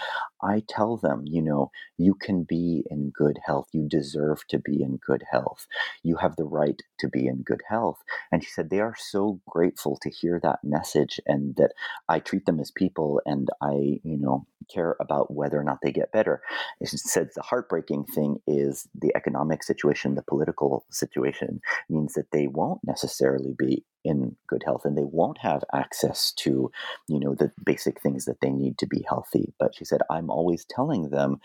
I 0.42 0.62
tell 0.68 0.96
them, 0.96 1.24
you 1.26 1.42
know, 1.42 1.70
you 1.96 2.14
can 2.14 2.42
be 2.42 2.84
in 2.90 3.10
good 3.10 3.38
health. 3.44 3.68
You 3.72 3.88
deserve 3.88 4.46
to 4.48 4.58
be 4.58 4.82
in 4.82 4.98
good 5.04 5.22
health. 5.30 5.66
You 6.02 6.16
have 6.16 6.36
the 6.36 6.44
right 6.44 6.80
to 7.00 7.08
be 7.08 7.26
in 7.26 7.42
good 7.42 7.62
health. 7.68 8.02
And 8.32 8.42
she 8.42 8.50
said, 8.50 8.68
they 8.68 8.80
are 8.80 8.96
so 8.98 9.40
grateful 9.48 9.98
to 10.02 10.10
hear 10.10 10.40
that 10.42 10.58
message 10.64 11.20
and 11.26 11.54
that 11.56 11.72
I 12.08 12.18
treat 12.18 12.46
them 12.46 12.58
as 12.60 12.70
people 12.70 13.20
and 13.24 13.48
I, 13.62 14.00
you 14.02 14.18
know, 14.18 14.46
care 14.72 14.96
about 15.00 15.32
whether 15.32 15.58
or 15.58 15.64
not 15.64 15.78
they 15.82 15.92
get 15.92 16.12
better. 16.12 16.42
She 16.84 16.96
said 16.96 17.30
the 17.34 17.42
heartbreaking 17.42 18.04
thing 18.06 18.38
is 18.46 18.88
the 18.94 19.12
economic 19.14 19.62
situation, 19.62 20.14
the 20.14 20.22
political 20.22 20.84
situation 20.90 21.60
means 21.88 22.14
that 22.14 22.30
they 22.32 22.46
won't 22.46 22.80
necessarily 22.84 23.54
be 23.56 23.84
in 24.06 24.36
good 24.46 24.62
health 24.64 24.84
and 24.84 24.96
they 24.96 25.04
won't 25.04 25.38
have 25.38 25.64
access 25.72 26.32
to 26.32 26.70
you 27.08 27.20
know 27.20 27.34
the 27.34 27.50
basic 27.64 28.00
things 28.00 28.24
that 28.24 28.40
they 28.40 28.50
need 28.50 28.78
to 28.78 28.86
be 28.86 29.04
healthy. 29.08 29.52
But 29.58 29.74
she 29.74 29.84
said 29.84 30.00
i'm 30.10 30.30
always 30.30 30.64
telling 30.64 31.10
them 31.10 31.40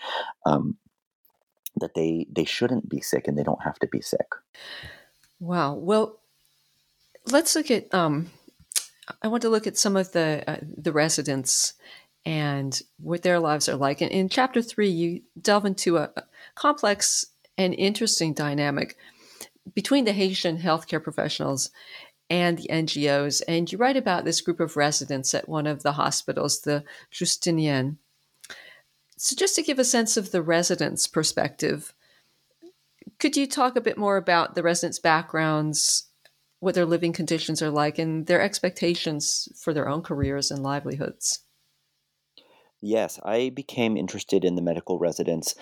um, 0.46 0.78
that 1.76 1.94
they 1.96 2.28
they 2.32 2.46
shouldn't 2.46 2.90
be 2.90 3.02
sick 3.02 3.28
and 3.28 3.38
they 3.38 3.44
don't 3.44 3.64
have 3.64 3.80
to 3.80 3.88
be 3.88 4.02
sick. 4.02 4.28
Wow. 5.40 5.74
Well 5.74 6.20
let's 7.28 7.56
look 7.56 7.70
at 7.70 7.94
um, 7.94 8.32
i 9.22 9.28
want 9.28 9.44
to 9.44 9.50
look 9.50 9.68
at 9.68 9.78
some 9.78 9.96
of 9.96 10.12
the 10.12 10.44
uh, 10.48 10.58
the 10.62 10.92
residents 10.92 11.74
and 12.26 12.82
what 13.00 13.24
their 13.24 13.40
lives 13.40 13.68
are 13.68 13.76
like. 13.76 14.02
And 14.02 14.12
in 14.12 14.30
chapter 14.30 14.62
three 14.62 14.90
you 14.90 15.22
delve 15.42 15.66
into 15.66 15.98
a 15.98 16.12
complex 16.56 17.26
and 17.58 17.74
interesting 17.74 18.34
dynamic 18.34 18.98
between 19.74 20.06
the 20.06 20.14
haitian 20.14 20.58
healthcare 20.58 21.04
professionals 21.04 21.70
and 22.32 22.58
the 22.58 22.70
NGOs. 22.70 23.42
And 23.46 23.70
you 23.70 23.78
write 23.78 23.98
about 23.98 24.24
this 24.24 24.40
group 24.40 24.62
of 24.62 24.78
residents 24.78 25.34
at 25.36 25.50
one 25.50 25.68
of 25.68 25.84
the 25.84 25.92
hospitals, 25.92 26.62
the 26.62 26.86
Justinien. 27.12 27.98
So, 29.18 29.36
just 29.36 29.54
to 29.58 29.62
give 29.62 29.78
a 29.78 29.84
sense 29.84 30.16
of 30.16 30.32
the 30.32 30.42
residents' 30.42 31.08
perspective, 31.08 31.94
could 33.20 33.36
you 33.36 33.46
talk 33.46 33.76
a 33.76 33.82
bit 33.82 33.98
more 33.98 34.16
about 34.16 34.56
the 34.56 34.64
residents' 34.64 34.98
backgrounds, 34.98 36.06
what 36.60 36.74
their 36.74 36.86
living 36.86 37.12
conditions 37.12 37.62
are 37.62 37.70
like, 37.70 38.00
and 38.00 38.26
their 38.26 38.42
expectations 38.42 39.50
for 39.62 39.74
their 39.74 39.90
own 39.90 40.02
careers 40.02 40.50
and 40.50 40.64
livelihoods? 40.64 41.42
Yes, 42.80 43.20
I 43.24 43.50
became 43.50 43.98
interested 43.98 44.46
in 44.46 44.56
the 44.56 44.62
medical 44.62 44.98
residents 44.98 45.54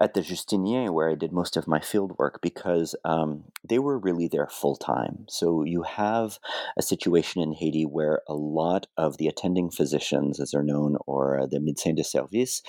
at 0.00 0.14
the 0.14 0.22
Justinien, 0.22 0.94
where 0.94 1.10
I 1.10 1.14
did 1.14 1.32
most 1.32 1.56
of 1.56 1.68
my 1.68 1.80
field 1.80 2.16
work, 2.18 2.40
because 2.40 2.94
um, 3.04 3.44
they 3.68 3.78
were 3.78 3.98
really 3.98 4.28
there 4.28 4.48
full 4.48 4.76
time. 4.76 5.26
So 5.28 5.62
you 5.64 5.82
have 5.82 6.38
a 6.78 6.82
situation 6.82 7.42
in 7.42 7.52
Haiti 7.52 7.84
where 7.84 8.22
a 8.26 8.34
lot 8.34 8.86
of 8.96 9.18
the 9.18 9.28
attending 9.28 9.70
physicians, 9.70 10.40
as 10.40 10.52
they're 10.52 10.62
known, 10.62 10.96
or 11.06 11.40
uh, 11.40 11.46
the 11.46 11.58
médecins 11.58 11.96
de 11.96 12.04
service, 12.04 12.62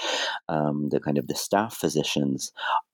um, 0.50 0.90
the 0.90 1.00
kind 1.00 1.18
of 1.18 1.28
the 1.28 1.36
staff 1.36 1.76
physicians, 1.76 2.52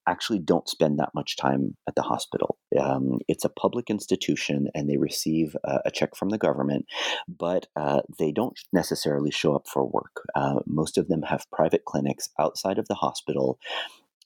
actually 0.07 0.39
don't 0.39 0.69
spend 0.69 0.97
that 0.97 1.13
much 1.13 1.35
time 1.35 1.75
at 1.87 1.95
the 1.95 2.01
hospital. 2.01 2.57
Um, 2.79 3.19
it's 3.27 3.43
a 3.43 3.49
public 3.49 3.89
institution 3.89 4.67
and 4.73 4.89
they 4.89 4.97
receive 4.97 5.55
uh, 5.65 5.79
a 5.85 5.91
check 5.91 6.15
from 6.15 6.29
the 6.29 6.37
government, 6.37 6.85
but 7.27 7.67
uh, 7.75 8.01
they 8.17 8.31
don't 8.31 8.57
necessarily 8.71 9.31
show 9.31 9.53
up 9.53 9.67
for 9.67 9.85
work. 9.85 10.23
Uh, 10.33 10.59
most 10.65 10.97
of 10.97 11.09
them 11.09 11.23
have 11.23 11.49
private 11.51 11.83
clinics 11.85 12.29
outside 12.39 12.79
of 12.79 12.87
the 12.87 12.95
hospital 12.95 13.59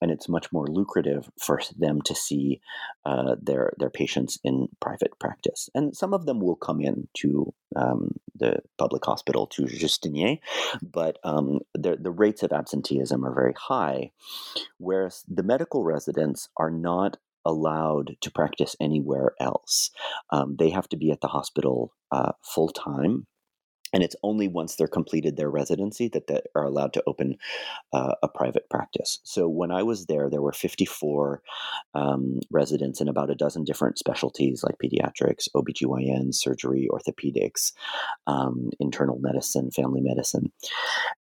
and 0.02 0.12
it's 0.12 0.28
much 0.28 0.52
more 0.52 0.68
lucrative 0.68 1.30
for 1.40 1.62
them 1.78 2.02
to 2.02 2.16
see 2.16 2.60
uh, 3.06 3.36
their 3.42 3.74
their 3.78 3.90
patients 3.90 4.40
in 4.44 4.68
private 4.80 5.18
practice. 5.20 5.70
And 5.76 5.96
some 5.96 6.14
of 6.14 6.26
them 6.26 6.40
will 6.40 6.56
come 6.56 6.82
in 6.82 7.08
to 7.18 7.54
um, 7.76 8.16
the 8.36 8.60
public 8.78 9.06
hospital 9.06 9.48
to 9.48 9.64
Justinien, 9.64 10.40
but 10.82 11.18
um, 11.24 11.60
the 11.74 11.98
the 12.00 12.12
rates 12.12 12.44
of 12.44 12.52
absenteeism 12.52 13.26
are 13.26 13.34
very 13.34 13.54
high, 13.58 14.12
whereas 14.78 15.24
the 15.28 15.44
medical 15.44 15.84
residents 15.84 16.50
are 16.58 16.72
not 16.72 17.18
allowed 17.46 18.16
to 18.22 18.32
practice 18.32 18.76
anywhere 18.80 19.34
else. 19.40 19.90
Um, 20.32 20.56
they 20.60 20.70
have 20.70 20.88
to 20.90 20.98
be 20.98 21.12
at 21.12 21.22
the 21.22 21.28
hospital 21.28 21.92
uh, 22.12 22.34
full 22.44 22.70
time 22.70 23.26
and 23.94 24.04
it's 24.04 24.16
only 24.24 24.48
once 24.48 24.76
they're 24.76 24.88
completed 24.88 25.38
their 25.38 25.50
residency 25.50 26.08
that 26.10 26.28
they 26.28 26.42
are 26.56 26.64
allowed 26.64 26.94
to 26.94 27.04
open 27.08 27.38
uh, 27.94 28.16
a 28.24 28.28
private 28.28 28.70
practice. 28.70 29.20
So 29.24 29.48
when 29.48 29.72
I 29.72 29.84
was 29.84 30.06
there, 30.06 30.30
there 30.30 30.42
were 30.42 30.54
54 30.54 31.42
um, 31.94 32.40
residents 32.50 33.02
in 33.02 33.08
about 33.08 33.30
a 33.30 33.36
dozen 33.36 33.64
different 33.64 33.98
specialties 33.98 34.64
like 34.64 34.78
pediatrics, 34.84 35.48
OBGYN, 35.56 36.34
surgery, 36.34 36.88
orthopedics, 36.92 37.74
um, 38.28 38.70
internal 38.80 39.20
medicine, 39.20 39.72
family 39.72 40.02
medicine. 40.02 40.52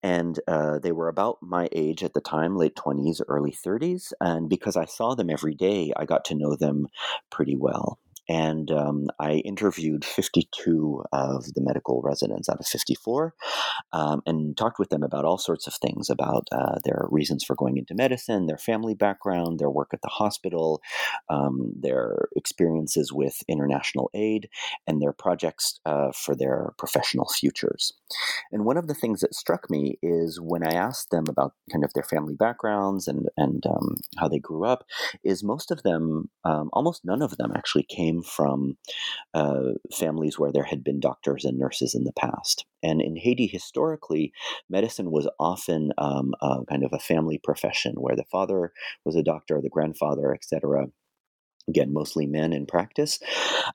And 0.02 0.38
uh, 0.46 0.78
they 0.78 0.92
were 0.92 1.08
about 1.08 1.38
my 1.42 1.68
age 1.72 2.02
at 2.02 2.14
the 2.14 2.20
time, 2.20 2.56
late 2.56 2.76
20s, 2.76 3.20
early 3.28 3.52
30s. 3.52 4.12
And 4.20 4.48
because 4.48 4.76
I 4.76 4.84
saw 4.84 5.14
them 5.14 5.30
every 5.30 5.54
day, 5.54 5.92
I 5.96 6.04
got 6.04 6.24
to 6.26 6.34
know 6.34 6.56
them 6.56 6.88
pretty 7.30 7.56
well. 7.56 7.98
And 8.28 8.70
um, 8.70 9.06
I 9.18 9.34
interviewed 9.36 10.04
52 10.04 11.04
of 11.12 11.44
the 11.54 11.62
medical 11.62 12.02
residents 12.02 12.48
out 12.48 12.60
of 12.60 12.66
54 12.66 13.34
um, 13.92 14.22
and 14.26 14.56
talked 14.56 14.78
with 14.78 14.90
them 14.90 15.02
about 15.02 15.24
all 15.24 15.38
sorts 15.38 15.66
of 15.66 15.74
things 15.74 16.10
about 16.10 16.46
uh, 16.52 16.76
their 16.84 17.06
reasons 17.10 17.44
for 17.44 17.56
going 17.56 17.78
into 17.78 17.94
medicine, 17.94 18.46
their 18.46 18.58
family 18.58 18.94
background, 18.94 19.58
their 19.58 19.70
work 19.70 19.90
at 19.92 20.02
the 20.02 20.08
hospital, 20.08 20.82
um, 21.30 21.72
their 21.78 22.28
experiences 22.36 23.12
with 23.12 23.42
international 23.48 24.10
aid, 24.14 24.48
and 24.86 25.00
their 25.00 25.12
projects 25.12 25.80
uh, 25.86 26.12
for 26.12 26.34
their 26.34 26.72
professional 26.78 27.28
futures. 27.28 27.94
And 28.52 28.64
one 28.64 28.76
of 28.76 28.88
the 28.88 28.94
things 28.94 29.20
that 29.20 29.34
struck 29.34 29.70
me 29.70 29.98
is 30.02 30.40
when 30.40 30.62
I 30.62 30.72
asked 30.72 31.10
them 31.10 31.24
about 31.28 31.54
kind 31.72 31.84
of 31.84 31.92
their 31.94 32.02
family 32.02 32.34
backgrounds 32.34 33.08
and, 33.08 33.28
and 33.36 33.64
um, 33.66 33.96
how 34.18 34.28
they 34.28 34.38
grew 34.38 34.64
up, 34.64 34.84
is 35.24 35.42
most 35.42 35.70
of 35.70 35.82
them, 35.82 36.30
um, 36.44 36.68
almost 36.72 37.04
none 37.04 37.22
of 37.22 37.36
them 37.36 37.52
actually 37.54 37.84
came 37.84 38.17
from 38.22 38.76
uh, 39.34 39.72
families 39.92 40.38
where 40.38 40.52
there 40.52 40.64
had 40.64 40.84
been 40.84 41.00
doctors 41.00 41.44
and 41.44 41.58
nurses 41.58 41.94
in 41.94 42.04
the 42.04 42.12
past. 42.12 42.64
And 42.82 43.00
in 43.00 43.16
Haiti, 43.16 43.46
historically, 43.46 44.32
medicine 44.68 45.10
was 45.10 45.28
often 45.38 45.92
um, 45.98 46.34
kind 46.68 46.84
of 46.84 46.92
a 46.92 46.98
family 46.98 47.40
profession 47.42 47.94
where 47.96 48.16
the 48.16 48.24
father 48.24 48.72
was 49.04 49.16
a 49.16 49.22
doctor, 49.22 49.60
the 49.60 49.68
grandfather, 49.68 50.34
etc 50.34 50.86
again, 51.68 51.92
mostly 51.92 52.26
men 52.26 52.52
in 52.52 52.66
practice, 52.66 53.18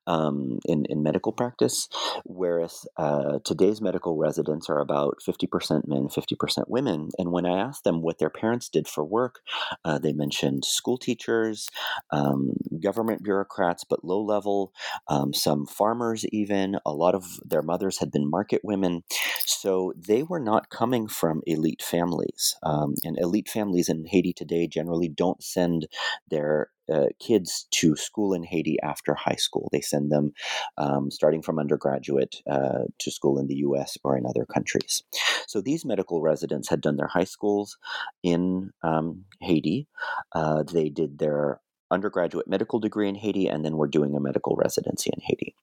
um, 0.08 0.60
in, 0.66 0.86
in 0.89 1.04
medical 1.04 1.32
practice, 1.32 1.88
whereas 2.26 2.86
uh, 2.98 3.39
today's 3.46 3.82
medical 3.82 4.18
residents 4.18 4.70
are 4.70 4.80
about 4.80 5.18
50% 5.28 5.88
men, 5.88 6.08
50% 6.08 6.64
women. 6.68 7.10
And 7.18 7.32
when 7.32 7.46
I 7.46 7.60
asked 7.60 7.84
them 7.84 8.02
what 8.02 8.20
their 8.20 8.30
parents 8.30 8.70
did 8.70 8.88
for 8.88 9.04
work, 9.04 9.41
uh, 9.86 10.00
they 10.00 10.14
mentioned 10.14 10.66
school 10.66 10.98
teachers, 10.98 11.70
um, 12.12 12.54
government 12.82 13.24
bureaucrats, 13.24 13.84
but 13.84 14.04
low 14.04 14.22
level, 14.22 14.74
um, 15.08 15.34
some 15.34 15.66
farmers, 15.66 16.26
even. 16.32 16.78
A 16.86 16.91
lot 16.91 17.16
of 17.16 17.26
their 17.46 17.62
mothers 17.62 18.00
had 18.00 18.12
been 18.12 18.30
market 18.30 18.62
women. 18.64 19.04
So 19.46 19.94
they 19.96 20.24
were 20.24 20.39
not 20.39 20.70
coming 20.70 21.08
from 21.08 21.41
elite 21.46 21.82
families. 21.82 22.56
Um, 22.64 22.96
and 23.04 23.18
elite 23.20 23.50
families 23.50 23.89
in 23.89 24.06
Haiti 24.06 24.34
today 24.34 24.68
generally 24.68 25.10
don't 25.10 25.44
send 25.44 25.88
their 26.30 26.70
uh, 26.92 27.08
kids 27.20 27.68
to 27.72 27.96
school 27.96 28.34
in 28.34 28.44
Haiti 28.44 28.78
after 28.82 29.14
high 29.14 29.36
school. 29.36 29.70
They 29.72 29.82
send 29.82 30.12
them 30.12 30.34
um, 30.78 31.12
starting 31.12 31.42
from 31.42 31.60
undergraduate 31.60 32.42
uh, 32.50 32.86
to 33.00 33.12
school 33.12 33.40
in 33.40 33.48
the 33.48 33.56
US 33.56 33.98
or 34.04 34.18
in 34.18 34.26
other 34.26 34.46
countries. 34.46 35.04
So 35.48 35.62
these 35.62 35.86
medical 35.86 36.22
residents 36.22 36.70
had 36.70 36.82
done 36.82 36.98
their 36.98 37.08
high 37.08 37.24
schools 37.24 37.78
in 38.24 38.72
um, 38.82 39.26
Haiti. 39.42 39.88
Uh, 40.34 40.64
they 40.64 40.90
did 40.90 41.20
their 41.20 41.60
undergraduate 41.92 42.48
medical 42.48 42.80
degree 42.80 43.08
in 43.08 43.16
Haiti 43.16 43.48
and 43.48 43.64
then 43.64 43.78
were 43.78 43.88
doing 43.88 44.16
a 44.16 44.20
medical 44.20 44.56
residency 44.56 45.12
in 45.14 45.22
Haiti. 45.22 45.56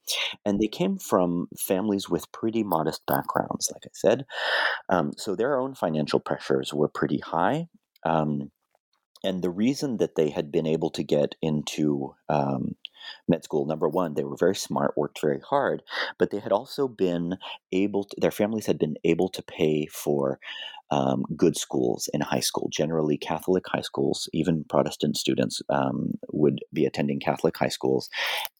And 0.44 0.60
they 0.60 0.68
came 0.68 0.96
from 0.96 1.48
families 1.58 2.08
with 2.08 2.30
pretty 2.32 2.62
modest 2.62 3.02
backgrounds, 3.06 3.70
like 3.72 3.82
I 3.84 3.90
said. 3.92 4.24
Um, 4.88 5.12
so 5.16 5.34
their 5.34 5.58
own 5.58 5.74
financial 5.74 6.20
pressures 6.20 6.72
were 6.72 6.88
pretty 6.88 7.18
high. 7.18 7.66
Um, 8.06 8.50
and 9.22 9.42
the 9.42 9.50
reason 9.50 9.98
that 9.98 10.14
they 10.14 10.30
had 10.30 10.50
been 10.50 10.66
able 10.66 10.90
to 10.90 11.02
get 11.02 11.34
into 11.42 12.14
um, 12.28 12.76
med 13.28 13.44
school, 13.44 13.66
number 13.66 13.88
one, 13.88 14.14
they 14.14 14.24
were 14.24 14.36
very 14.36 14.56
smart, 14.56 14.96
worked 14.96 15.20
very 15.20 15.40
hard, 15.40 15.82
but 16.18 16.30
they 16.30 16.38
had 16.38 16.52
also 16.52 16.88
been 16.88 17.36
able 17.72 18.04
to, 18.04 18.16
their 18.20 18.30
families 18.30 18.66
had 18.66 18.78
been 18.78 18.96
able 19.04 19.28
to 19.28 19.42
pay 19.42 19.86
for 19.86 20.38
um, 20.90 21.22
good 21.36 21.56
schools 21.56 22.08
in 22.12 22.20
high 22.20 22.40
school. 22.40 22.68
Generally, 22.72 23.18
Catholic 23.18 23.64
high 23.66 23.80
schools, 23.80 24.28
even 24.32 24.64
Protestant 24.68 25.16
students 25.16 25.62
um, 25.68 26.14
would 26.32 26.60
be 26.72 26.84
attending 26.84 27.20
Catholic 27.20 27.56
high 27.56 27.68
schools. 27.68 28.10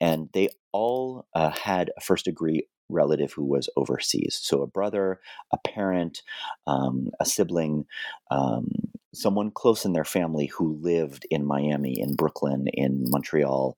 And 0.01 0.29
they 0.33 0.49
all 0.73 1.27
uh, 1.35 1.51
had 1.51 1.91
a 1.97 2.01
first 2.01 2.27
degree 2.27 2.67
relative 2.89 3.33
who 3.33 3.45
was 3.45 3.69
overseas. 3.77 4.39
So 4.43 4.63
a 4.63 4.67
brother, 4.67 5.21
a 5.53 5.59
parent, 5.59 6.23
um, 6.67 7.09
a 7.21 7.25
sibling, 7.25 7.87
um, 8.31 8.69
someone 9.15 9.51
close 9.51 9.85
in 9.85 9.93
their 9.93 10.05
family 10.05 10.47
who 10.47 10.79
lived 10.81 11.27
in 11.31 11.45
Miami, 11.45 12.01
in 12.01 12.15
Brooklyn, 12.15 12.67
in 12.73 13.05
Montreal, 13.09 13.77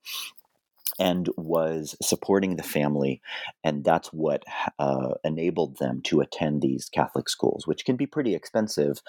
and 0.98 1.28
was 1.36 1.96
supporting 2.02 2.56
the 2.56 2.62
family. 2.62 3.20
And 3.64 3.84
that's 3.84 4.08
what 4.08 4.44
uh, 4.78 5.14
enabled 5.24 5.78
them 5.78 6.02
to 6.04 6.20
attend 6.20 6.62
these 6.62 6.88
Catholic 6.88 7.28
schools, 7.28 7.66
which 7.66 7.84
can 7.84 7.96
be 7.96 8.06
pretty 8.06 8.34
expensive. 8.34 9.00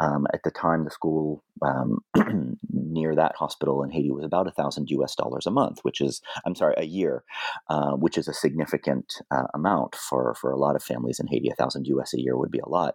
Um, 0.00 0.26
at 0.32 0.42
the 0.44 0.50
time, 0.50 0.84
the 0.84 0.90
school 0.90 1.42
um, 1.62 1.98
near 2.72 3.14
that 3.14 3.36
hospital 3.36 3.82
in 3.82 3.90
Haiti 3.90 4.10
was 4.10 4.24
about 4.24 4.46
a 4.46 4.52
thousand 4.52 4.90
US 4.90 5.14
dollars 5.14 5.46
a 5.46 5.50
month, 5.50 5.80
which 5.82 6.00
is, 6.00 6.20
I'm 6.44 6.54
sorry, 6.54 6.74
a 6.76 6.84
year, 6.84 7.24
uh, 7.68 7.92
which 7.92 8.18
is 8.18 8.28
a 8.28 8.34
significant 8.34 9.14
uh, 9.30 9.46
amount 9.54 9.94
for, 9.94 10.34
for 10.40 10.50
a 10.50 10.58
lot 10.58 10.76
of 10.76 10.82
families 10.82 11.20
in 11.20 11.26
Haiti. 11.28 11.48
A 11.50 11.54
thousand 11.54 11.86
US 11.86 12.14
a 12.14 12.20
year 12.20 12.36
would 12.36 12.50
be 12.50 12.60
a 12.60 12.68
lot. 12.68 12.94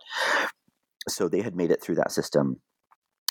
So 1.08 1.28
they 1.28 1.41
had 1.41 1.56
made 1.56 1.72
it 1.72 1.82
through 1.82 1.96
that 1.96 2.12
system 2.12 2.62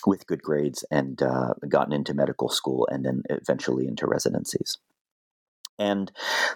with 0.05 0.27
good 0.27 0.41
grades 0.41 0.83
and 0.91 1.21
uh, 1.21 1.53
gotten 1.69 1.93
into 1.93 2.13
medical 2.13 2.49
school 2.49 2.87
and 2.91 3.05
then 3.05 3.23
eventually 3.29 3.87
into 3.87 4.05
residencies. 4.05 4.77
And 5.79 6.11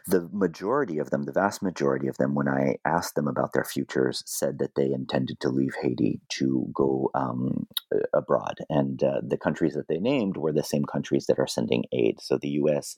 the 0.06 0.30
majority 0.32 1.00
of 1.00 1.10
them, 1.10 1.24
the 1.24 1.32
vast 1.32 1.64
majority 1.64 2.08
of 2.08 2.18
them, 2.18 2.36
when 2.36 2.48
I 2.48 2.78
asked 2.86 3.16
them 3.16 3.28
about 3.28 3.54
their 3.54 3.64
futures, 3.64 4.24
said 4.26 4.60
that 4.60 4.76
they 4.76 4.92
intended 4.92 5.40
to 5.40 5.50
leave 5.50 5.76
Haiti 5.82 6.20
to 6.30 6.68
go 6.74 7.10
um, 7.16 7.68
abroad. 8.14 8.60
And 8.70 9.02
uh, 9.04 9.22
the 9.24 9.38
countries 9.38 9.74
that 9.74 9.88
they 9.88 10.00
named 10.00 10.38
were 10.38 10.54
the 10.54 10.64
same 10.64 10.86
countries 10.86 11.26
that 11.28 11.40
are 11.40 11.48
sending 11.48 11.86
aid. 11.92 12.22
So 12.22 12.38
the 12.38 12.50
US, 12.50 12.96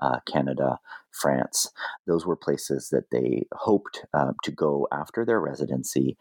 uh, 0.00 0.20
Canada, 0.30 0.78
France, 1.10 1.70
those 2.06 2.26
were 2.26 2.36
places 2.36 2.88
that 2.90 3.10
they 3.10 3.46
hoped 3.52 4.04
uh, 4.14 4.32
to 4.44 4.50
go 4.50 4.88
after 4.92 5.24
their 5.24 5.40
residency. 5.40 6.16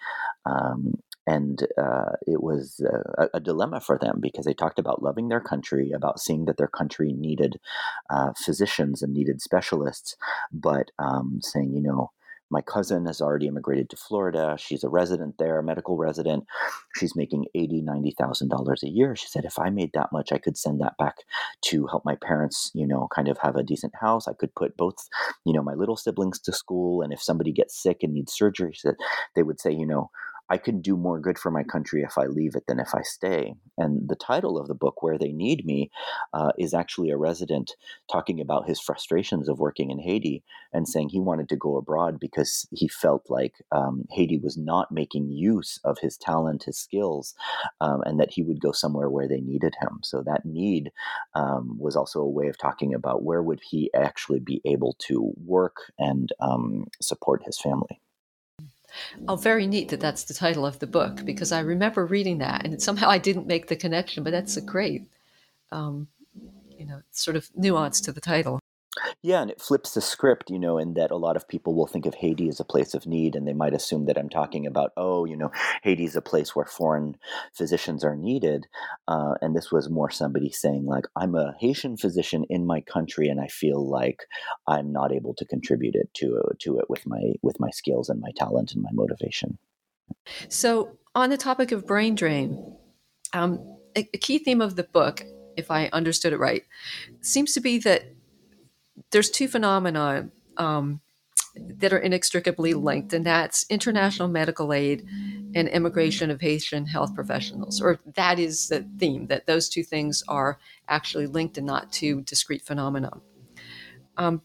Um, 0.46 1.02
and 1.28 1.68
uh, 1.78 2.14
it 2.28 2.42
was 2.42 2.82
uh, 2.86 3.24
a, 3.24 3.38
a, 3.38 3.40
dilemma 3.40 3.80
for 3.80 3.98
them 3.98 4.20
because 4.22 4.46
they 4.46 4.54
talked 4.54 4.80
about 4.80 5.04
loving 5.04 5.30
their 5.30 5.40
country, 5.40 5.92
about 5.92 6.20
seeing 6.20 6.46
that 6.46 6.58
their 6.58 6.68
country 6.68 7.14
needed 7.14 7.60
uh, 8.10 8.32
physicians 8.44 9.02
and 9.02 9.14
needed 9.14 9.42
specialists, 9.42 10.16
but 10.52 10.92
um, 10.98 11.40
saying, 11.42 11.74
you 11.74 11.82
know, 11.82 12.12
my 12.52 12.62
cousin 12.62 13.06
has 13.06 13.22
already 13.22 13.48
immigrated 13.48 13.90
to 13.90 13.96
Florida. 13.96 14.58
She's 14.60 14.84
a 14.84 14.90
resident 14.90 15.38
there, 15.40 15.58
a 15.58 15.64
medical 15.64 15.96
resident. 15.96 16.44
She's 16.98 17.16
making 17.16 17.46
eighty, 17.56 17.82
ninety 17.82 18.12
thousand 18.12 18.50
dollars 18.50 18.84
a 18.84 18.90
year. 18.90 19.16
She 19.16 19.28
said, 19.28 19.46
if 19.46 19.58
I 19.58 19.70
made 19.70 19.92
that 19.94 20.12
much, 20.12 20.34
I 20.34 20.38
could 20.38 20.58
send 20.58 20.82
that 20.82 20.98
back 20.98 21.16
to 21.68 21.88
help 21.88 22.04
my 22.04 22.16
parents, 22.16 22.70
you 22.74 22.86
know, 22.86 23.08
kind 23.16 23.30
of 23.30 23.38
have 23.38 23.56
a 23.56 23.64
decent 23.64 23.94
house. 24.00 24.28
I 24.28 24.34
could 24.34 24.54
put 24.54 24.76
both, 24.76 25.08
you 25.46 25.54
know, 25.54 25.64
my 25.64 25.74
little 25.74 25.96
siblings 25.96 26.40
to 26.42 26.52
school. 26.52 27.02
And 27.02 27.14
if 27.14 27.22
somebody 27.22 27.54
gets 27.54 27.82
sick 27.82 28.00
and 28.04 28.14
needs 28.14 28.34
surgery, 28.34 28.74
she 28.74 28.82
said, 28.82 28.96
they 29.34 29.44
would 29.44 29.62
say, 29.62 29.72
you 29.72 29.88
know, 29.88 30.10
I 30.52 30.58
can 30.58 30.82
do 30.82 30.98
more 30.98 31.18
good 31.18 31.40
for 31.40 31.50
my 31.50 31.64
country 31.64 32.02
if 32.02 32.18
I 32.18 32.26
leave 32.26 32.56
it 32.56 32.68
than 32.68 32.78
if 32.78 32.94
I 32.94 33.04
stay. 33.04 33.54
And 33.78 34.10
the 34.10 34.18
title 34.18 34.58
of 34.60 34.68
the 34.68 34.76
book, 34.76 35.02
Where 35.02 35.18
They 35.18 35.32
Need 35.32 35.66
Me, 35.66 35.90
uh, 36.34 36.52
is 36.60 36.74
actually 36.74 37.10
a 37.10 37.16
resident 37.16 37.72
talking 38.12 38.42
about 38.42 38.68
his 38.68 38.78
frustrations 38.82 39.48
of 39.48 39.60
working 39.60 39.92
in 39.92 40.00
Haiti 40.00 40.44
and 40.74 40.90
saying 40.90 41.08
he 41.08 41.22
wanted 41.22 41.48
to 41.50 41.56
go 41.56 41.78
abroad 41.78 42.20
because 42.20 42.68
he 42.74 42.90
felt 42.90 43.30
like 43.30 43.64
um, 43.72 44.04
Haiti 44.12 44.40
was 44.40 44.58
not 44.58 44.92
making 44.92 45.32
use 45.32 45.80
of 45.86 46.00
his 46.00 46.18
talent, 46.18 46.64
his 46.64 46.78
skills, 46.78 47.34
um, 47.80 48.02
and 48.06 48.20
that 48.20 48.34
he 48.34 48.44
would 48.44 48.60
go 48.60 48.74
somewhere 48.74 49.10
where 49.10 49.30
they 49.30 49.40
needed 49.40 49.74
him. 49.82 50.00
So 50.04 50.22
that 50.24 50.44
need 50.44 50.92
um, 51.34 51.78
was 51.80 51.96
also 51.96 52.20
a 52.20 52.30
way 52.30 52.50
of 52.50 52.58
talking 52.58 52.94
about 52.94 53.24
where 53.24 53.42
would 53.42 53.62
he 53.62 53.90
actually 53.94 54.42
be 54.42 54.60
able 54.66 54.98
to 55.08 55.32
work 55.46 55.94
and 55.98 56.30
um, 56.42 56.88
support 57.00 57.42
his 57.46 57.58
family. 57.58 58.02
Oh, 59.28 59.36
very 59.36 59.68
neat 59.68 59.90
that 59.90 60.00
that's 60.00 60.24
the 60.24 60.34
title 60.34 60.66
of 60.66 60.80
the 60.80 60.88
book 60.88 61.26
because 61.26 61.52
I 61.52 61.60
remember 61.60 62.06
reading 62.06 62.38
that 62.40 62.66
and 62.66 62.82
somehow 62.82 63.10
I 63.10 63.18
didn't 63.18 63.48
make 63.48 63.68
the 63.68 63.76
connection, 63.76 64.24
but 64.24 64.32
that's 64.32 64.58
a 64.58 64.62
great, 64.62 65.04
um, 65.72 66.08
you 66.78 66.86
know, 66.86 67.02
sort 67.12 67.36
of 67.36 67.50
nuance 67.56 68.00
to 68.02 68.12
the 68.12 68.22
title. 68.22 68.61
Yeah, 69.22 69.42
and 69.42 69.52
it 69.52 69.62
flips 69.62 69.94
the 69.94 70.02
script, 70.02 70.50
you 70.50 70.60
know, 70.60 70.78
in 70.78 70.94
that 70.96 71.12
a 71.12 71.18
lot 71.18 71.36
of 71.36 71.48
people 71.48 71.76
will 71.76 71.88
think 71.88 72.06
of 72.06 72.16
Haiti 72.16 72.50
as 72.50 72.60
a 72.60 72.66
place 72.66 72.94
of 72.94 73.06
need, 73.06 73.36
and 73.36 73.48
they 73.48 73.54
might 73.54 73.74
assume 73.74 74.06
that 74.06 74.18
I'm 74.18 74.30
talking 74.30 74.66
about, 74.66 74.92
oh, 74.98 75.26
you 75.26 75.36
know, 75.36 75.52
Haiti 75.84 76.06
is 76.06 76.16
a 76.16 76.22
place 76.22 76.56
where 76.56 76.66
foreign 76.66 77.16
physicians 77.54 78.04
are 78.04 78.16
needed. 78.16 78.68
Uh, 79.08 79.36
and 79.42 79.56
this 79.56 79.72
was 79.72 79.90
more 79.90 80.10
somebody 80.10 80.50
saying, 80.50 80.86
like, 80.86 81.06
I'm 81.16 81.36
a 81.36 81.56
Haitian 81.60 81.98
physician 81.98 82.46
in 82.50 82.66
my 82.66 82.82
country, 82.82 83.28
and 83.28 83.40
I 83.40 83.48
feel 83.48 83.88
like 83.88 84.24
I'm 84.68 84.92
not 84.92 85.12
able 85.12 85.34
to 85.36 85.46
contribute 85.46 85.96
it 85.96 86.14
to 86.16 86.42
to 86.60 86.80
it 86.80 86.90
with 86.90 87.06
my 87.06 87.34
with 87.42 87.60
my 87.60 87.70
skills 87.72 88.10
and 88.10 88.20
my 88.20 88.32
talent 88.36 88.74
and 88.74 88.82
my 88.82 88.92
motivation. 88.94 89.58
So, 90.50 90.98
on 91.16 91.30
the 91.30 91.38
topic 91.38 91.72
of 91.72 91.86
brain 91.86 92.16
drain, 92.16 92.76
um, 93.34 93.78
a, 93.96 94.08
a 94.14 94.18
key 94.18 94.40
theme 94.40 94.62
of 94.62 94.76
the 94.76 94.84
book, 94.84 95.24
if 95.58 95.72
I 95.72 95.90
understood 95.94 96.34
it 96.34 96.40
right, 96.40 96.64
seems 97.22 97.54
to 97.54 97.60
be 97.60 97.78
that 97.80 98.04
there's 99.12 99.30
two 99.30 99.48
phenomena 99.48 100.30
um, 100.58 101.02
that 101.56 101.92
are 101.92 101.98
inextricably 101.98 102.74
linked, 102.74 103.14
and 103.14 103.26
that's 103.26 103.66
international 103.70 104.28
medical 104.28 104.74
aid 104.74 105.06
and 105.54 105.68
immigration 105.68 106.32
of 106.32 106.40
Haitian 106.40 106.86
health 106.86 107.14
professionals. 107.14 107.82
Or 107.82 108.00
that 108.16 108.40
is 108.40 108.70
the 108.70 108.88
theme 108.98 109.28
that 109.28 109.48
those 109.48 109.68
two 109.68 109.84
things 109.84 110.24
are 110.28 110.60
actually 110.88 111.28
linked 111.28 111.58
and 111.58 111.68
not 111.68 111.92
two 111.92 112.22
discrete 112.22 112.62
phenomena. 112.62 113.12
Um, 114.18 114.42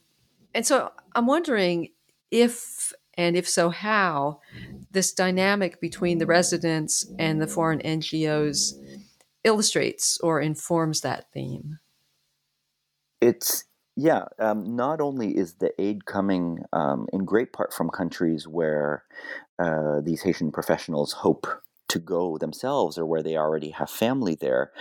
and 0.55 0.67
so 0.67 0.91
I'm 1.15 1.27
wondering 1.27 1.91
if, 2.31 2.93
and 3.15 3.37
if 3.37 3.49
so, 3.49 3.71
how 3.71 4.41
this 4.91 5.13
dynamic 5.13 5.81
between 5.81 6.19
the 6.19 6.27
residents 6.27 7.07
and 7.19 7.41
the 7.41 7.47
foreign 7.47 7.81
NGOs 7.81 8.73
illustrates 9.45 10.19
or 10.19 10.41
informs 10.41 11.03
that 11.03 11.31
theme. 11.33 11.79
It's 13.21 13.65
yeah. 13.97 14.25
Um, 14.39 14.77
not 14.77 15.01
only 15.01 15.37
is 15.37 15.55
the 15.55 15.73
aid 15.81 16.05
coming 16.05 16.61
um, 16.73 17.07
in 17.13 17.25
great 17.25 17.53
part 17.53 17.73
from 17.73 17.89
countries 17.91 18.47
where 18.47 19.05
uh, 19.59 20.01
these 20.03 20.23
Haitian 20.23 20.53
professionals 20.53 21.13
hope 21.13 21.47
to 21.89 21.99
go 22.01 22.37
themselves 22.37 22.99
or 22.99 23.07
where 23.07 23.23
they 23.23 23.37
already 23.37 23.71
have 23.71 23.89
family 23.89 24.35
there. 24.35 24.73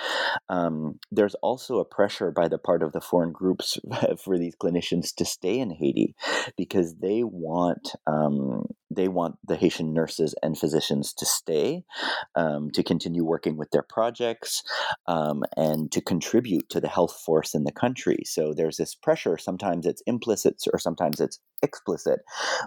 Um, 0.49 0.99
there's 1.11 1.35
also 1.35 1.79
a 1.79 1.85
pressure 1.85 2.31
by 2.31 2.47
the 2.47 2.57
part 2.57 2.81
of 2.81 2.93
the 2.93 3.01
foreign 3.01 3.31
groups 3.31 3.77
for 4.23 4.37
these 4.37 4.55
clinicians 4.55 5.13
to 5.15 5.25
stay 5.25 5.59
in 5.59 5.69
Haiti 5.69 6.15
because 6.57 6.95
they 6.95 7.23
want 7.23 7.91
um, 8.07 8.65
they 8.95 9.07
want 9.07 9.37
the 9.45 9.55
Haitian 9.55 9.93
nurses 9.93 10.35
and 10.41 10.57
physicians 10.57 11.13
to 11.13 11.25
stay, 11.25 11.83
um, 12.35 12.71
to 12.71 12.83
continue 12.83 13.23
working 13.23 13.57
with 13.57 13.71
their 13.71 13.83
projects, 13.83 14.63
um, 15.07 15.43
and 15.55 15.91
to 15.91 16.01
contribute 16.01 16.69
to 16.69 16.79
the 16.79 16.87
health 16.87 17.21
force 17.25 17.53
in 17.53 17.63
the 17.63 17.71
country. 17.71 18.19
So 18.25 18.53
there's 18.53 18.77
this 18.77 18.95
pressure. 18.95 19.37
Sometimes 19.37 19.85
it's 19.85 20.01
implicit 20.05 20.61
or 20.71 20.79
sometimes 20.79 21.19
it's 21.19 21.39
explicit, 21.61 22.19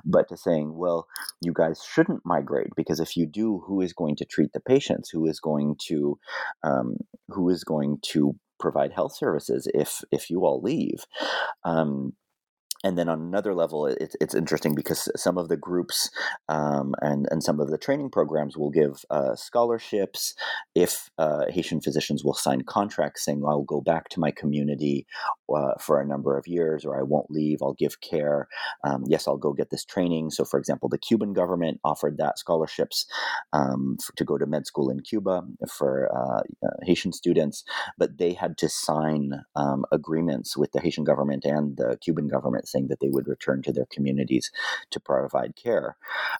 but 0.04 0.28
to 0.28 0.36
saying, 0.36 0.76
well, 0.76 1.06
you 1.40 1.52
guys 1.52 1.82
shouldn't 1.82 2.24
migrate 2.24 2.68
because 2.76 3.00
if 3.00 3.16
you 3.16 3.26
do, 3.26 3.62
who 3.66 3.80
is 3.80 3.92
going 3.92 4.16
to 4.16 4.24
treat 4.24 4.52
the 4.52 4.60
patients? 4.60 5.10
Who 5.10 5.26
is 5.26 5.40
going 5.40 5.76
to 5.88 6.18
um, 6.62 6.96
who 7.28 7.48
is 7.48 7.64
going 7.64 7.98
to 8.02 8.36
provide 8.58 8.92
health 8.92 9.16
services 9.16 9.68
if 9.74 10.02
if 10.10 10.30
you 10.30 10.44
all 10.44 10.60
leave? 10.60 11.04
And 12.84 12.96
then 12.96 13.08
on 13.08 13.20
another 13.20 13.54
level, 13.54 13.86
it's, 13.86 14.16
it's 14.20 14.34
interesting 14.34 14.74
because 14.74 15.08
some 15.16 15.36
of 15.36 15.48
the 15.48 15.56
groups 15.56 16.10
um, 16.48 16.94
and, 17.00 17.26
and 17.30 17.42
some 17.42 17.58
of 17.58 17.70
the 17.70 17.78
training 17.78 18.10
programs 18.10 18.56
will 18.56 18.70
give 18.70 19.04
uh, 19.10 19.34
scholarships 19.34 20.34
if 20.74 21.10
uh, 21.18 21.46
Haitian 21.48 21.80
physicians 21.80 22.24
will 22.24 22.34
sign 22.34 22.62
contracts 22.62 23.24
saying, 23.24 23.42
I'll 23.46 23.62
go 23.62 23.80
back 23.80 24.08
to 24.10 24.20
my 24.20 24.30
community 24.30 25.06
uh, 25.52 25.72
for 25.80 26.00
a 26.00 26.06
number 26.06 26.38
of 26.38 26.46
years 26.46 26.84
or 26.84 26.98
I 26.98 27.02
won't 27.02 27.30
leave, 27.30 27.58
I'll 27.62 27.74
give 27.74 28.00
care. 28.00 28.48
Um, 28.84 29.04
yes, 29.08 29.26
I'll 29.26 29.36
go 29.36 29.52
get 29.52 29.70
this 29.70 29.84
training. 29.84 30.30
So, 30.30 30.44
for 30.44 30.58
example, 30.58 30.88
the 30.88 30.98
Cuban 30.98 31.32
government 31.32 31.80
offered 31.84 32.18
that 32.18 32.38
scholarships 32.38 33.06
um, 33.52 33.96
to 34.16 34.24
go 34.24 34.38
to 34.38 34.46
med 34.46 34.66
school 34.66 34.90
in 34.90 35.00
Cuba 35.00 35.42
for 35.68 36.08
uh, 36.14 36.42
uh, 36.64 36.76
Haitian 36.82 37.12
students, 37.12 37.64
but 37.96 38.18
they 38.18 38.34
had 38.34 38.56
to 38.58 38.68
sign 38.68 39.42
um, 39.56 39.84
agreements 39.90 40.56
with 40.56 40.72
the 40.72 40.80
Haitian 40.80 41.04
government 41.04 41.44
and 41.44 41.76
the 41.76 41.98
Cuban 42.00 42.28
government 42.28 42.67
saying 42.70 42.88
that 42.88 43.00
they 43.00 43.08
would 43.08 43.28
return 43.28 43.62
to 43.62 43.72
their 43.72 43.86
communities 43.90 44.50
to 44.90 45.00
provide 45.00 45.56
care. 45.56 45.96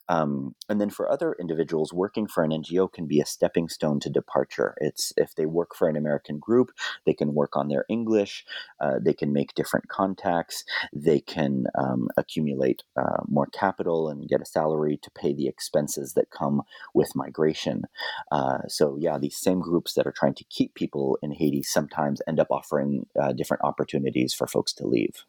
Um, 0.09 0.55
and 0.69 0.81
then 0.81 0.91
for 0.91 1.11
other 1.11 1.37
individuals, 1.39 1.93
working 1.93 2.27
for 2.27 2.43
an 2.43 2.51
NGO 2.51 2.93
can 2.93 3.07
be 3.07 3.21
a 3.21 3.27
stepping 3.27 3.69
stone 3.69 4.01
to 4.01 4.11
departure. 4.11 4.75
It's 4.79 5.13
if 5.17 5.35
they 5.35 5.47
work 5.47 5.75
for 5.75 5.89
an 5.89 5.97
American 5.97 6.39
group, 6.39 6.71
they 7.05 7.15
can 7.15 7.35
work 7.35 7.57
on 7.57 7.69
their 7.69 7.85
English, 7.89 8.45
uh, 8.81 8.97
they 9.01 9.15
can 9.15 9.33
make 9.33 9.55
different 9.55 9.89
contacts, 9.89 10.65
they 10.93 11.21
can 11.21 11.67
um, 11.79 12.09
accumulate 12.17 12.83
uh, 12.97 13.23
more 13.29 13.47
capital 13.47 14.09
and 14.09 14.29
get 14.29 14.41
a 14.41 14.47
salary 14.47 14.99
to 15.03 15.11
pay 15.11 15.33
the 15.33 15.49
expenses 15.49 16.15
that 16.15 16.31
come 16.31 16.63
with 16.95 17.15
migration. 17.15 17.85
Uh, 18.31 18.59
so, 18.69 18.97
yeah, 18.99 19.19
these 19.19 19.37
same 19.37 19.61
groups 19.61 19.95
that 19.95 20.07
are 20.07 20.13
trying 20.13 20.35
to 20.35 20.45
keep 20.45 20.75
people 20.75 21.19
in 21.23 21.33
Haiti 21.33 21.63
sometimes 21.63 22.23
end 22.27 22.41
up 22.41 22.49
offering 22.51 23.07
uh, 23.21 23.33
different 23.33 23.65
opportunities 23.65 24.35
for 24.35 24.47
folks 24.47 24.73
to 24.75 24.87
leave. 24.87 25.25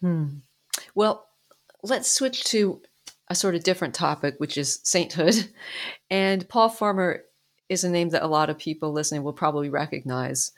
Hmm. 0.00 0.26
Well, 0.94 1.26
let's 1.82 2.10
switch 2.10 2.44
to 2.44 2.80
a 3.28 3.34
sort 3.34 3.54
of 3.54 3.64
different 3.64 3.94
topic, 3.94 4.34
which 4.38 4.56
is 4.56 4.80
sainthood. 4.82 5.48
And 6.10 6.48
Paul 6.48 6.70
Farmer 6.70 7.24
is 7.68 7.84
a 7.84 7.90
name 7.90 8.08
that 8.10 8.24
a 8.24 8.28
lot 8.28 8.48
of 8.48 8.56
people 8.58 8.92
listening 8.92 9.22
will 9.22 9.34
probably 9.34 9.68
recognize. 9.68 10.52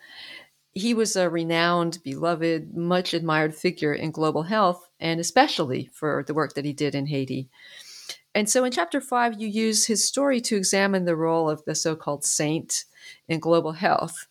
He 0.73 0.95
was 0.95 1.17
a 1.17 1.29
renowned, 1.29 1.99
beloved, 2.05 2.77
much 2.77 3.13
admired 3.13 3.53
figure 3.53 3.93
in 3.93 4.13
global 4.13 4.45
health, 4.45 4.89
and 5.01 5.19
especially 5.19 5.91
for 5.93 6.25
the 6.25 6.35
work 6.35 6.55
that 6.55 6.65
he 6.65 6.73
did 6.73 6.95
in 6.95 7.07
Haiti. 7.07 7.49
And 8.33 8.49
so 8.49 8.63
in 8.63 8.71
chapter 8.71 9.01
five, 9.01 9.41
you 9.41 9.49
use 9.49 9.87
his 9.87 10.07
story 10.07 10.41
to 10.43 10.57
examine 10.57 11.05
the 11.05 11.17
role 11.17 11.51
of 11.51 11.65
the 11.65 11.75
so 11.75 11.97
called 11.97 12.25
saint 12.25 12.85
in 13.29 13.41
global 13.41 13.73
health. 13.73 14.29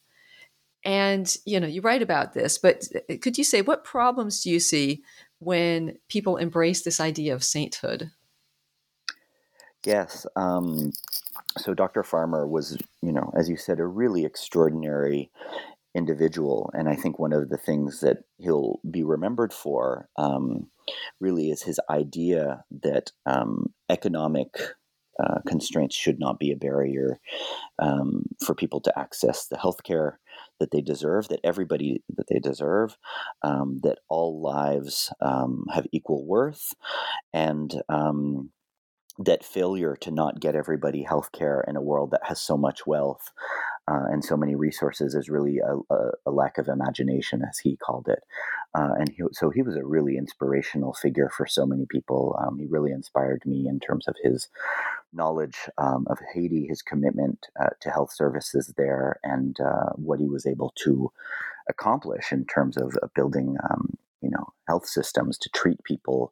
And 0.86 1.34
you 1.46 1.60
know, 1.60 1.68
you 1.68 1.82
write 1.82 2.02
about 2.02 2.34
this, 2.34 2.58
but 2.58 2.88
uh, 3.10 3.16
could 3.22 3.38
you 3.38 3.44
say 3.44 3.62
what 3.62 3.84
problems 3.84 4.42
do 4.42 4.50
you 4.50 4.60
see 4.60 5.04
when 5.40 5.98
people 6.08 6.38
embrace 6.38 6.84
this 6.84 7.00
idea 7.00 7.34
of 7.34 7.44
sainthood? 7.44 8.12
Yes. 9.86 10.26
Um, 10.36 10.92
so 11.58 11.74
Dr. 11.74 12.04
Farmer 12.04 12.46
was, 12.48 12.78
you 13.02 13.12
know, 13.12 13.32
as 13.38 13.50
you 13.50 13.58
said, 13.58 13.80
a 13.80 13.86
really 13.86 14.26
extraordinary 14.26 15.32
individual, 15.96 16.70
and 16.74 16.88
I 16.88 16.96
think 16.96 17.18
one 17.18 17.34
of 17.34 17.50
the 17.50 17.58
things 17.58 18.02
that 18.02 18.20
he'll 18.38 18.80
be 18.90 19.04
remembered 19.04 19.54
for 19.54 20.08
um, 20.18 20.68
really 21.20 21.50
is 21.50 21.64
his 21.64 21.80
idea 21.90 22.64
that 22.84 23.12
um, 23.26 23.74
economic 23.90 24.50
uh, 25.20 25.40
constraints 25.48 25.96
should 25.96 26.20
not 26.20 26.40
be 26.40 26.52
a 26.52 26.58
barrier 26.58 27.20
um, 27.80 28.24
for 28.46 28.56
people 28.56 28.80
to 28.82 29.00
access 29.00 29.48
the 29.48 29.58
healthcare 29.58 30.14
that 30.60 30.72
they 30.72 30.82
deserve, 30.82 31.28
that 31.30 31.40
everybody 31.44 32.04
that 32.16 32.28
they 32.28 32.40
deserve, 32.40 32.98
um, 33.44 33.80
that 33.84 34.00
all 34.10 34.42
lives 34.42 35.12
um, 35.22 35.66
have 35.74 35.88
equal 35.92 36.26
worth, 36.26 36.74
and 37.34 37.82
um, 37.90 38.52
that 39.18 39.44
failure 39.44 39.96
to 40.02 40.12
not 40.12 40.40
get 40.40 40.56
everybody 40.56 41.04
health 41.04 41.32
care 41.32 41.64
in 41.68 41.76
a 41.76 41.82
world 41.82 42.12
that 42.12 42.22
has 42.24 42.42
so 42.42 42.56
much 42.58 42.88
wealth 42.88 43.32
uh, 43.90 44.06
and 44.12 44.24
so 44.24 44.38
many 44.38 44.56
resources 44.56 45.16
is 45.16 45.30
really 45.30 45.58
a, 45.60 45.94
a, 45.94 46.12
a, 46.28 46.32
lack 46.32 46.58
of 46.58 46.68
imagination, 46.68 47.42
as 47.48 47.58
he 47.58 47.76
called 47.78 48.08
it. 48.08 48.20
Uh, 48.76 48.90
and 49.00 49.10
he, 49.10 49.24
so 49.32 49.50
he 49.50 49.64
was 49.64 49.76
a 49.76 49.86
really 49.86 50.16
inspirational 50.18 50.94
figure 50.94 51.30
for 51.36 51.48
so 51.48 51.66
many 51.66 51.86
people. 51.90 52.38
Um, 52.40 52.60
he 52.60 52.68
really 52.68 52.92
inspired 52.92 53.42
me 53.46 53.68
in 53.68 53.80
terms 53.80 54.08
of 54.08 54.16
his 54.22 54.48
knowledge 55.12 55.58
um, 55.78 56.06
of 56.10 56.20
Haiti, 56.34 56.68
his 56.68 56.84
commitment 56.84 57.48
uh, 57.60 57.70
to 57.82 57.90
health 57.90 58.14
services 58.14 58.74
there, 58.78 59.20
and 59.24 59.60
uh, 59.60 59.92
what 59.96 60.20
he 60.20 60.28
was 60.28 60.46
able 60.46 60.72
to 60.84 61.12
accomplish 61.68 62.32
in 62.32 62.46
terms 62.46 62.78
of 62.78 62.96
building 63.16 63.56
um, 63.70 63.98
you 64.22 64.30
know 64.30 64.54
health 64.70 64.88
systems 64.88 65.38
to 65.40 65.50
treat 65.50 65.84
people 65.84 66.32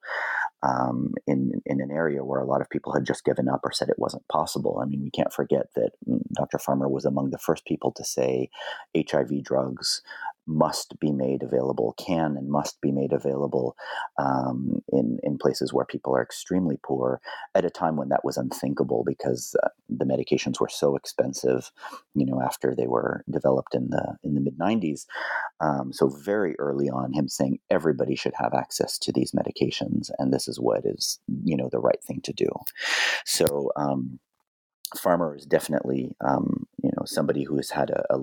um, 0.63 1.13
in 1.27 1.61
in 1.65 1.81
an 1.81 1.91
area 1.91 2.23
where 2.23 2.41
a 2.41 2.45
lot 2.45 2.61
of 2.61 2.69
people 2.69 2.93
had 2.93 3.05
just 3.05 3.25
given 3.25 3.47
up 3.47 3.61
or 3.63 3.71
said 3.71 3.89
it 3.89 3.99
wasn't 3.99 4.27
possible. 4.27 4.79
I 4.81 4.85
mean, 4.85 5.01
we 5.03 5.11
can't 5.11 5.33
forget 5.33 5.67
that 5.75 5.91
mm, 6.09 6.21
Dr. 6.35 6.59
Farmer 6.59 6.89
was 6.89 7.05
among 7.05 7.31
the 7.31 7.37
first 7.37 7.65
people 7.65 7.91
to 7.93 8.03
say 8.03 8.49
HIV 8.97 9.43
drugs 9.43 10.01
must 10.47 10.97
be 10.99 11.11
made 11.11 11.43
available, 11.43 11.93
can 11.97 12.37
and 12.37 12.49
must 12.49 12.79
be 12.81 12.91
made 12.91 13.11
available 13.13 13.75
um, 14.17 14.81
in 14.91 15.19
in 15.23 15.37
places 15.37 15.73
where 15.73 15.85
people 15.85 16.15
are 16.15 16.23
extremely 16.23 16.77
poor 16.83 17.21
at 17.53 17.65
a 17.65 17.69
time 17.69 17.97
when 17.97 18.09
that 18.09 18.23
was 18.23 18.37
unthinkable 18.37 19.03
because 19.05 19.55
uh, 19.63 19.69
the 19.89 20.05
medications 20.05 20.59
were 20.59 20.69
so 20.69 20.95
expensive. 20.95 21.71
You 22.15 22.25
know, 22.25 22.41
after 22.41 22.73
they 22.75 22.87
were 22.87 23.23
developed 23.29 23.75
in 23.75 23.89
the 23.89 24.17
in 24.23 24.35
the 24.35 24.41
mid 24.41 24.57
'90s, 24.57 25.05
um, 25.59 25.93
so 25.93 26.07
very 26.09 26.55
early 26.59 26.89
on, 26.89 27.13
him 27.13 27.27
saying 27.27 27.59
everybody 27.69 28.15
should 28.15 28.26
have 28.35 28.53
access 28.53 28.97
to 28.99 29.11
these 29.11 29.31
medications, 29.31 30.09
and 30.17 30.33
this 30.33 30.47
is 30.47 30.59
what 30.59 30.85
is 30.85 31.19
you 31.43 31.55
know 31.57 31.69
the 31.71 31.79
right 31.79 32.01
thing 32.03 32.21
to 32.23 32.33
do. 32.33 32.49
So. 33.25 33.71
Um, 33.75 34.19
Farmer 34.95 35.35
is 35.35 35.45
definitely, 35.45 36.15
um, 36.25 36.65
you 36.81 36.89
know, 36.95 36.96
somebody 37.07 37.43
who 37.43 37.57
has 37.57 37.71
had 37.71 37.89
a, 37.89 38.03
a, 38.13 38.19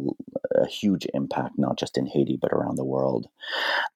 a, 0.62 0.66
huge 0.66 1.06
impact, 1.14 1.54
not 1.58 1.78
just 1.78 1.96
in 1.98 2.06
Haiti 2.06 2.38
but 2.40 2.52
around 2.52 2.76
the 2.76 2.84
world. 2.84 3.28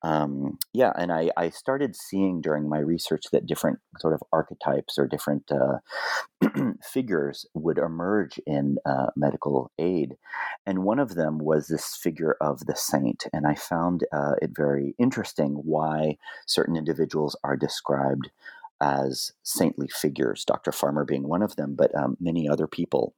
Um, 0.02 0.58
yeah, 0.72 0.92
and 0.96 1.12
I, 1.12 1.30
I, 1.36 1.50
started 1.50 1.96
seeing 1.96 2.40
during 2.40 2.68
my 2.68 2.78
research 2.78 3.24
that 3.32 3.46
different 3.46 3.78
sort 3.98 4.14
of 4.14 4.22
archetypes 4.32 4.98
or 4.98 5.06
different 5.06 5.50
uh, 5.50 5.78
figures 6.82 7.46
would 7.54 7.78
emerge 7.78 8.38
in 8.46 8.78
uh, 8.86 9.06
medical 9.16 9.72
aid, 9.78 10.16
and 10.66 10.84
one 10.84 10.98
of 10.98 11.14
them 11.14 11.38
was 11.38 11.66
this 11.66 11.96
figure 11.96 12.36
of 12.40 12.66
the 12.66 12.76
saint, 12.76 13.24
and 13.32 13.46
I 13.46 13.54
found 13.54 14.04
uh, 14.12 14.34
it 14.40 14.50
very 14.54 14.94
interesting 14.98 15.54
why 15.64 16.18
certain 16.46 16.76
individuals 16.76 17.36
are 17.44 17.56
described 17.56 18.30
as 18.80 19.32
saintly 19.42 19.88
figures, 19.88 20.44
Dr. 20.44 20.72
Farmer 20.72 21.04
being 21.04 21.26
one 21.26 21.42
of 21.42 21.56
them, 21.56 21.74
but 21.74 21.94
um, 21.96 22.16
many 22.20 22.48
other 22.48 22.66
people. 22.66 23.14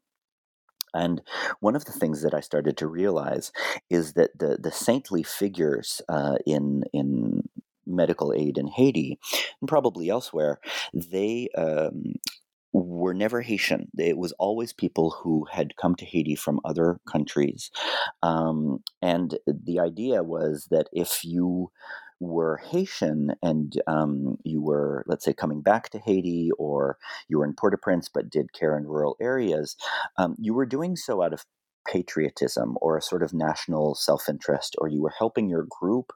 And 0.95 1.22
one 1.61 1.76
of 1.76 1.84
the 1.84 1.93
things 1.93 2.22
that 2.22 2.34
I 2.34 2.41
started 2.41 2.76
to 2.78 2.86
realize 2.86 3.53
is 3.88 4.14
that 4.14 4.38
the, 4.38 4.59
the 4.61 4.72
saintly 4.72 5.22
figures 5.22 6.01
uh, 6.09 6.36
in, 6.47 6.84
in 6.93 7.49
medical 7.86 8.32
aid 8.32 8.59
in 8.59 8.68
Haiti 8.68 9.18
and 9.61 9.68
probably 9.68 10.09
elsewhere, 10.09 10.61
they 10.93 11.49
um, 11.57 12.14
were 12.72 13.14
never 13.14 13.41
Haitian. 13.41 13.88
It 13.99 14.16
was 14.16 14.32
always 14.32 14.72
people 14.72 15.11
who 15.11 15.47
had 15.51 15.76
come 15.76 15.95
to 15.97 16.05
Haiti 16.05 16.36
from 16.36 16.61
other 16.64 17.01
countries. 17.11 17.70
Um, 18.22 18.82
and 19.03 19.38
the 19.47 19.80
idea 19.80 20.22
was 20.22 20.68
that 20.70 20.88
if 20.93 21.24
you 21.24 21.70
were 22.20 22.58
Haitian 22.58 23.32
and 23.42 23.72
um, 23.86 24.36
you 24.44 24.60
were, 24.60 25.04
let's 25.06 25.24
say, 25.24 25.32
coming 25.32 25.62
back 25.62 25.88
to 25.90 25.98
Haiti 25.98 26.50
or 26.58 26.98
you 27.28 27.38
were 27.38 27.44
in 27.44 27.54
Port 27.54 27.74
au 27.74 27.78
Prince 27.78 28.08
but 28.08 28.30
did 28.30 28.52
care 28.52 28.76
in 28.76 28.86
rural 28.86 29.16
areas, 29.20 29.76
um, 30.18 30.36
you 30.38 30.54
were 30.54 30.66
doing 30.66 30.96
so 30.96 31.22
out 31.22 31.32
of 31.32 31.44
patriotism 31.86 32.76
or 32.80 32.96
a 32.96 33.02
sort 33.02 33.22
of 33.22 33.32
national 33.32 33.94
self 33.94 34.28
interest, 34.28 34.76
or 34.78 34.88
you 34.88 35.02
were 35.02 35.14
helping 35.16 35.48
your 35.48 35.66
group, 35.68 36.12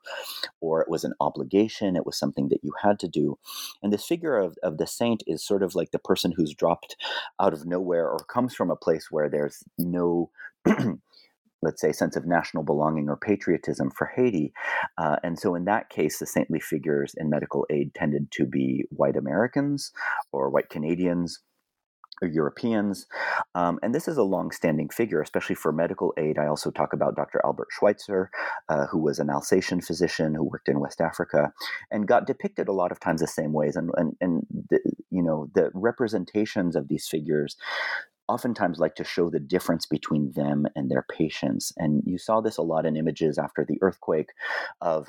or 0.60 0.80
it 0.82 0.88
was 0.88 1.04
an 1.04 1.14
obligation, 1.20 1.96
it 1.96 2.06
was 2.06 2.18
something 2.18 2.48
that 2.48 2.62
you 2.62 2.72
had 2.82 2.98
to 3.00 3.08
do. 3.08 3.38
And 3.82 3.92
this 3.92 4.06
figure 4.06 4.36
of, 4.36 4.56
of 4.62 4.78
the 4.78 4.86
saint 4.86 5.22
is 5.26 5.44
sort 5.44 5.62
of 5.62 5.74
like 5.74 5.90
the 5.90 5.98
person 5.98 6.32
who's 6.36 6.54
dropped 6.54 6.96
out 7.40 7.52
of 7.52 7.66
nowhere 7.66 8.08
or 8.08 8.18
comes 8.18 8.54
from 8.54 8.70
a 8.70 8.76
place 8.76 9.08
where 9.10 9.28
there's 9.28 9.62
no 9.78 10.30
let's 11.64 11.80
say, 11.80 11.92
sense 11.92 12.16
of 12.16 12.26
national 12.26 12.62
belonging 12.62 13.08
or 13.08 13.16
patriotism 13.16 13.90
for 13.90 14.06
Haiti. 14.14 14.52
Uh, 14.98 15.16
and 15.24 15.38
so, 15.38 15.54
in 15.54 15.64
that 15.64 15.88
case, 15.90 16.18
the 16.18 16.26
saintly 16.26 16.60
figures 16.60 17.14
in 17.16 17.30
medical 17.30 17.66
aid 17.70 17.94
tended 17.94 18.30
to 18.32 18.46
be 18.46 18.84
white 18.90 19.16
Americans 19.16 19.92
or 20.32 20.50
white 20.50 20.68
Canadians. 20.70 21.40
Or 22.22 22.28
Europeans. 22.28 23.06
Um, 23.56 23.80
and 23.82 23.92
this 23.92 24.06
is 24.06 24.16
a 24.16 24.22
long-standing 24.22 24.88
figure, 24.90 25.20
especially 25.20 25.56
for 25.56 25.72
medical 25.72 26.14
aid. 26.16 26.38
I 26.38 26.46
also 26.46 26.70
talk 26.70 26.92
about 26.92 27.16
Dr. 27.16 27.40
Albert 27.44 27.66
Schweitzer, 27.72 28.30
uh, 28.68 28.86
who 28.86 29.00
was 29.02 29.18
an 29.18 29.30
Alsatian 29.30 29.80
physician 29.80 30.32
who 30.32 30.44
worked 30.44 30.68
in 30.68 30.78
West 30.78 31.00
Africa, 31.00 31.52
and 31.90 32.06
got 32.06 32.24
depicted 32.24 32.68
a 32.68 32.72
lot 32.72 32.92
of 32.92 33.00
times 33.00 33.20
the 33.20 33.26
same 33.26 33.52
ways. 33.52 33.74
And 33.74 33.90
and, 33.96 34.16
and 34.20 34.46
the, 34.70 34.78
you 35.10 35.24
know 35.24 35.50
the 35.54 35.72
representations 35.74 36.76
of 36.76 36.86
these 36.86 37.08
figures 37.08 37.56
oftentimes 38.28 38.78
like 38.78 38.94
to 38.96 39.04
show 39.04 39.30
the 39.30 39.40
difference 39.40 39.86
between 39.86 40.32
them 40.32 40.66
and 40.74 40.90
their 40.90 41.04
patients. 41.10 41.72
And 41.76 42.02
you 42.06 42.18
saw 42.18 42.40
this 42.40 42.56
a 42.56 42.62
lot 42.62 42.86
in 42.86 42.96
images 42.96 43.38
after 43.38 43.64
the 43.64 43.78
earthquake 43.82 44.30
of 44.80 45.08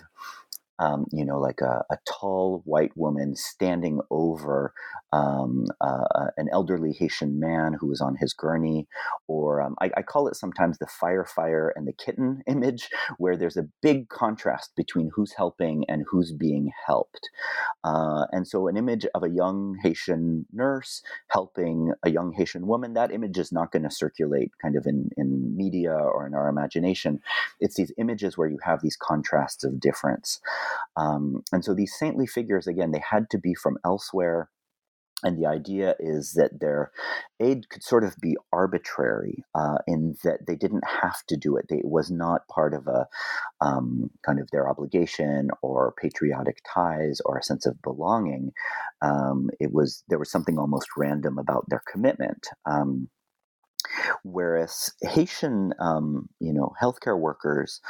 um, 0.80 1.06
you 1.12 1.26
know, 1.26 1.40
like 1.40 1.62
a, 1.62 1.86
a, 1.90 1.98
tall 2.06 2.62
white 2.66 2.92
woman 2.96 3.36
standing 3.36 4.02
over 4.12 4.74
um, 5.14 5.66
uh, 5.80 6.28
an 6.36 6.50
elderly 6.52 6.92
Haitian 6.92 7.40
man 7.40 7.78
who 7.80 7.92
is 7.92 8.02
on 8.02 8.18
his 8.18 8.34
gurney, 8.34 8.88
or 9.28 9.62
um, 9.62 9.76
I, 9.80 9.92
I, 9.96 10.02
call 10.02 10.28
it 10.28 10.36
sometimes 10.36 10.78
the 10.78 10.88
fire 10.88 11.24
fire 11.24 11.72
and 11.76 11.88
the 11.88 11.94
kitten 11.94 12.44
image, 12.48 12.90
where 13.18 13.38
there's 13.38 13.56
a 13.56 13.70
big 13.82 14.10
contrast 14.10 14.76
between 14.76 15.12
who's 15.16 15.34
helping 15.34 15.86
and 15.88 16.04
who's 16.10 16.34
being 16.34 16.72
helped. 16.86 17.30
Uh, 17.86 18.26
and 18.32 18.46
so, 18.46 18.68
an 18.68 18.76
image 18.76 19.06
of 19.16 19.24
a 19.24 19.30
young 19.30 19.78
Haitian 19.82 20.46
nurse 20.52 21.02
helping 21.30 21.94
a 22.04 22.10
young 22.10 22.34
Haitian 22.34 22.68
woman, 22.68 22.94
that 22.94 23.12
image 23.14 23.38
is 23.38 23.52
not 23.52 23.72
going 23.72 23.84
to 23.84 23.92
circulate 23.92 24.52
kind 24.62 24.76
of 24.76 24.86
in, 24.86 25.10
in 25.16 25.56
media 25.56 25.94
or 25.94 26.28
in 26.28 26.34
our 26.34 26.50
imagination. 26.50 27.22
It's 27.62 27.76
these 27.76 27.94
images 27.98 28.38
where 28.38 28.50
you 28.50 28.60
have 28.64 28.82
these 28.82 28.98
contrasts 28.98 29.64
of 29.64 29.80
difference. 29.80 30.42
Um, 30.98 31.42
and 31.52 31.64
so 31.64 31.74
these 31.74 31.94
saintly 31.98 32.28
figures, 32.28 32.68
again, 32.68 32.92
they 32.92 33.04
had 33.12 33.30
to 33.32 33.38
be 33.38 33.54
from 33.54 33.78
elsewhere. 33.86 34.50
And 35.24 35.42
the 35.42 35.48
idea 35.48 35.96
is 35.98 36.34
that 36.34 36.60
their 36.60 36.92
aid 37.40 37.70
could 37.70 37.82
sort 37.84 38.04
of 38.04 38.16
be 38.22 38.36
arbitrary 38.54 39.44
uh, 39.56 39.78
in 39.88 40.16
that 40.24 40.46
they 40.46 40.56
didn't 40.56 40.84
have 41.02 41.26
to 41.30 41.38
do 41.38 41.56
it. 41.58 41.66
They, 41.70 41.78
it 41.78 41.86
was 41.88 42.12
not 42.12 42.48
part 42.48 42.74
of 42.74 42.86
a 42.88 43.08
um, 43.62 44.12
kind 44.26 44.40
of 44.40 44.50
their 44.52 44.70
obligation 44.70 45.50
or 45.62 45.96
patriotic 46.00 46.58
ties 46.72 47.22
or 47.26 47.38
a 47.38 47.44
sense 47.44 47.66
of 47.66 47.82
belonging. 47.82 48.52
Um, 49.02 49.50
it 49.60 49.72
was 49.74 50.04
there 50.10 50.20
was 50.20 50.30
something 50.32 50.60
almost 50.60 50.90
random 50.98 51.40
about 51.40 51.66
their 51.70 51.82
commitment. 51.92 52.48
Um, 52.66 53.10
whereas 54.24 54.92
Haitian, 55.02 55.74
um, 55.80 56.30
you 56.40 56.54
know, 56.54 56.74
healthcare 56.82 57.20
workers 57.20 57.82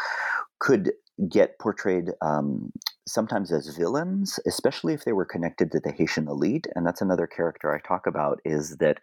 could 0.60 0.92
get 1.30 1.58
portrayed 1.60 2.12
um, 2.22 2.72
sometimes 3.08 3.52
as 3.52 3.76
villains, 3.76 4.40
especially 4.46 4.94
if 4.94 5.06
they 5.06 5.14
were 5.14 5.26
connected 5.26 5.72
to 5.72 5.80
the 5.80 5.92
Haitian 5.92 6.28
elite. 6.28 6.68
And 6.76 6.86
that's 6.86 7.02
another 7.02 7.28
character 7.28 7.74
I 7.74 7.80
talk 7.88 8.08
about 8.08 8.40
is 8.46 8.78
that 8.78 9.00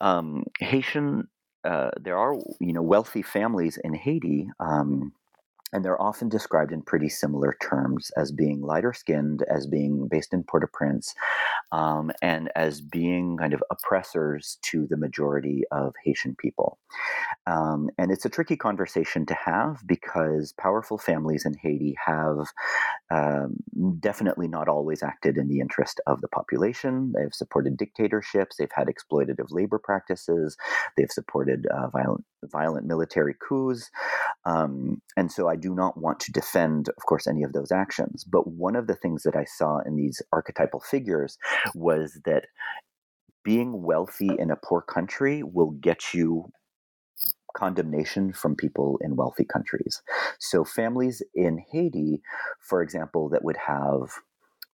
um, 0.00 0.44
Haitian. 0.60 1.28
Uh, 1.64 1.90
there 2.00 2.16
are, 2.16 2.34
you 2.60 2.72
know, 2.72 2.82
wealthy 2.82 3.22
families 3.22 3.76
in 3.82 3.92
Haiti, 3.92 4.48
um, 4.60 5.12
and 5.72 5.84
they're 5.84 6.00
often 6.00 6.28
described 6.28 6.72
in 6.72 6.80
pretty 6.82 7.08
similar 7.08 7.56
terms 7.60 8.10
as 8.16 8.30
being 8.30 8.62
lighter 8.62 8.92
skinned, 8.92 9.42
as 9.50 9.66
being 9.66 10.06
based 10.08 10.32
in 10.32 10.44
Port 10.44 10.62
au 10.62 10.68
Prince, 10.72 11.14
um, 11.72 12.10
and 12.22 12.50
as 12.54 12.80
being 12.80 13.36
kind 13.36 13.52
of 13.52 13.62
oppressors 13.70 14.58
to 14.62 14.86
the 14.88 14.96
majority 14.96 15.64
of 15.72 15.94
Haitian 16.04 16.36
people. 16.36 16.78
Um, 17.46 17.90
and 17.98 18.12
it's 18.12 18.24
a 18.24 18.30
tricky 18.30 18.56
conversation 18.56 19.26
to 19.26 19.34
have 19.34 19.82
because 19.86 20.54
powerful 20.58 20.98
families 20.98 21.44
in 21.44 21.54
Haiti 21.54 21.96
have 22.04 22.46
um, 23.10 23.56
definitely 23.98 24.48
not 24.48 24.68
always 24.68 25.02
acted 25.02 25.36
in 25.36 25.48
the 25.48 25.60
interest 25.60 26.00
of 26.06 26.20
the 26.20 26.28
population. 26.28 27.12
They've 27.16 27.34
supported 27.34 27.76
dictatorships, 27.76 28.56
they've 28.56 28.68
had 28.72 28.88
exploitative 28.88 29.46
labor 29.50 29.80
practices, 29.82 30.56
they've 30.96 31.10
supported 31.10 31.66
uh, 31.66 31.88
violent, 31.88 32.24
violent 32.50 32.86
military 32.86 33.34
coups. 33.46 33.90
Um, 34.44 35.02
and 35.16 35.30
so 35.30 35.48
I 35.48 35.56
do 35.56 35.74
not 35.74 36.00
want 36.00 36.20
to 36.20 36.32
defend, 36.32 36.88
of 36.88 37.06
course, 37.06 37.26
any 37.26 37.42
of 37.42 37.52
those 37.52 37.72
actions. 37.72 38.24
But 38.24 38.46
one 38.46 38.76
of 38.76 38.86
the 38.86 38.94
things 38.94 39.22
that 39.24 39.36
I 39.36 39.44
saw 39.44 39.80
in 39.86 39.96
these 39.96 40.22
archetypal 40.32 40.80
figures 40.80 41.38
was 41.74 42.20
that 42.24 42.46
being 43.44 43.82
wealthy 43.82 44.30
in 44.38 44.50
a 44.50 44.56
poor 44.56 44.82
country 44.82 45.42
will 45.42 45.70
get 45.70 46.12
you 46.12 46.50
condemnation 47.56 48.32
from 48.32 48.54
people 48.54 48.98
in 49.00 49.16
wealthy 49.16 49.44
countries. 49.44 50.02
So, 50.38 50.64
families 50.64 51.22
in 51.34 51.64
Haiti, 51.72 52.20
for 52.60 52.82
example, 52.82 53.28
that 53.30 53.44
would 53.44 53.56
have 53.56 54.10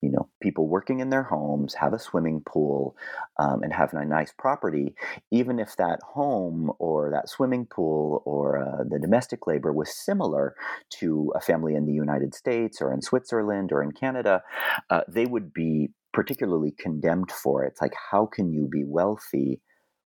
you 0.01 0.09
know 0.09 0.29
people 0.41 0.67
working 0.67 0.99
in 0.99 1.09
their 1.09 1.23
homes 1.23 1.73
have 1.73 1.93
a 1.93 1.99
swimming 1.99 2.41
pool 2.45 2.95
um, 3.37 3.63
and 3.63 3.73
have 3.73 3.93
a 3.93 4.05
nice 4.05 4.33
property 4.37 4.95
even 5.31 5.59
if 5.59 5.75
that 5.75 5.99
home 6.03 6.71
or 6.79 7.09
that 7.11 7.29
swimming 7.29 7.65
pool 7.65 8.21
or 8.25 8.57
uh, 8.57 8.83
the 8.89 8.99
domestic 8.99 9.47
labor 9.47 9.71
was 9.73 9.93
similar 9.93 10.55
to 10.89 11.31
a 11.35 11.41
family 11.41 11.75
in 11.75 11.85
the 11.85 11.93
united 11.93 12.33
states 12.33 12.81
or 12.81 12.93
in 12.93 13.01
switzerland 13.01 13.71
or 13.71 13.83
in 13.83 13.91
canada 13.91 14.41
uh, 14.89 15.01
they 15.07 15.25
would 15.25 15.53
be 15.53 15.89
particularly 16.13 16.71
condemned 16.71 17.31
for 17.31 17.63
it. 17.63 17.69
It's 17.69 17.81
like 17.81 17.93
how 18.11 18.25
can 18.25 18.51
you 18.51 18.67
be 18.69 18.83
wealthy 18.85 19.61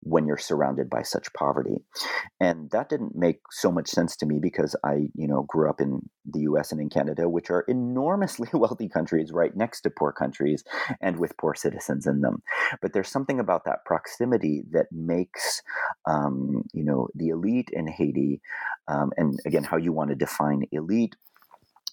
when 0.01 0.25
you're 0.25 0.37
surrounded 0.37 0.89
by 0.89 1.01
such 1.01 1.31
poverty. 1.33 1.83
And 2.39 2.69
that 2.71 2.89
didn't 2.89 3.15
make 3.15 3.39
so 3.51 3.71
much 3.71 3.89
sense 3.89 4.15
to 4.17 4.25
me 4.25 4.39
because 4.41 4.75
I, 4.83 5.09
you 5.13 5.27
know, 5.27 5.43
grew 5.43 5.69
up 5.69 5.81
in 5.81 6.09
the 6.25 6.41
US 6.41 6.71
and 6.71 6.79
in 6.79 6.89
Canada, 6.89 7.27
which 7.27 7.49
are 7.49 7.65
enormously 7.67 8.47
wealthy 8.53 8.87
countries 8.87 9.31
right 9.31 9.55
next 9.55 9.81
to 9.81 9.89
poor 9.89 10.11
countries 10.11 10.63
and 11.01 11.19
with 11.19 11.37
poor 11.37 11.53
citizens 11.53 12.07
in 12.07 12.21
them. 12.21 12.41
But 12.81 12.93
there's 12.93 13.09
something 13.09 13.39
about 13.39 13.65
that 13.65 13.85
proximity 13.85 14.63
that 14.71 14.87
makes, 14.91 15.61
um, 16.07 16.63
you 16.73 16.83
know, 16.83 17.07
the 17.15 17.29
elite 17.29 17.69
in 17.73 17.87
Haiti, 17.87 18.41
um, 18.87 19.11
and 19.17 19.37
again, 19.45 19.63
how 19.63 19.77
you 19.77 19.91
want 19.91 20.09
to 20.09 20.15
define 20.15 20.63
elite 20.71 21.15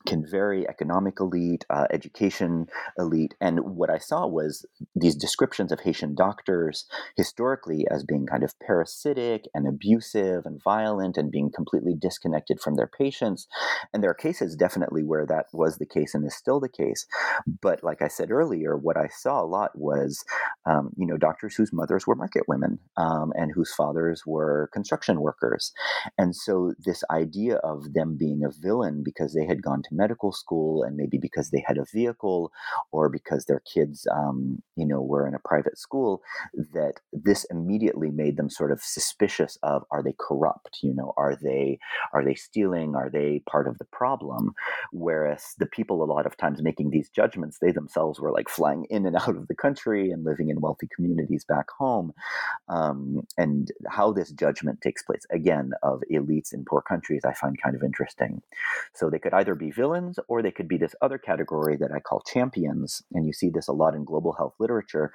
can 0.06 0.24
vary 0.28 0.68
economic 0.68 1.20
elite, 1.20 1.64
uh, 1.70 1.86
education 1.92 2.66
elite. 2.98 3.34
And 3.40 3.60
what 3.76 3.90
I 3.90 3.98
saw 3.98 4.26
was 4.26 4.64
these 4.94 5.16
descriptions 5.16 5.72
of 5.72 5.80
Haitian 5.80 6.14
doctors 6.14 6.86
historically 7.16 7.86
as 7.90 8.04
being 8.04 8.26
kind 8.26 8.42
of 8.42 8.58
parasitic 8.60 9.44
and 9.54 9.66
abusive 9.66 10.46
and 10.46 10.62
violent 10.62 11.16
and 11.16 11.30
being 11.30 11.50
completely 11.54 11.94
disconnected 11.94 12.60
from 12.60 12.76
their 12.76 12.86
patients. 12.86 13.46
And 13.92 14.02
there 14.02 14.10
are 14.10 14.14
cases 14.14 14.56
definitely 14.56 15.02
where 15.02 15.26
that 15.26 15.46
was 15.52 15.78
the 15.78 15.86
case 15.86 16.14
and 16.14 16.24
is 16.24 16.34
still 16.34 16.60
the 16.60 16.68
case. 16.68 17.06
But 17.60 17.82
like 17.82 18.02
I 18.02 18.08
said 18.08 18.30
earlier, 18.30 18.76
what 18.76 18.96
I 18.96 19.08
saw 19.08 19.42
a 19.42 19.46
lot 19.46 19.70
was, 19.74 20.24
um, 20.64 20.90
you 20.96 21.06
know, 21.06 21.16
doctors 21.16 21.54
whose 21.54 21.72
mothers 21.72 22.06
were 22.06 22.14
market 22.14 22.44
women 22.48 22.78
um, 22.96 23.32
and 23.34 23.52
whose 23.52 23.74
fathers 23.74 24.22
were 24.26 24.70
construction 24.72 25.20
workers. 25.20 25.72
And 26.18 26.34
so 26.34 26.74
this 26.84 27.02
idea 27.10 27.56
of 27.56 27.94
them 27.94 28.16
being 28.18 28.42
a 28.44 28.50
villain 28.50 29.02
because 29.04 29.34
they 29.34 29.46
had 29.46 29.62
gone 29.62 29.82
to 29.82 29.94
medical 29.96 30.32
school 30.32 30.82
and 30.82 30.96
maybe 30.96 31.18
because 31.18 31.50
they 31.50 31.64
had 31.66 31.78
a 31.78 31.86
vehicle 31.92 32.52
or 32.92 33.08
because 33.08 33.44
their 33.44 33.62
kids 33.72 34.06
um, 34.12 34.62
you 34.76 34.86
know 34.86 35.00
were 35.00 35.26
in 35.26 35.34
a 35.34 35.38
private 35.40 35.78
school 35.78 36.22
that 36.72 36.94
this 37.12 37.44
immediately 37.50 38.10
made 38.10 38.36
them 38.36 38.50
sort 38.50 38.72
of 38.72 38.80
suspicious 38.82 39.58
of 39.62 39.84
are 39.90 40.02
they 40.02 40.14
corrupt? 40.18 40.78
You 40.82 40.94
know 40.94 41.12
are 41.16 41.36
they 41.36 41.78
are 42.12 42.24
they 42.24 42.34
stealing? 42.34 42.94
Are 42.94 43.10
they 43.10 43.42
part 43.48 43.68
of 43.68 43.78
the 43.78 43.86
problem? 43.86 44.54
Whereas 44.92 45.54
the 45.58 45.66
people 45.66 46.02
a 46.02 46.12
lot 46.12 46.26
of 46.26 46.36
times 46.36 46.62
making 46.62 46.90
these 46.90 47.08
judgments 47.10 47.58
they 47.60 47.72
themselves 47.72 48.20
were 48.20 48.32
like 48.32 48.48
flying 48.48 48.86
in 48.90 49.06
and 49.06 49.16
out 49.22 49.36
of 49.36 49.48
the 49.48 49.54
country 49.54 50.10
and 50.10 50.24
living 50.24 50.50
in 50.50 50.60
wealthy 50.60 50.88
communities 50.94 51.44
back 51.44 51.70
home 51.70 52.12
um, 52.68 53.22
and 53.36 53.72
how 53.88 54.12
this 54.12 54.30
judgment 54.30 54.80
takes 54.80 55.02
place 55.02 55.26
again 55.30 55.72
of 55.82 56.02
elites 56.12 56.52
in 56.52 56.64
poor 56.64 56.82
countries 56.82 57.22
i 57.24 57.32
find 57.32 57.56
kind 57.62 57.76
of 57.76 57.82
interesting. 57.82 58.42
So 58.94 59.08
they 59.08 59.18
could 59.18 59.34
either 59.34 59.54
be 59.54 59.70
villains, 59.86 60.18
or 60.28 60.42
they 60.42 60.50
could 60.50 60.68
be 60.68 60.78
this 60.78 60.94
other 61.00 61.18
category 61.18 61.76
that 61.76 61.92
I 61.92 62.00
call 62.00 62.22
champions. 62.32 63.02
And 63.12 63.26
you 63.26 63.32
see 63.32 63.50
this 63.50 63.68
a 63.68 63.72
lot 63.72 63.94
in 63.94 64.04
global 64.04 64.32
health 64.32 64.54
literature. 64.58 65.12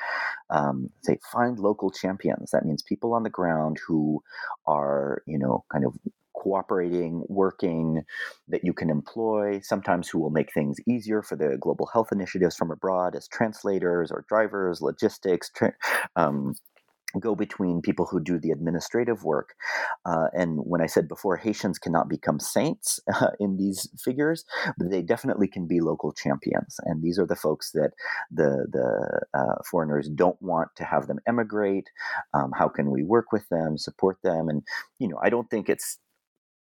Um, 0.50 0.90
say, 1.04 1.18
find 1.32 1.60
local 1.60 1.92
champions. 1.92 2.52
That 2.52 2.66
means 2.66 2.82
people 2.84 3.14
on 3.14 3.24
the 3.24 3.30
ground 3.30 3.78
who 3.86 4.22
are, 4.66 5.22
you 5.26 5.38
know, 5.38 5.64
kind 5.72 5.86
of 5.86 5.98
cooperating, 6.34 7.24
working, 7.28 8.02
that 8.48 8.64
you 8.64 8.74
can 8.74 8.90
employ, 8.90 9.60
sometimes 9.62 10.10
who 10.10 10.20
will 10.20 10.32
make 10.32 10.52
things 10.54 10.78
easier 10.88 11.22
for 11.22 11.36
the 11.36 11.58
global 11.60 11.88
health 11.94 12.10
initiatives 12.12 12.56
from 12.56 12.72
abroad 12.72 13.16
as 13.16 13.28
translators 13.28 14.12
or 14.12 14.26
drivers, 14.28 14.82
logistics, 14.82 15.52
tra- 15.56 15.74
um, 16.16 16.56
go 17.20 17.36
between 17.36 17.82
people 17.82 18.06
who 18.06 18.20
do 18.20 18.40
the 18.40 18.52
administrative 18.52 19.24
work. 19.24 19.56
Uh, 20.06 20.28
and 20.34 20.60
when 20.60 20.82
I 20.82 20.86
said 20.86 21.08
before, 21.08 21.38
Haitians 21.38 21.80
cannot 21.80 22.10
become 22.10 22.40
saints 22.40 23.00
uh, 23.14 23.32
in 23.40 23.58
these 23.58 23.90
figures, 24.04 24.46
but 24.78 24.90
they 24.90 25.02
definitely 25.02 25.48
can 25.48 25.68
be 25.68 25.80
local 25.80 26.12
champions. 26.14 26.80
And 26.86 27.02
these 27.02 27.20
are 27.20 27.28
the 27.28 27.36
folks 27.36 27.72
that 27.72 27.92
the 28.32 28.68
the 28.72 29.40
uh, 29.40 29.56
foreigners 29.70 30.10
don't 30.10 30.42
want 30.42 30.70
to 30.78 30.84
have 30.84 31.08
them 31.08 31.20
emigrate. 31.28 31.90
Um, 32.34 32.52
how 32.58 32.68
can 32.68 32.92
we 32.92 33.04
work 33.04 33.32
with 33.32 33.48
them, 33.50 33.78
support 33.78 34.18
them? 34.24 34.50
And 34.50 34.64
you 35.00 35.08
know, 35.08 35.20
I 35.22 35.30
don't 35.30 35.50
think 35.50 35.70
it's 35.70 35.98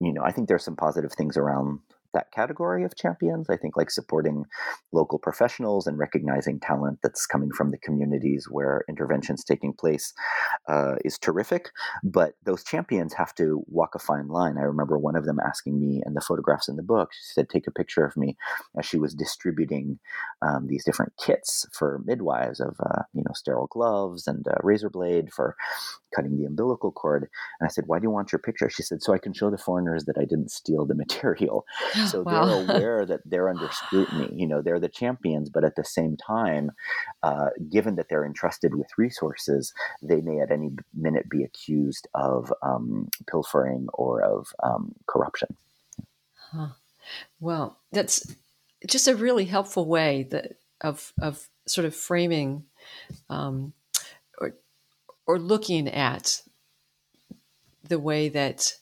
you 0.01 0.13
know, 0.13 0.23
I 0.23 0.31
think 0.31 0.49
there's 0.49 0.65
some 0.65 0.77
positive 0.77 1.13
things 1.13 1.37
around 1.37 1.81
that 2.19 2.33
category 2.33 2.85
of 2.85 2.97
champions. 2.97 3.49
I 3.49 3.57
think 3.57 3.77
like 3.77 3.91
supporting 3.91 4.45
local 4.93 5.19
professionals 5.19 5.87
and 5.87 5.99
recognizing 5.99 6.59
talent 6.59 6.99
that's 7.03 7.27
coming 7.27 7.51
from 7.53 7.71
the 7.71 7.79
communities 7.79 8.47
where 8.51 8.85
interventions 8.89 9.45
taking 9.45 9.73
place 9.73 10.13
uh, 10.69 10.97
is 11.05 11.19
terrific. 11.19 11.71
But 12.03 12.35
those 12.45 12.65
champions 12.65 13.15
have 13.15 13.35
to 13.37 13.63
walk 13.69 13.95
a 13.95 13.99
fine 13.99 14.29
line. 14.29 14.57
I 14.59 14.63
remember 14.63 14.99
one 14.99 15.17
of 15.17 15.25
them 15.25 15.39
asking 15.45 15.81
me, 15.81 16.03
and 16.05 16.17
the 16.17 16.21
photographs 16.21 16.69
in 16.69 16.77
the 16.77 16.83
book, 16.83 17.11
she 17.13 17.33
said, 17.35 17.49
"Take 17.49 17.67
a 17.67 17.73
picture 17.73 18.05
of 18.05 18.17
me," 18.17 18.37
as 18.77 18.85
she 18.85 18.99
was 18.99 19.15
distributing 19.15 19.99
um, 20.43 20.67
these 20.67 20.85
different 20.85 21.13
kits 21.25 21.67
for 21.73 22.03
midwives 22.05 22.61
of 22.61 22.77
uh, 22.81 23.03
you 23.15 23.23
know 23.23 23.33
sterile 23.35 23.69
gloves 23.71 24.27
and 24.27 24.45
a 24.47 24.59
razor 24.63 24.91
blade 24.91 25.33
for 25.33 25.57
cutting 26.15 26.37
the 26.37 26.47
umbilical 26.47 26.91
cord. 26.91 27.29
And 27.61 27.69
I 27.69 27.71
said, 27.71 27.85
"Why 27.87 27.99
do 27.99 28.05
you 28.05 28.11
want 28.11 28.33
your 28.33 28.41
picture?" 28.41 28.69
She 28.69 28.83
said, 28.83 29.03
"So 29.03 29.13
I 29.13 29.19
can 29.19 29.33
show 29.33 29.51
the 29.51 29.59
foreigners 29.59 30.05
that 30.07 30.19
I 30.19 30.25
didn't 30.25 30.51
steal 30.51 30.85
the 30.85 30.95
material." 31.05 31.65
So 32.11 32.23
wow. 32.27 32.45
they're 32.45 32.63
aware 32.77 33.07
that 33.07 33.21
they're 33.25 33.49
under 33.49 33.69
scrutiny. 33.71 34.31
You 34.35 34.47
know, 34.47 34.63
they're 34.63 34.81
the 34.81 34.89
champions, 34.89 35.51
but 35.51 35.65
at 35.65 35.77
the 35.77 35.85
same 35.85 36.17
time, 36.17 36.71
uh, 37.23 37.49
given 37.71 37.97
that 37.97 38.07
they're 38.09 38.25
entrusted 38.25 38.75
with 38.75 38.89
resources, 38.97 39.73
they 40.03 40.21
may 40.21 40.41
at 40.41 40.51
any 40.51 40.71
minute 40.95 41.29
be 41.29 41.45
accused 41.45 42.09
of 42.15 42.53
um, 42.63 43.09
pilfering 43.31 43.87
or 43.95 44.23
of 44.23 44.49
um, 44.63 44.95
corruption. 45.07 45.49
Huh. 46.53 46.69
Well, 47.41 47.79
that's 47.93 48.35
just 48.87 49.09
a 49.09 49.17
really 49.17 49.45
helpful 49.45 49.87
way 49.87 50.25
that 50.31 50.57
of 50.81 51.13
of 51.21 51.49
sort 51.67 51.85
of 51.85 51.95
framing 51.95 52.65
um, 53.29 53.73
or 54.41 54.55
or 55.27 55.39
looking 55.39 55.89
at 55.89 56.43
the 57.89 57.99
way 57.99 58.29
that 58.29 58.73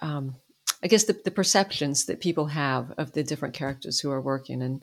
um, 0.00 0.36
I 0.82 0.88
guess 0.88 1.04
the, 1.04 1.18
the 1.24 1.30
perceptions 1.30 2.06
that 2.06 2.20
people 2.20 2.46
have 2.46 2.92
of 2.98 3.12
the 3.12 3.22
different 3.22 3.54
characters 3.54 4.00
who 4.00 4.10
are 4.10 4.20
working. 4.20 4.62
And, 4.62 4.82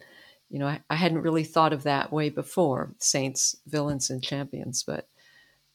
you 0.49 0.59
know, 0.59 0.67
I, 0.67 0.81
I 0.89 0.95
hadn't 0.95 1.21
really 1.21 1.43
thought 1.43 1.73
of 1.73 1.83
that 1.83 2.11
way 2.11 2.29
before 2.29 2.95
saints, 2.99 3.55
villains, 3.67 4.09
and 4.09 4.23
champions, 4.23 4.83
but. 4.83 5.07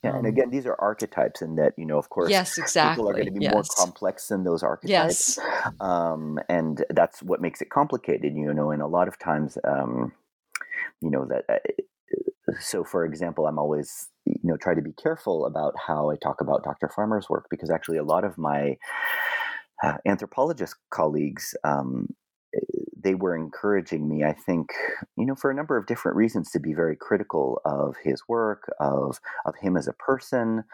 Yeah, 0.02 0.10
and 0.10 0.20
um, 0.20 0.26
again, 0.26 0.50
these 0.50 0.66
are 0.66 0.76
archetypes, 0.78 1.40
and 1.40 1.56
that 1.56 1.72
you 1.78 1.86
know, 1.86 1.96
of 1.96 2.10
course, 2.10 2.28
yes, 2.28 2.58
exactly. 2.58 3.00
People 3.00 3.08
are 3.08 3.14
going 3.14 3.24
to 3.24 3.32
be 3.32 3.44
yes. 3.44 3.54
more 3.54 3.62
complex 3.78 4.28
than 4.28 4.44
those 4.44 4.62
archetypes, 4.62 5.38
yes. 5.38 5.74
um, 5.80 6.38
and 6.46 6.84
that's 6.90 7.22
what 7.22 7.40
makes 7.40 7.62
it 7.62 7.70
complicated. 7.70 8.34
You 8.36 8.52
know, 8.52 8.70
and 8.70 8.82
a 8.82 8.86
lot 8.86 9.08
of 9.08 9.18
times, 9.18 9.56
um, 9.66 10.12
you 11.00 11.10
know, 11.10 11.24
that. 11.24 11.44
Uh, 11.48 12.52
so, 12.60 12.84
for 12.84 13.06
example, 13.06 13.46
I'm 13.46 13.58
always 13.58 14.10
you 14.26 14.38
know 14.42 14.58
try 14.58 14.74
to 14.74 14.82
be 14.82 14.92
careful 14.92 15.46
about 15.46 15.72
how 15.86 16.10
I 16.10 16.16
talk 16.16 16.42
about 16.42 16.64
Dr. 16.64 16.90
Farmer's 16.94 17.30
work 17.30 17.46
because 17.48 17.70
actually, 17.70 17.96
a 17.96 18.04
lot 18.04 18.24
of 18.24 18.36
my 18.36 18.76
anthropologist 20.06 20.76
colleagues 20.90 21.54
um, 21.64 22.08
they 23.04 23.14
were 23.14 23.36
encouraging 23.36 24.08
me, 24.08 24.24
I 24.24 24.32
think, 24.32 24.70
you 25.16 25.26
know, 25.26 25.34
for 25.36 25.50
a 25.50 25.54
number 25.54 25.76
of 25.76 25.86
different 25.86 26.16
reasons, 26.16 26.50
to 26.52 26.58
be 26.58 26.74
very 26.74 26.96
critical 26.96 27.60
of 27.64 27.96
his 28.02 28.22
work, 28.28 28.72
of 28.80 29.20
of 29.46 29.54
him 29.60 29.76
as 29.76 29.86
a 29.86 29.92
person, 29.92 30.64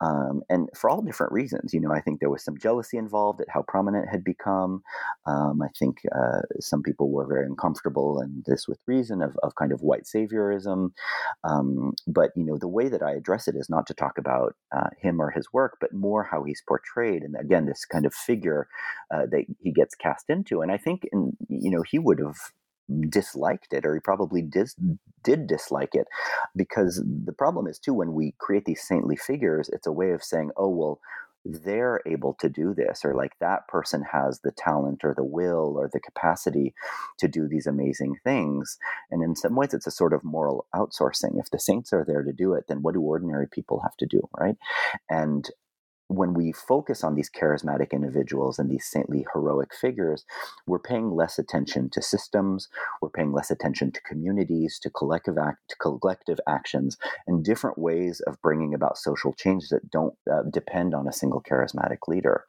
um, 0.00 0.42
and 0.48 0.68
for 0.74 0.90
all 0.90 1.02
different 1.02 1.32
reasons. 1.32 1.72
You 1.74 1.80
know, 1.80 1.92
I 1.92 2.00
think 2.00 2.20
there 2.20 2.30
was 2.30 2.44
some 2.44 2.58
jealousy 2.58 2.96
involved 2.96 3.40
at 3.40 3.48
how 3.50 3.62
prominent 3.68 4.08
had 4.08 4.24
become. 4.24 4.82
Um, 5.26 5.60
I 5.62 5.68
think 5.78 5.98
uh, 6.14 6.40
some 6.60 6.82
people 6.82 7.10
were 7.10 7.26
very 7.26 7.46
uncomfortable, 7.46 8.18
and 8.18 8.44
this 8.46 8.66
with 8.66 8.78
reason 8.86 9.22
of 9.22 9.36
of 9.42 9.54
kind 9.54 9.72
of 9.72 9.82
white 9.82 10.04
saviorism. 10.04 10.90
Um, 11.44 11.92
but 12.06 12.30
you 12.36 12.44
know, 12.44 12.58
the 12.58 12.68
way 12.68 12.88
that 12.88 13.02
I 13.02 13.12
address 13.12 13.48
it 13.48 13.56
is 13.56 13.68
not 13.68 13.86
to 13.88 13.94
talk 13.94 14.18
about 14.18 14.56
uh, 14.74 14.90
him 15.00 15.20
or 15.20 15.30
his 15.30 15.52
work, 15.52 15.76
but 15.80 15.92
more 15.92 16.24
how 16.24 16.44
he's 16.44 16.62
portrayed, 16.66 17.22
and 17.22 17.36
again, 17.38 17.66
this 17.66 17.84
kind 17.84 18.06
of 18.06 18.14
figure 18.14 18.68
uh, 19.12 19.26
that 19.30 19.44
he 19.60 19.72
gets 19.72 19.94
cast 19.94 20.30
into. 20.30 20.62
And 20.62 20.72
I 20.72 20.76
think 20.78 21.06
in 21.12 21.36
you 21.48 21.70
know 21.70 21.73
know, 21.76 21.82
he 21.82 21.98
would 21.98 22.18
have 22.18 22.36
disliked 23.08 23.72
it 23.72 23.86
or 23.86 23.94
he 23.94 24.00
probably 24.00 24.42
dis- 24.42 24.76
did 25.22 25.46
dislike 25.46 25.94
it 25.94 26.06
because 26.54 27.02
the 27.24 27.32
problem 27.32 27.66
is 27.66 27.78
too 27.78 27.94
when 27.94 28.12
we 28.12 28.34
create 28.38 28.66
these 28.66 28.86
saintly 28.86 29.16
figures 29.16 29.70
it's 29.72 29.86
a 29.86 29.92
way 29.92 30.10
of 30.10 30.22
saying 30.22 30.50
oh 30.58 30.68
well 30.68 31.00
they're 31.44 32.00
able 32.06 32.34
to 32.40 32.48
do 32.48 32.74
this 32.74 33.04
or 33.04 33.14
like 33.14 33.32
that 33.38 33.68
person 33.68 34.02
has 34.12 34.40
the 34.40 34.50
talent 34.50 35.04
or 35.04 35.14
the 35.14 35.24
will 35.24 35.76
or 35.76 35.90
the 35.92 36.00
capacity 36.00 36.74
to 37.18 37.28
do 37.28 37.46
these 37.46 37.66
amazing 37.66 38.16
things. 38.24 38.78
And 39.10 39.22
in 39.22 39.36
some 39.36 39.54
ways 39.54 39.74
it's 39.74 39.86
a 39.86 39.90
sort 39.90 40.14
of 40.14 40.24
moral 40.24 40.66
outsourcing. 40.74 41.38
If 41.38 41.50
the 41.50 41.58
saints 41.58 41.92
are 41.92 42.04
there 42.06 42.22
to 42.22 42.32
do 42.32 42.54
it 42.54 42.64
then 42.68 42.82
what 42.82 42.94
do 42.94 43.00
ordinary 43.02 43.46
people 43.46 43.80
have 43.82 43.96
to 43.98 44.06
do 44.06 44.28
right? 44.38 44.56
And 45.10 45.50
when 46.16 46.34
we 46.34 46.52
focus 46.52 47.04
on 47.04 47.14
these 47.14 47.30
charismatic 47.30 47.92
individuals 47.92 48.58
and 48.58 48.70
these 48.70 48.86
saintly 48.86 49.26
heroic 49.32 49.74
figures, 49.74 50.24
we're 50.66 50.78
paying 50.78 51.10
less 51.12 51.38
attention 51.38 51.90
to 51.90 52.02
systems, 52.02 52.68
we're 53.00 53.10
paying 53.10 53.32
less 53.32 53.50
attention 53.50 53.92
to 53.92 54.00
communities, 54.02 54.78
to 54.80 54.90
collective 54.90 55.38
act, 55.38 55.58
to 55.68 55.76
collective 55.76 56.40
actions, 56.48 56.96
and 57.26 57.44
different 57.44 57.78
ways 57.78 58.20
of 58.26 58.40
bringing 58.42 58.74
about 58.74 58.98
social 58.98 59.32
change 59.32 59.68
that 59.70 59.90
don't 59.90 60.14
uh, 60.32 60.42
depend 60.50 60.94
on 60.94 61.08
a 61.08 61.12
single 61.12 61.42
charismatic 61.42 61.98
leader. 62.08 62.44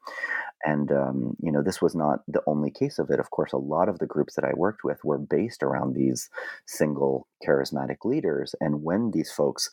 And 0.66 0.91
um, 0.91 1.38
you 1.41 1.51
know, 1.51 1.61
this 1.61 1.82
was 1.82 1.95
not 1.95 2.22
the 2.28 2.41
only 2.47 2.72
case 2.72 2.97
of 2.97 3.11
it. 3.11 3.20
Of 3.20 3.30
course, 3.30 3.53
a 3.53 3.57
lot 3.57 3.88
of 3.88 3.99
the 3.99 4.07
groups 4.07 4.34
that 4.36 4.45
I 4.45 4.53
worked 4.55 4.84
with 4.84 4.97
were 5.03 5.20
based 5.20 5.61
around 5.61 5.93
these 5.93 6.30
single 6.66 7.28
charismatic 7.47 7.97
leaders. 8.03 8.55
And 8.59 8.84
when 8.84 9.11
these 9.11 9.32
folks 9.32 9.70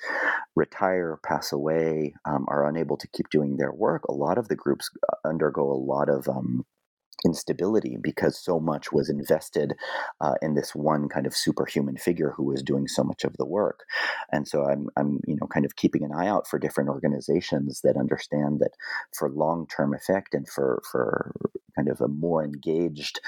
retire, 0.54 1.18
pass 1.24 1.50
away, 1.50 2.14
um, 2.26 2.44
are 2.48 2.68
unable 2.68 2.98
to 2.98 3.08
keep 3.08 3.30
doing 3.30 3.56
their 3.56 3.72
work, 3.72 4.04
a 4.04 4.12
lot 4.12 4.36
of 4.36 4.48
the 4.48 4.56
groups 4.56 4.90
uh, 5.10 5.28
undergo 5.28 5.62
a 5.72 5.82
lot 5.92 6.10
of 6.10 6.28
um, 6.28 6.66
instability 7.24 7.96
because 8.00 8.38
so 8.38 8.58
much 8.58 8.92
was 8.92 9.08
invested 9.08 9.74
uh, 10.20 10.34
in 10.42 10.54
this 10.54 10.74
one 10.74 11.08
kind 11.08 11.26
of 11.26 11.36
superhuman 11.36 11.96
figure 11.96 12.32
who 12.36 12.44
was 12.44 12.62
doing 12.62 12.88
so 12.88 13.04
much 13.04 13.24
of 13.24 13.36
the 13.36 13.46
work. 13.46 13.84
And 14.30 14.48
so 14.48 14.64
I'm, 14.64 14.88
I'm 14.96 15.20
you 15.26 15.36
know 15.40 15.46
kind 15.46 15.64
of 15.64 15.76
keeping 15.76 16.04
an 16.04 16.12
eye 16.12 16.28
out 16.28 16.48
for 16.48 16.58
different 16.58 16.90
organizations 16.90 17.80
that 17.82 17.96
understand 17.96 18.60
that 18.60 18.72
for 19.16 19.30
long-term 19.30 19.94
effect 19.94 20.34
and 20.34 20.48
for 20.48 20.82
for 20.90 21.32
kind 21.76 21.88
of 21.88 22.00
a 22.00 22.08
more 22.08 22.44
engaged 22.44 23.20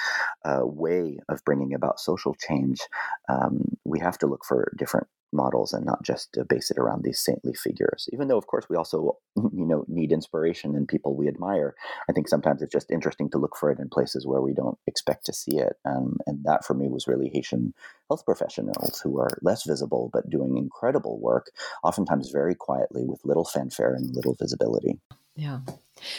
uh, 0.45 0.61
way 0.63 1.19
of 1.29 1.45
bringing 1.45 1.73
about 1.75 2.01
social 2.01 2.35
change 2.35 2.81
um, 3.29 3.77
we 3.85 3.99
have 3.99 4.19
to 4.19 4.27
look 4.27 4.45
for 4.45 4.73
different 4.77 5.07
models 5.35 5.73
and 5.73 5.85
not 5.85 6.03
just 6.03 6.33
to 6.33 6.45
base 6.45 6.71
it 6.71 6.79
around 6.79 7.03
these 7.03 7.21
saintly 7.21 7.53
figures. 7.53 8.09
Even 8.13 8.29
though 8.29 8.39
of 8.39 8.47
course 8.47 8.67
we 8.69 8.77
also 8.77 9.19
you 9.37 9.67
know 9.67 9.85
need 9.89 10.13
inspiration 10.13 10.75
in 10.75 10.87
people 10.87 11.17
we 11.17 11.29
admire 11.29 11.75
i 12.09 12.13
think 12.13 12.29
sometimes 12.29 12.63
it's 12.63 12.73
just 12.73 12.91
interesting 12.91 13.29
to 13.29 13.39
look 13.39 13.57
for 13.57 13.71
it 13.71 13.79
in 13.79 13.89
places 13.89 14.27
where 14.27 14.41
we 14.41 14.55
don't 14.55 14.79
expect 14.87 15.27
to 15.27 15.33
see 15.33 15.59
it. 15.59 15.75
Um, 15.85 16.19
and 16.27 16.45
that 16.45 16.65
for 16.65 16.75
me 16.75 16.89
was 16.89 17.09
really 17.09 17.29
haitian 17.29 17.75
health 18.09 18.25
professionals 18.25 19.01
who 19.01 19.19
are 19.19 19.39
less 19.43 19.65
visible 19.65 20.11
but 20.13 20.31
doing 20.31 20.57
incredible 20.57 21.19
work 21.19 21.51
oftentimes 21.83 22.31
very 22.31 22.55
quietly 22.55 23.05
with 23.05 23.25
little 23.25 23.45
fanfare 23.45 23.95
and 23.95 24.15
little 24.15 24.37
visibility. 24.39 24.99
Yeah. 25.37 25.61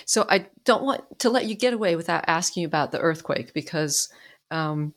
So 0.06 0.26
i 0.30 0.48
don't 0.66 0.84
want 0.84 1.20
to 1.20 1.30
let 1.30 1.46
you 1.46 1.56
get 1.56 1.74
away 1.74 1.96
without 1.96 2.26
asking 2.28 2.62
you 2.62 2.68
about 2.68 2.92
the 2.92 3.00
earthquake 3.00 3.54
because 3.54 4.10
um, 4.52 4.94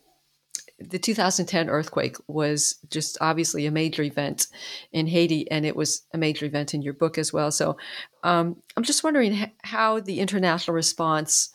the 0.78 0.98
2010 0.98 1.68
earthquake 1.68 2.16
was 2.28 2.76
just 2.88 3.18
obviously 3.20 3.66
a 3.66 3.70
major 3.70 4.02
event 4.02 4.46
in 4.92 5.06
Haiti, 5.06 5.50
and 5.50 5.66
it 5.66 5.74
was 5.74 6.02
a 6.14 6.18
major 6.18 6.46
event 6.46 6.74
in 6.74 6.82
your 6.82 6.94
book 6.94 7.18
as 7.18 7.32
well. 7.32 7.50
So 7.50 7.76
um, 8.22 8.56
I'm 8.76 8.84
just 8.84 9.02
wondering 9.02 9.50
how 9.64 10.00
the 10.00 10.20
international 10.20 10.74
response 10.74 11.50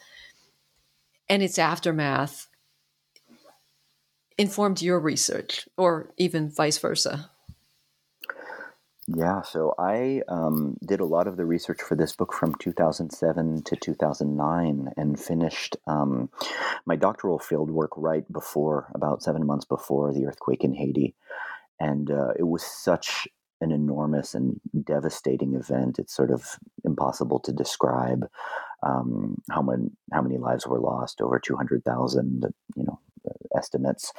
and 1.29 1.41
its 1.41 1.57
aftermath 1.57 2.47
informed 4.37 4.81
your 4.81 4.99
research, 4.99 5.67
or 5.77 6.11
even 6.17 6.49
vice 6.49 6.77
versa. 6.77 7.29
Yeah, 9.07 9.43
so 9.43 9.73
I 9.79 10.23
um, 10.29 10.77
did 10.85 10.99
a 11.01 11.05
lot 11.05 11.27
of 11.27 11.37
the 11.37 11.45
research 11.45 11.81
for 11.81 11.95
this 11.95 12.15
book 12.15 12.33
from 12.33 12.55
2007 12.55 13.63
to 13.63 13.75
2009 13.75 14.89
and 14.97 15.19
finished 15.19 15.77
um, 15.87 16.29
my 16.85 16.95
doctoral 16.95 17.39
field 17.39 17.71
work 17.71 17.91
right 17.97 18.25
before, 18.33 18.91
about 18.95 19.23
seven 19.23 19.45
months 19.47 19.65
before 19.65 20.13
the 20.13 20.25
earthquake 20.25 20.63
in 20.63 20.73
Haiti. 20.73 21.15
And 21.79 22.11
uh, 22.11 22.33
it 22.39 22.43
was 22.47 22.63
such 22.63 23.27
an 23.61 23.71
enormous 23.71 24.35
and 24.35 24.59
devastating 24.85 25.55
event. 25.55 25.99
It's 25.99 26.15
sort 26.15 26.31
of 26.31 26.45
impossible 26.85 27.39
to 27.41 27.53
describe. 27.53 28.25
um, 28.83 29.37
how 29.51 29.61
many 29.61 29.89
how 30.13 30.21
many 30.21 30.37
lives 30.37 30.67
were 30.67 30.79
lost, 30.79 31.21
over 31.21 31.39
two 31.39 31.55
hundred 31.55 31.83
thousand, 31.85 32.45
you 32.75 32.83
know, 32.83 32.99
estimates, 33.57 34.13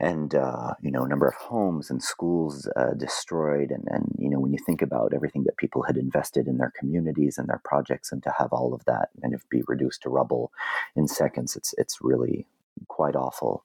and 0.00 0.34
uh, 0.34 0.74
you 0.82 0.90
know, 0.90 1.04
number 1.04 1.28
of 1.28 1.34
homes 1.34 1.90
and 1.90 2.02
schools 2.02 2.68
uh, 2.74 2.94
destroyed, 2.96 3.70
and 3.70 3.84
and 3.88 4.14
you 4.18 4.30
know, 4.30 4.40
when 4.40 4.52
you 4.52 4.58
think 4.64 4.82
about 4.82 5.12
everything 5.14 5.44
that 5.44 5.58
people 5.58 5.82
had 5.82 5.96
invested 5.96 6.48
in 6.48 6.56
their 6.56 6.72
communities 6.76 7.36
and 7.38 7.48
their 7.48 7.60
projects, 7.64 8.10
and 8.10 8.22
to 8.22 8.32
have 8.38 8.52
all 8.52 8.72
of 8.72 8.84
that 8.86 9.10
kind 9.20 9.34
of 9.34 9.48
be 9.50 9.62
reduced 9.68 10.02
to 10.02 10.08
rubble 10.08 10.50
in 10.96 11.06
seconds, 11.06 11.54
it's 11.54 11.74
it's 11.76 11.98
really 12.00 12.46
quite 12.88 13.14
awful. 13.14 13.64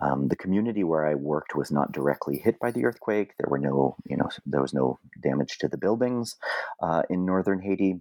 Um, 0.00 0.26
the 0.26 0.36
community 0.36 0.82
where 0.82 1.06
I 1.06 1.14
worked 1.14 1.54
was 1.54 1.70
not 1.70 1.92
directly 1.92 2.38
hit 2.38 2.58
by 2.58 2.72
the 2.72 2.84
earthquake. 2.84 3.34
There 3.38 3.48
were 3.48 3.58
no, 3.58 3.94
you 4.04 4.16
know, 4.16 4.30
there 4.44 4.60
was 4.60 4.74
no 4.74 4.98
damage 5.22 5.58
to 5.58 5.68
the 5.68 5.78
buildings 5.78 6.34
uh, 6.80 7.02
in 7.08 7.24
northern 7.24 7.62
Haiti 7.62 8.00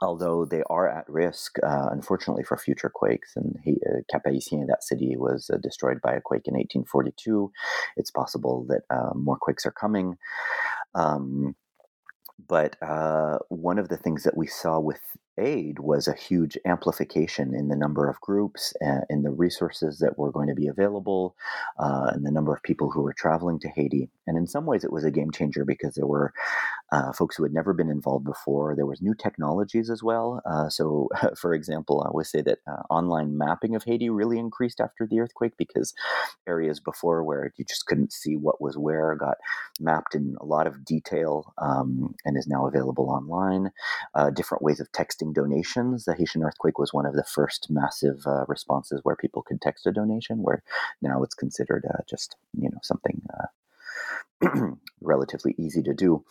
although 0.00 0.44
they 0.44 0.62
are 0.70 0.88
at 0.88 1.08
risk, 1.08 1.56
uh, 1.62 1.88
unfortunately, 1.90 2.44
for 2.44 2.56
future 2.56 2.90
quakes. 2.92 3.32
And 3.36 3.56
he, 3.64 3.78
uh, 3.86 4.00
Cap 4.10 4.22
Haitien, 4.26 4.66
that 4.68 4.84
city, 4.84 5.16
was 5.16 5.50
uh, 5.52 5.58
destroyed 5.62 6.00
by 6.02 6.14
a 6.14 6.20
quake 6.20 6.46
in 6.46 6.54
1842. 6.54 7.50
It's 7.96 8.10
possible 8.10 8.66
that 8.68 8.82
uh, 8.90 9.14
more 9.14 9.38
quakes 9.40 9.66
are 9.66 9.72
coming. 9.72 10.16
Um, 10.94 11.56
but 12.46 12.76
uh, 12.82 13.38
one 13.48 13.78
of 13.78 13.88
the 13.88 13.96
things 13.96 14.22
that 14.22 14.36
we 14.36 14.46
saw 14.46 14.78
with 14.78 15.00
aid 15.38 15.78
was 15.78 16.08
a 16.08 16.14
huge 16.14 16.58
amplification 16.66 17.54
in 17.54 17.68
the 17.68 17.76
number 17.76 18.08
of 18.08 18.20
groups 18.20 18.74
and 18.80 19.04
in 19.08 19.22
the 19.22 19.30
resources 19.30 19.98
that 19.98 20.18
were 20.18 20.32
going 20.32 20.48
to 20.48 20.54
be 20.54 20.66
available 20.66 21.36
uh, 21.78 22.10
and 22.12 22.26
the 22.26 22.30
number 22.30 22.52
of 22.52 22.62
people 22.62 22.90
who 22.90 23.02
were 23.02 23.12
traveling 23.12 23.58
to 23.60 23.68
Haiti. 23.68 24.10
And 24.26 24.36
in 24.36 24.46
some 24.46 24.66
ways, 24.66 24.84
it 24.84 24.92
was 24.92 25.04
a 25.04 25.10
game 25.10 25.30
changer 25.30 25.64
because 25.64 25.94
there 25.94 26.06
were 26.06 26.32
uh, 26.90 27.12
folks 27.12 27.36
who 27.36 27.42
had 27.42 27.52
never 27.52 27.72
been 27.72 27.90
involved 27.90 28.24
before. 28.24 28.74
There 28.74 28.86
was 28.86 29.02
new 29.02 29.14
technologies 29.14 29.90
as 29.90 30.02
well. 30.02 30.42
Uh, 30.44 30.68
so, 30.68 31.08
for 31.36 31.54
example, 31.54 32.04
I 32.06 32.14
would 32.14 32.26
say 32.26 32.42
that 32.42 32.58
uh, 32.66 32.82
online 32.90 33.36
mapping 33.36 33.74
of 33.74 33.84
Haiti 33.84 34.10
really 34.10 34.38
increased 34.38 34.80
after 34.80 35.06
the 35.06 35.20
earthquake 35.20 35.52
because 35.56 35.94
areas 36.46 36.80
before 36.80 37.22
where 37.24 37.52
you 37.56 37.64
just 37.64 37.86
couldn't 37.86 38.12
see 38.12 38.36
what 38.36 38.60
was 38.60 38.76
where 38.76 39.14
got 39.16 39.36
mapped 39.80 40.14
in 40.14 40.36
a 40.40 40.44
lot 40.44 40.66
of 40.66 40.84
detail 40.84 41.52
um, 41.58 42.14
and 42.24 42.36
is 42.36 42.46
now 42.46 42.66
available 42.66 43.10
online. 43.10 43.70
Uh, 44.14 44.30
different 44.30 44.62
ways 44.62 44.80
of 44.80 44.90
texting 44.92 45.27
donations. 45.32 46.04
The 46.04 46.14
Haitian 46.14 46.42
earthquake 46.42 46.78
was 46.78 46.92
one 46.92 47.06
of 47.06 47.14
the 47.14 47.24
first 47.24 47.68
massive 47.70 48.26
uh, 48.26 48.44
responses 48.46 49.00
where 49.02 49.16
people 49.16 49.42
could 49.42 49.60
text 49.60 49.86
a 49.86 49.92
donation, 49.92 50.42
where 50.42 50.62
now 51.02 51.22
it's 51.22 51.34
considered 51.34 51.86
uh, 51.88 52.02
just 52.08 52.36
you 52.56 52.70
know 52.70 52.78
something 52.82 53.22
uh, 54.44 54.70
relatively 55.00 55.54
easy 55.58 55.82
to 55.82 55.94
do. 55.94 56.24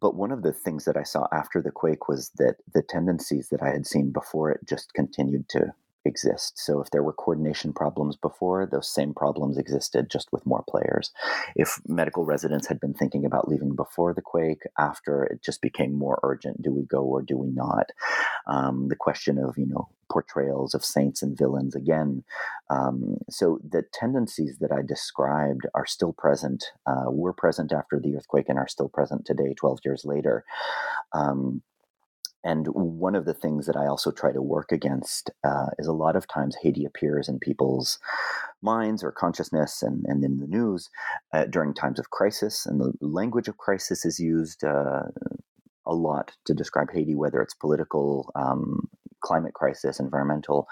But 0.00 0.14
one 0.14 0.32
of 0.32 0.42
the 0.42 0.52
things 0.52 0.86
that 0.86 0.96
I 0.96 1.02
saw 1.02 1.26
after 1.30 1.60
the 1.60 1.70
quake 1.70 2.08
was 2.08 2.30
that 2.36 2.56
the 2.72 2.82
tendencies 2.82 3.50
that 3.50 3.62
I 3.62 3.68
had 3.68 3.86
seen 3.86 4.12
before 4.12 4.50
it 4.50 4.60
just 4.66 4.94
continued 4.94 5.48
to 5.50 5.74
exist. 6.04 6.58
So 6.58 6.80
if 6.80 6.90
there 6.90 7.02
were 7.02 7.12
coordination 7.12 7.72
problems 7.72 8.16
before, 8.16 8.66
those 8.66 8.92
same 8.92 9.14
problems 9.14 9.58
existed 9.58 10.10
just 10.10 10.28
with 10.32 10.46
more 10.46 10.64
players. 10.68 11.10
If 11.56 11.80
medical 11.86 12.24
residents 12.24 12.66
had 12.68 12.80
been 12.80 12.94
thinking 12.94 13.24
about 13.24 13.48
leaving 13.48 13.76
before 13.76 14.14
the 14.14 14.22
quake, 14.22 14.62
after 14.78 15.24
it 15.24 15.42
just 15.42 15.60
became 15.60 15.94
more 15.94 16.18
urgent. 16.22 16.62
Do 16.62 16.72
we 16.72 16.84
go 16.84 17.02
or 17.02 17.22
do 17.22 17.36
we 17.36 17.50
not? 17.50 17.90
Um, 18.46 18.88
the 18.88 18.96
question 18.96 19.38
of, 19.38 19.58
you 19.58 19.66
know, 19.66 19.88
portrayals 20.10 20.74
of 20.74 20.84
saints 20.84 21.22
and 21.22 21.38
villains 21.38 21.74
again. 21.74 22.24
Um, 22.68 23.18
so 23.28 23.60
the 23.68 23.84
tendencies 23.92 24.58
that 24.58 24.72
I 24.72 24.82
described 24.82 25.66
are 25.74 25.86
still 25.86 26.12
present, 26.12 26.64
uh, 26.86 27.10
were 27.10 27.32
present 27.32 27.72
after 27.72 28.00
the 28.00 28.16
earthquake 28.16 28.48
and 28.48 28.58
are 28.58 28.68
still 28.68 28.88
present 28.88 29.24
today, 29.24 29.54
12 29.56 29.78
years 29.84 30.04
later. 30.04 30.44
Um, 31.12 31.62
and 32.42 32.66
one 32.68 33.14
of 33.14 33.26
the 33.26 33.34
things 33.34 33.66
that 33.66 33.76
I 33.76 33.86
also 33.86 34.10
try 34.10 34.32
to 34.32 34.40
work 34.40 34.72
against 34.72 35.30
uh, 35.44 35.66
is 35.78 35.86
a 35.86 35.92
lot 35.92 36.16
of 36.16 36.26
times 36.26 36.56
Haiti 36.62 36.84
appears 36.84 37.28
in 37.28 37.38
people's 37.38 37.98
minds 38.62 39.02
or 39.02 39.12
consciousness 39.12 39.82
and, 39.82 40.04
and 40.06 40.24
in 40.24 40.40
the 40.40 40.46
news 40.46 40.88
uh, 41.32 41.44
during 41.44 41.74
times 41.74 41.98
of 41.98 42.10
crisis. 42.10 42.64
And 42.64 42.80
the 42.80 42.92
language 43.00 43.48
of 43.48 43.58
crisis 43.58 44.04
is 44.04 44.18
used 44.18 44.64
uh, 44.64 45.02
a 45.86 45.94
lot 45.94 46.32
to 46.46 46.54
describe 46.54 46.88
Haiti, 46.92 47.14
whether 47.14 47.42
it's 47.42 47.54
political, 47.54 48.30
um, 48.34 48.88
climate 49.20 49.52
crisis, 49.52 50.00
environmental. 50.00 50.66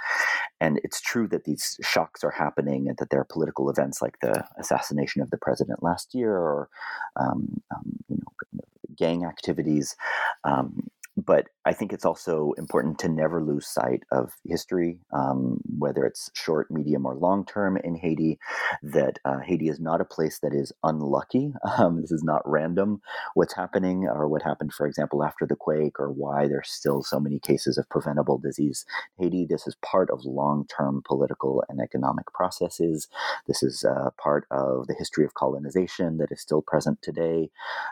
And 0.60 0.80
it's 0.84 1.02
true 1.02 1.28
that 1.28 1.44
these 1.44 1.78
shocks 1.82 2.24
are 2.24 2.30
happening 2.30 2.88
and 2.88 2.96
that 2.96 3.10
there 3.10 3.20
are 3.20 3.26
political 3.30 3.68
events 3.68 4.00
like 4.00 4.18
the 4.22 4.44
assassination 4.58 5.20
of 5.20 5.30
the 5.30 5.38
president 5.38 5.82
last 5.82 6.14
year 6.14 6.32
or 6.32 6.70
um, 7.16 7.60
um, 7.74 7.92
you 8.08 8.16
know, 8.16 8.62
gang 8.96 9.24
activities. 9.24 9.96
Um, 10.44 10.88
but 11.16 11.48
I 11.68 11.74
think 11.74 11.92
it's 11.92 12.06
also 12.06 12.54
important 12.56 12.98
to 13.00 13.10
never 13.10 13.42
lose 13.42 13.66
sight 13.66 14.02
of 14.10 14.32
history, 14.46 15.00
um, 15.12 15.60
whether 15.78 16.06
it's 16.06 16.30
short, 16.32 16.70
medium, 16.70 17.04
or 17.04 17.14
long 17.14 17.44
term 17.44 17.76
in 17.76 17.94
Haiti. 17.94 18.38
That 18.82 19.18
uh, 19.26 19.40
Haiti 19.40 19.68
is 19.68 19.78
not 19.78 20.00
a 20.00 20.06
place 20.06 20.38
that 20.38 20.54
is 20.54 20.72
unlucky. 20.82 21.52
Um, 21.78 22.00
this 22.00 22.10
is 22.10 22.24
not 22.24 22.42
random 22.44 23.02
what's 23.34 23.54
happening 23.54 24.04
or 24.04 24.26
what 24.26 24.42
happened, 24.42 24.72
for 24.72 24.86
example, 24.86 25.22
after 25.22 25.46
the 25.46 25.54
quake 25.54 26.00
or 26.00 26.10
why 26.10 26.48
there's 26.48 26.70
still 26.70 27.02
so 27.04 27.20
many 27.20 27.38
cases 27.38 27.78
of 27.78 27.88
preventable 27.88 28.38
disease 28.38 28.84
in 29.16 29.24
Haiti. 29.24 29.46
This 29.46 29.66
is 29.66 29.76
part 29.76 30.10
of 30.10 30.24
long 30.24 30.66
term 30.66 31.02
political 31.06 31.62
and 31.68 31.80
economic 31.80 32.32
processes. 32.32 33.06
This 33.46 33.62
is 33.62 33.84
uh, 33.84 34.10
part 34.20 34.46
of 34.50 34.88
the 34.88 34.94
history 34.98 35.24
of 35.24 35.34
colonization 35.34 36.16
that 36.18 36.32
is 36.32 36.40
still 36.40 36.62
present 36.62 37.00
today. 37.02 37.50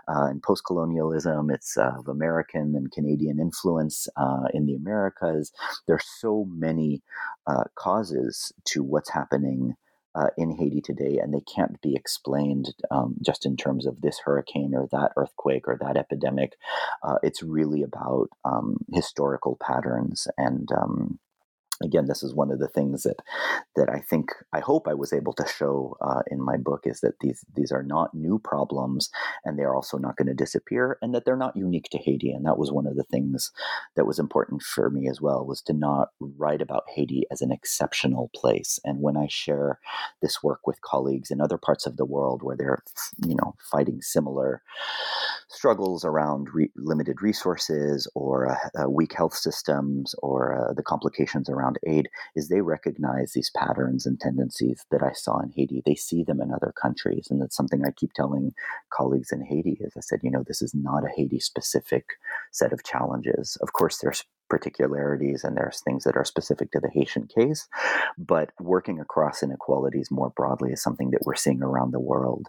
Uh, 0.08 0.28
in 0.30 0.40
post 0.40 0.64
colonialism, 0.64 1.50
it's 1.50 1.76
of 1.76 2.08
American 2.08 2.74
and 2.74 2.90
Canadian 2.90 3.38
influence 3.38 3.65
influence 3.66 4.08
uh, 4.16 4.44
in 4.52 4.66
the 4.66 4.74
Americas. 4.74 5.52
There 5.86 5.96
are 5.96 6.00
so 6.20 6.46
many 6.48 7.02
uh, 7.46 7.64
causes 7.74 8.52
to 8.66 8.82
what's 8.82 9.10
happening 9.10 9.74
uh, 10.14 10.28
in 10.38 10.56
Haiti 10.56 10.80
today, 10.80 11.18
and 11.18 11.34
they 11.34 11.42
can't 11.54 11.80
be 11.82 11.94
explained 11.94 12.74
um, 12.90 13.16
just 13.22 13.44
in 13.44 13.56
terms 13.56 13.86
of 13.86 14.00
this 14.00 14.20
hurricane 14.24 14.72
or 14.74 14.88
that 14.90 15.12
earthquake 15.16 15.68
or 15.68 15.76
that 15.80 15.96
epidemic. 15.96 16.52
Uh, 17.02 17.16
it's 17.22 17.42
really 17.42 17.82
about 17.82 18.28
um, 18.44 18.78
historical 18.92 19.58
patterns 19.60 20.26
and 20.38 20.70
um, 20.72 21.18
again 21.82 22.06
this 22.06 22.22
is 22.22 22.34
one 22.34 22.50
of 22.50 22.58
the 22.58 22.68
things 22.68 23.02
that 23.02 23.16
that 23.74 23.88
i 23.88 23.98
think 23.98 24.30
i 24.52 24.60
hope 24.60 24.88
i 24.88 24.94
was 24.94 25.12
able 25.12 25.32
to 25.32 25.46
show 25.46 25.96
uh, 26.00 26.22
in 26.30 26.40
my 26.40 26.56
book 26.56 26.82
is 26.84 27.00
that 27.00 27.18
these 27.20 27.44
these 27.54 27.72
are 27.72 27.82
not 27.82 28.14
new 28.14 28.38
problems 28.38 29.10
and 29.44 29.58
they're 29.58 29.74
also 29.74 29.98
not 29.98 30.16
going 30.16 30.28
to 30.28 30.34
disappear 30.34 30.98
and 31.02 31.14
that 31.14 31.24
they're 31.24 31.36
not 31.36 31.56
unique 31.56 31.88
to 31.90 31.98
haiti. 31.98 32.32
And 32.32 32.44
that 32.46 32.58
was 32.58 32.72
one 32.72 32.86
of 32.86 32.96
the 32.96 33.04
things 33.04 33.52
that 33.94 34.06
was 34.06 34.18
important 34.18 34.62
for 34.62 34.90
me 34.90 35.08
as 35.08 35.20
well 35.20 35.44
was 35.44 35.60
to 35.62 35.72
not 35.72 36.08
write 36.20 36.62
about 36.62 36.84
haiti 36.94 37.24
as 37.30 37.40
an 37.40 37.52
exceptional 37.52 38.30
place. 38.34 38.78
And 38.84 39.00
when 39.00 39.16
i 39.16 39.26
share 39.28 39.78
this 40.22 40.42
work 40.42 40.66
with 40.66 40.80
colleagues 40.80 41.30
in 41.30 41.40
other 41.40 41.58
parts 41.58 41.86
of 41.86 41.96
the 41.96 42.04
world 42.04 42.42
where 42.42 42.56
they're 42.56 42.82
you 43.26 43.34
know 43.34 43.54
fighting 43.70 44.00
similar 44.02 44.62
struggles 45.48 46.04
around 46.04 46.48
re- 46.52 46.70
limited 46.76 47.22
resources 47.22 48.08
or 48.14 48.50
uh, 48.50 48.82
uh, 48.82 48.90
weak 48.90 49.12
health 49.14 49.34
systems 49.34 50.14
or 50.22 50.54
uh, 50.54 50.72
the 50.74 50.82
complications 50.82 51.48
around 51.48 51.65
around 51.66 51.78
aid 51.86 52.08
is 52.34 52.48
they 52.48 52.60
recognize 52.60 53.32
these 53.32 53.50
patterns 53.50 54.06
and 54.06 54.20
tendencies 54.20 54.84
that 54.90 55.02
I 55.02 55.12
saw 55.12 55.40
in 55.40 55.50
Haiti. 55.50 55.82
They 55.84 55.94
see 55.94 56.22
them 56.22 56.40
in 56.40 56.52
other 56.52 56.72
countries. 56.80 57.28
And 57.30 57.40
that's 57.40 57.56
something 57.56 57.84
I 57.84 57.90
keep 57.90 58.12
telling 58.12 58.54
colleagues 58.90 59.32
in 59.32 59.42
Haiti 59.42 59.78
is 59.80 59.92
I 59.96 60.00
said, 60.00 60.20
you 60.22 60.30
know, 60.30 60.44
this 60.46 60.62
is 60.62 60.74
not 60.74 61.04
a 61.04 61.10
Haiti 61.14 61.40
specific 61.40 62.04
set 62.52 62.72
of 62.72 62.84
challenges. 62.84 63.56
Of 63.60 63.72
course, 63.72 63.98
there's 63.98 64.24
particularities 64.48 65.44
and 65.44 65.56
there's 65.56 65.80
things 65.80 66.04
that 66.04 66.16
are 66.16 66.24
specific 66.24 66.70
to 66.72 66.80
the 66.80 66.90
Haitian 66.90 67.26
case, 67.26 67.68
but 68.18 68.50
working 68.60 69.00
across 69.00 69.42
inequalities 69.42 70.10
more 70.10 70.30
broadly 70.30 70.72
is 70.72 70.82
something 70.82 71.10
that 71.10 71.22
we're 71.24 71.34
seeing 71.34 71.62
around 71.62 71.92
the 71.92 72.00
world. 72.00 72.48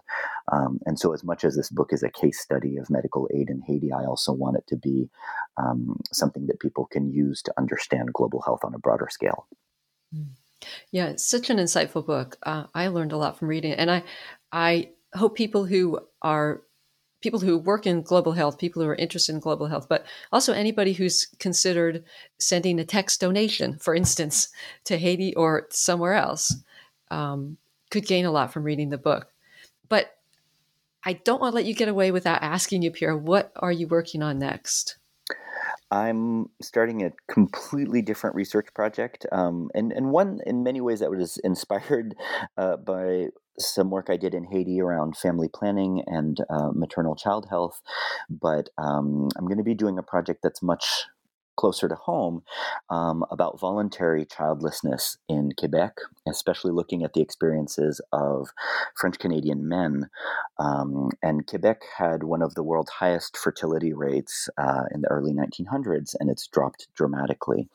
Um, 0.52 0.80
and 0.86 0.98
so, 0.98 1.12
as 1.12 1.24
much 1.24 1.44
as 1.44 1.56
this 1.56 1.70
book 1.70 1.92
is 1.92 2.02
a 2.02 2.10
case 2.10 2.40
study 2.40 2.76
of 2.76 2.90
medical 2.90 3.28
aid 3.34 3.50
in 3.50 3.62
Haiti, 3.62 3.92
I 3.92 4.04
also 4.04 4.32
want 4.32 4.56
it 4.56 4.66
to 4.68 4.76
be 4.76 5.10
um, 5.56 6.00
something 6.12 6.46
that 6.46 6.60
people 6.60 6.86
can 6.86 7.10
use 7.10 7.42
to 7.42 7.54
understand 7.58 8.12
global 8.12 8.42
health 8.42 8.60
on 8.64 8.74
a 8.74 8.78
broader 8.78 9.08
scale. 9.10 9.46
Hmm. 10.12 10.32
Yeah, 10.90 11.06
it's 11.08 11.28
such 11.28 11.50
an 11.50 11.58
insightful 11.58 12.04
book. 12.04 12.36
Uh, 12.42 12.64
I 12.74 12.88
learned 12.88 13.12
a 13.12 13.16
lot 13.16 13.38
from 13.38 13.48
reading 13.48 13.72
it, 13.72 13.78
and 13.78 13.90
I, 13.90 14.02
I 14.50 14.90
hope 15.14 15.36
people 15.36 15.64
who 15.64 16.00
are 16.22 16.62
people 17.20 17.40
who 17.40 17.58
work 17.58 17.86
in 17.86 18.02
global 18.02 18.32
health, 18.32 18.58
people 18.58 18.82
who 18.82 18.88
are 18.88 18.94
interested 18.94 19.34
in 19.34 19.40
global 19.40 19.66
health, 19.66 19.88
but 19.88 20.06
also 20.30 20.52
anybody 20.52 20.92
who's 20.92 21.26
considered 21.38 22.04
sending 22.38 22.78
a 22.78 22.84
text 22.84 23.20
donation, 23.20 23.78
for 23.78 23.94
instance, 23.94 24.48
to 24.84 24.98
Haiti 24.98 25.34
or 25.34 25.66
somewhere 25.70 26.14
else, 26.14 26.54
um, 27.10 27.56
could 27.90 28.06
gain 28.06 28.24
a 28.24 28.30
lot 28.30 28.52
from 28.52 28.64
reading 28.64 28.90
the 28.90 28.98
book. 28.98 29.32
But 29.88 30.18
I 31.04 31.14
don't 31.14 31.40
want 31.40 31.52
to 31.52 31.56
let 31.56 31.64
you 31.64 31.74
get 31.74 31.88
away 31.88 32.10
without 32.10 32.42
asking 32.42 32.82
you, 32.82 32.90
Pierre, 32.90 33.16
what 33.16 33.50
are 33.56 33.72
you 33.72 33.88
working 33.88 34.22
on 34.22 34.38
next? 34.38 34.97
I'm 35.90 36.50
starting 36.60 37.02
a 37.02 37.12
completely 37.32 38.02
different 38.02 38.36
research 38.36 38.68
project, 38.74 39.26
um, 39.32 39.70
and 39.74 39.92
and 39.92 40.10
one 40.10 40.40
in 40.46 40.62
many 40.62 40.80
ways 40.80 41.00
that 41.00 41.10
was 41.10 41.38
inspired 41.44 42.14
uh, 42.56 42.76
by 42.76 43.28
some 43.58 43.90
work 43.90 44.08
I 44.08 44.16
did 44.16 44.34
in 44.34 44.44
Haiti 44.44 44.80
around 44.80 45.16
family 45.16 45.48
planning 45.48 46.02
and 46.06 46.38
uh, 46.48 46.70
maternal 46.72 47.16
child 47.16 47.46
health. 47.50 47.80
But 48.30 48.68
um, 48.78 49.28
I'm 49.36 49.46
going 49.46 49.58
to 49.58 49.64
be 49.64 49.74
doing 49.74 49.98
a 49.98 50.02
project 50.02 50.40
that's 50.42 50.62
much 50.62 51.06
closer 51.58 51.88
to 51.88 51.96
home 51.96 52.42
um, 52.88 53.24
about 53.30 53.58
voluntary 53.58 54.24
childlessness 54.24 55.18
in 55.28 55.50
Quebec, 55.58 55.96
especially 56.26 56.70
looking 56.70 57.02
at 57.02 57.12
the 57.12 57.20
experiences 57.20 58.00
of 58.12 58.50
French 58.96 59.18
Canadian 59.18 59.68
men. 59.68 60.08
Um, 60.58 61.10
and 61.22 61.46
Quebec 61.46 61.82
had 61.96 62.22
one 62.22 62.42
of 62.42 62.54
the 62.54 62.62
world's 62.62 62.90
highest 62.90 63.36
fertility 63.36 63.92
rates 63.92 64.48
uh, 64.56 64.84
in 64.92 65.02
the 65.02 65.08
early 65.08 65.32
1900s, 65.32 66.14
and 66.18 66.30
it's 66.30 66.46
dropped 66.46 66.86
dramatically. 66.94 67.68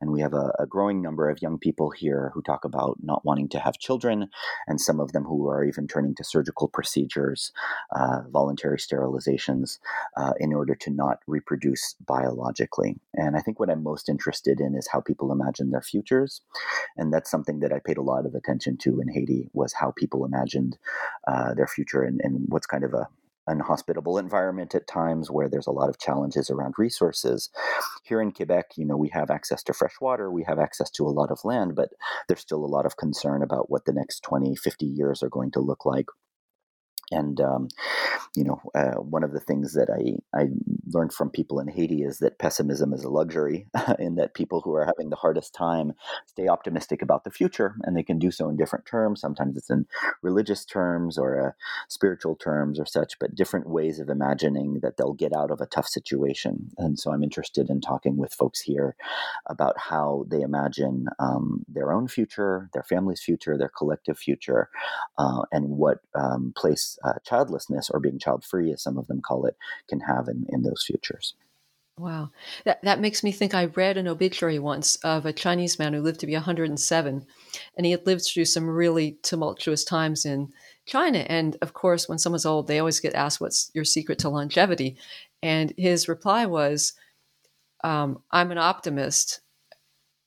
And 0.00 0.10
we 0.10 0.22
have 0.22 0.34
a, 0.34 0.52
a, 0.58 0.66
growing 0.66 1.02
number 1.02 1.28
of 1.28 1.40
young 1.42 1.58
people 1.58 1.90
here 1.90 2.30
who 2.34 2.42
talk 2.42 2.64
about 2.64 2.96
not 3.02 3.24
wanting 3.24 3.48
to 3.50 3.58
have 3.58 3.78
children, 3.78 4.28
and 4.66 4.80
some 4.80 4.98
of 4.98 5.12
them 5.12 5.24
who 5.24 5.48
are 5.48 5.64
even 5.64 5.86
turning 5.86 6.14
to 6.16 6.24
surgical 6.24 6.68
procedures, 6.68 7.52
uh, 7.94 8.22
voluntary 8.30 8.78
sterilizations, 8.78 9.78
uh, 10.16 10.32
in 10.40 10.52
order 10.52 10.74
to 10.74 10.90
not 10.90 11.20
reproduce 11.26 11.94
biologically. 12.06 12.96
And 13.14 13.25
I 13.34 13.40
think 13.40 13.58
what 13.58 13.70
I'm 13.70 13.82
most 13.82 14.10
interested 14.10 14.60
in 14.60 14.74
is 14.76 14.88
how 14.92 15.00
people 15.00 15.32
imagine 15.32 15.70
their 15.70 15.80
futures, 15.80 16.42
and 16.98 17.12
that's 17.12 17.30
something 17.30 17.60
that 17.60 17.72
I 17.72 17.78
paid 17.78 17.96
a 17.96 18.02
lot 18.02 18.26
of 18.26 18.34
attention 18.34 18.76
to 18.82 19.00
in 19.00 19.08
Haiti 19.08 19.48
was 19.54 19.72
how 19.72 19.92
people 19.96 20.26
imagined 20.26 20.76
uh, 21.26 21.54
their 21.54 21.66
future 21.66 22.02
and, 22.02 22.20
and 22.22 22.44
what's 22.48 22.66
kind 22.66 22.84
of 22.84 22.92
a 22.92 23.08
unhospitable 23.46 24.18
environment 24.18 24.74
at 24.74 24.86
times 24.86 25.30
where 25.30 25.48
there's 25.48 25.66
a 25.66 25.72
lot 25.72 25.88
of 25.88 25.98
challenges 25.98 26.50
around 26.50 26.74
resources. 26.78 27.50
Here 28.04 28.20
in 28.20 28.32
Quebec, 28.32 28.72
you 28.76 28.84
know, 28.84 28.96
we 28.96 29.08
have 29.10 29.30
access 29.30 29.62
to 29.64 29.72
fresh 29.72 29.94
water, 30.00 30.30
we 30.30 30.44
have 30.44 30.58
access 30.58 30.90
to 30.92 31.06
a 31.06 31.10
lot 31.10 31.30
of 31.30 31.44
land, 31.44 31.74
but 31.74 31.90
there's 32.28 32.40
still 32.40 32.64
a 32.64 32.66
lot 32.66 32.86
of 32.86 32.96
concern 32.96 33.42
about 33.42 33.70
what 33.70 33.84
the 33.84 33.92
next 33.92 34.20
20, 34.20 34.56
50 34.56 34.86
years 34.86 35.22
are 35.22 35.28
going 35.28 35.50
to 35.52 35.60
look 35.60 35.84
like. 35.84 36.06
And 37.10 37.40
um, 37.40 37.68
you 38.34 38.44
know, 38.44 38.60
uh, 38.74 39.00
one 39.00 39.22
of 39.22 39.32
the 39.32 39.40
things 39.40 39.74
that 39.74 39.88
I 39.90 40.38
I 40.38 40.48
learned 40.88 41.12
from 41.12 41.30
people 41.30 41.60
in 41.60 41.68
Haiti 41.68 42.02
is 42.02 42.18
that 42.18 42.38
pessimism 42.38 42.92
is 42.92 43.04
a 43.04 43.08
luxury, 43.08 43.66
in 43.98 44.16
that 44.16 44.34
people 44.34 44.60
who 44.60 44.74
are 44.74 44.84
having 44.84 45.10
the 45.10 45.16
hardest 45.16 45.54
time 45.54 45.92
stay 46.26 46.48
optimistic 46.48 47.02
about 47.02 47.24
the 47.24 47.30
future, 47.30 47.76
and 47.82 47.96
they 47.96 48.02
can 48.02 48.18
do 48.18 48.30
so 48.30 48.48
in 48.48 48.56
different 48.56 48.86
terms. 48.86 49.20
Sometimes 49.20 49.56
it's 49.56 49.70
in 49.70 49.86
religious 50.22 50.64
terms 50.64 51.18
or 51.18 51.48
uh, 51.48 51.52
spiritual 51.88 52.36
terms 52.36 52.78
or 52.80 52.86
such, 52.86 53.18
but 53.18 53.34
different 53.34 53.68
ways 53.68 54.00
of 54.00 54.08
imagining 54.08 54.80
that 54.80 54.96
they'll 54.96 55.12
get 55.12 55.34
out 55.34 55.50
of 55.50 55.60
a 55.60 55.66
tough 55.66 55.86
situation. 55.86 56.70
And 56.78 56.98
so 56.98 57.12
I'm 57.12 57.22
interested 57.22 57.70
in 57.70 57.80
talking 57.80 58.16
with 58.16 58.34
folks 58.34 58.60
here 58.60 58.96
about 59.46 59.78
how 59.78 60.24
they 60.28 60.40
imagine 60.40 61.06
um, 61.18 61.64
their 61.68 61.92
own 61.92 62.08
future, 62.08 62.68
their 62.72 62.82
family's 62.82 63.22
future, 63.22 63.56
their 63.56 63.70
collective 63.76 64.18
future, 64.18 64.68
uh, 65.18 65.42
and 65.52 65.70
what 65.70 65.98
um, 66.14 66.52
place 66.56 66.95
uh, 67.04 67.14
childlessness 67.24 67.90
or 67.90 68.00
being 68.00 68.18
child 68.18 68.44
free, 68.44 68.72
as 68.72 68.82
some 68.82 68.98
of 68.98 69.06
them 69.06 69.20
call 69.20 69.46
it, 69.46 69.56
can 69.88 70.00
have 70.00 70.28
in, 70.28 70.46
in 70.48 70.62
those 70.62 70.84
futures. 70.86 71.34
Wow. 71.98 72.30
That, 72.64 72.82
that 72.82 73.00
makes 73.00 73.24
me 73.24 73.32
think 73.32 73.54
I 73.54 73.66
read 73.66 73.96
an 73.96 74.06
obituary 74.06 74.58
once 74.58 74.96
of 74.96 75.24
a 75.24 75.32
Chinese 75.32 75.78
man 75.78 75.94
who 75.94 76.02
lived 76.02 76.20
to 76.20 76.26
be 76.26 76.34
107, 76.34 77.26
and 77.76 77.86
he 77.86 77.92
had 77.92 78.06
lived 78.06 78.26
through 78.26 78.44
some 78.44 78.68
really 78.68 79.18
tumultuous 79.22 79.82
times 79.82 80.26
in 80.26 80.52
China. 80.84 81.20
And 81.20 81.56
of 81.62 81.72
course, 81.72 82.06
when 82.06 82.18
someone's 82.18 82.44
old, 82.44 82.66
they 82.66 82.78
always 82.78 83.00
get 83.00 83.14
asked, 83.14 83.40
What's 83.40 83.70
your 83.74 83.84
secret 83.84 84.18
to 84.20 84.28
longevity? 84.28 84.98
And 85.42 85.72
his 85.78 86.06
reply 86.06 86.44
was, 86.44 86.92
um, 87.82 88.22
I'm 88.30 88.50
an 88.50 88.58
optimist. 88.58 89.40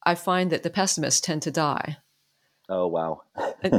I 0.03 0.15
find 0.15 0.51
that 0.51 0.63
the 0.63 0.69
pessimists 0.71 1.21
tend 1.21 1.43
to 1.43 1.51
die. 1.51 1.97
Oh, 2.67 2.87
wow. 2.87 3.21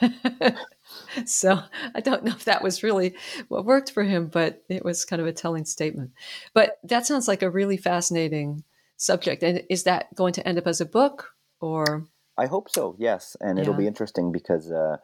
so 1.26 1.60
I 1.94 2.00
don't 2.00 2.24
know 2.24 2.32
if 2.32 2.44
that 2.44 2.62
was 2.62 2.82
really 2.82 3.14
what 3.48 3.64
worked 3.64 3.92
for 3.92 4.02
him, 4.02 4.26
but 4.26 4.62
it 4.68 4.84
was 4.84 5.04
kind 5.04 5.20
of 5.20 5.28
a 5.28 5.32
telling 5.32 5.64
statement. 5.64 6.12
But 6.54 6.78
that 6.84 7.06
sounds 7.06 7.28
like 7.28 7.42
a 7.42 7.50
really 7.50 7.76
fascinating 7.76 8.64
subject. 8.96 9.42
And 9.42 9.62
is 9.70 9.84
that 9.84 10.14
going 10.14 10.32
to 10.34 10.46
end 10.46 10.58
up 10.58 10.66
as 10.66 10.80
a 10.80 10.86
book 10.86 11.30
or? 11.60 12.06
I 12.36 12.46
hope 12.46 12.70
so. 12.70 12.96
Yes, 12.98 13.36
and 13.40 13.58
it'll 13.58 13.74
be 13.74 13.86
interesting 13.86 14.32
because 14.32 14.70
uh, 14.70 14.96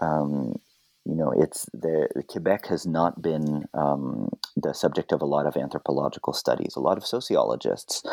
um, 0.00 0.58
you 1.04 1.16
know, 1.16 1.32
it's 1.32 1.66
the 1.72 2.08
Quebec 2.28 2.66
has 2.66 2.86
not 2.86 3.20
been 3.20 3.64
um, 3.74 4.28
the 4.56 4.72
subject 4.72 5.10
of 5.10 5.20
a 5.20 5.26
lot 5.26 5.46
of 5.46 5.56
anthropological 5.56 6.32
studies, 6.32 6.74
a 6.76 6.80
lot 6.80 6.96
of 6.96 7.04
sociologists, 7.04 8.04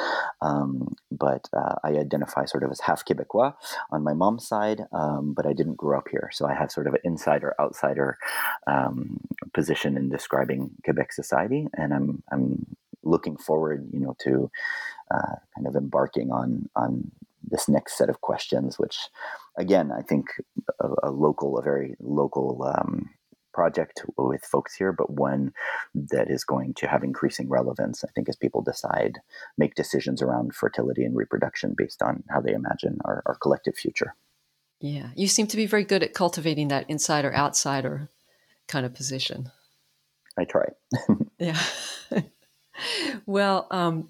um, 0.41 0.95
but 1.11 1.47
uh, 1.53 1.75
I 1.83 1.89
identify 1.89 2.45
sort 2.45 2.63
of 2.63 2.71
as 2.71 2.79
half 2.79 3.05
Quebecois 3.05 3.53
on 3.91 4.03
my 4.03 4.13
mom's 4.13 4.47
side, 4.47 4.85
um, 4.91 5.33
but 5.35 5.45
I 5.45 5.53
didn't 5.53 5.77
grow 5.77 5.99
up 5.99 6.07
here, 6.09 6.29
so 6.33 6.47
I 6.47 6.55
have 6.55 6.71
sort 6.71 6.87
of 6.87 6.95
an 6.95 7.01
insider 7.03 7.53
outsider 7.59 8.17
um, 8.65 9.19
position 9.53 9.95
in 9.95 10.09
describing 10.09 10.71
Quebec 10.83 11.13
society, 11.13 11.67
and 11.73 11.93
I'm 11.93 12.23
I'm 12.31 12.65
looking 13.03 13.37
forward, 13.37 13.87
you 13.93 13.99
know, 13.99 14.15
to 14.23 14.49
uh, 15.11 15.35
kind 15.55 15.67
of 15.67 15.75
embarking 15.75 16.31
on 16.31 16.69
on 16.75 17.11
this 17.43 17.67
next 17.67 17.97
set 17.97 18.09
of 18.09 18.21
questions, 18.21 18.77
which 18.77 19.09
again, 19.59 19.91
I 19.91 20.01
think 20.01 20.27
a, 20.79 21.09
a 21.09 21.11
local, 21.11 21.59
a 21.59 21.61
very 21.61 21.95
local 21.99 22.63
um, 22.63 23.09
project 23.53 24.03
with 24.17 24.43
folks 24.43 24.73
here, 24.73 24.93
but 24.93 25.11
one 25.11 25.51
that 25.93 26.31
is 26.31 26.43
going 26.43 26.73
to 26.75 26.87
have 26.87 27.03
increasing 27.03 27.49
relevance, 27.49 28.03
I 28.03 28.07
think, 28.15 28.29
as 28.29 28.35
people 28.35 28.61
decide, 28.61 29.19
make 29.57 29.75
decisions 29.75 30.21
around 30.21 30.55
fertility 30.55 31.03
and 31.03 31.15
reproduction 31.15 31.75
based 31.77 32.01
on 32.01 32.23
how 32.29 32.41
they 32.41 32.53
imagine 32.53 32.99
our, 33.05 33.21
our 33.25 33.35
collective 33.35 33.75
future. 33.75 34.15
Yeah, 34.79 35.09
you 35.15 35.27
seem 35.27 35.47
to 35.47 35.57
be 35.57 35.65
very 35.65 35.83
good 35.83 36.03
at 36.03 36.13
cultivating 36.13 36.69
that 36.69 36.89
insider 36.89 37.35
outsider 37.35 38.07
kind 38.69 38.85
of 38.85 38.93
position. 38.93 39.51
I 40.37 40.45
try. 40.45 40.67
yeah. 41.37 41.61
well, 43.25 43.67
um, 43.71 44.09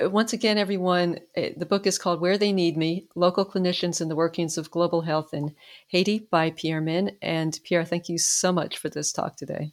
once 0.00 0.32
again, 0.32 0.58
everyone, 0.58 1.20
eh, 1.34 1.52
the 1.56 1.66
book 1.66 1.86
is 1.86 1.98
called 1.98 2.20
Where 2.20 2.38
They 2.38 2.52
Need 2.52 2.76
Me 2.76 3.06
Local 3.14 3.44
Clinicians 3.44 4.00
and 4.00 4.10
the 4.10 4.16
Workings 4.16 4.58
of 4.58 4.70
Global 4.70 5.02
Health 5.02 5.34
in 5.34 5.54
Haiti 5.88 6.26
by 6.30 6.50
Pierre 6.50 6.80
Minn. 6.80 7.16
And 7.20 7.58
Pierre, 7.64 7.84
thank 7.84 8.08
you 8.08 8.18
so 8.18 8.52
much 8.52 8.78
for 8.78 8.88
this 8.88 9.12
talk 9.12 9.36
today. 9.36 9.72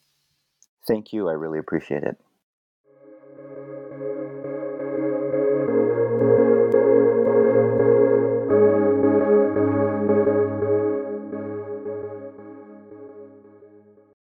Thank 0.88 1.13
you. 1.13 1.30
I 1.30 1.34
really 1.34 1.59
appreciate 1.59 2.03
it. 2.03 2.17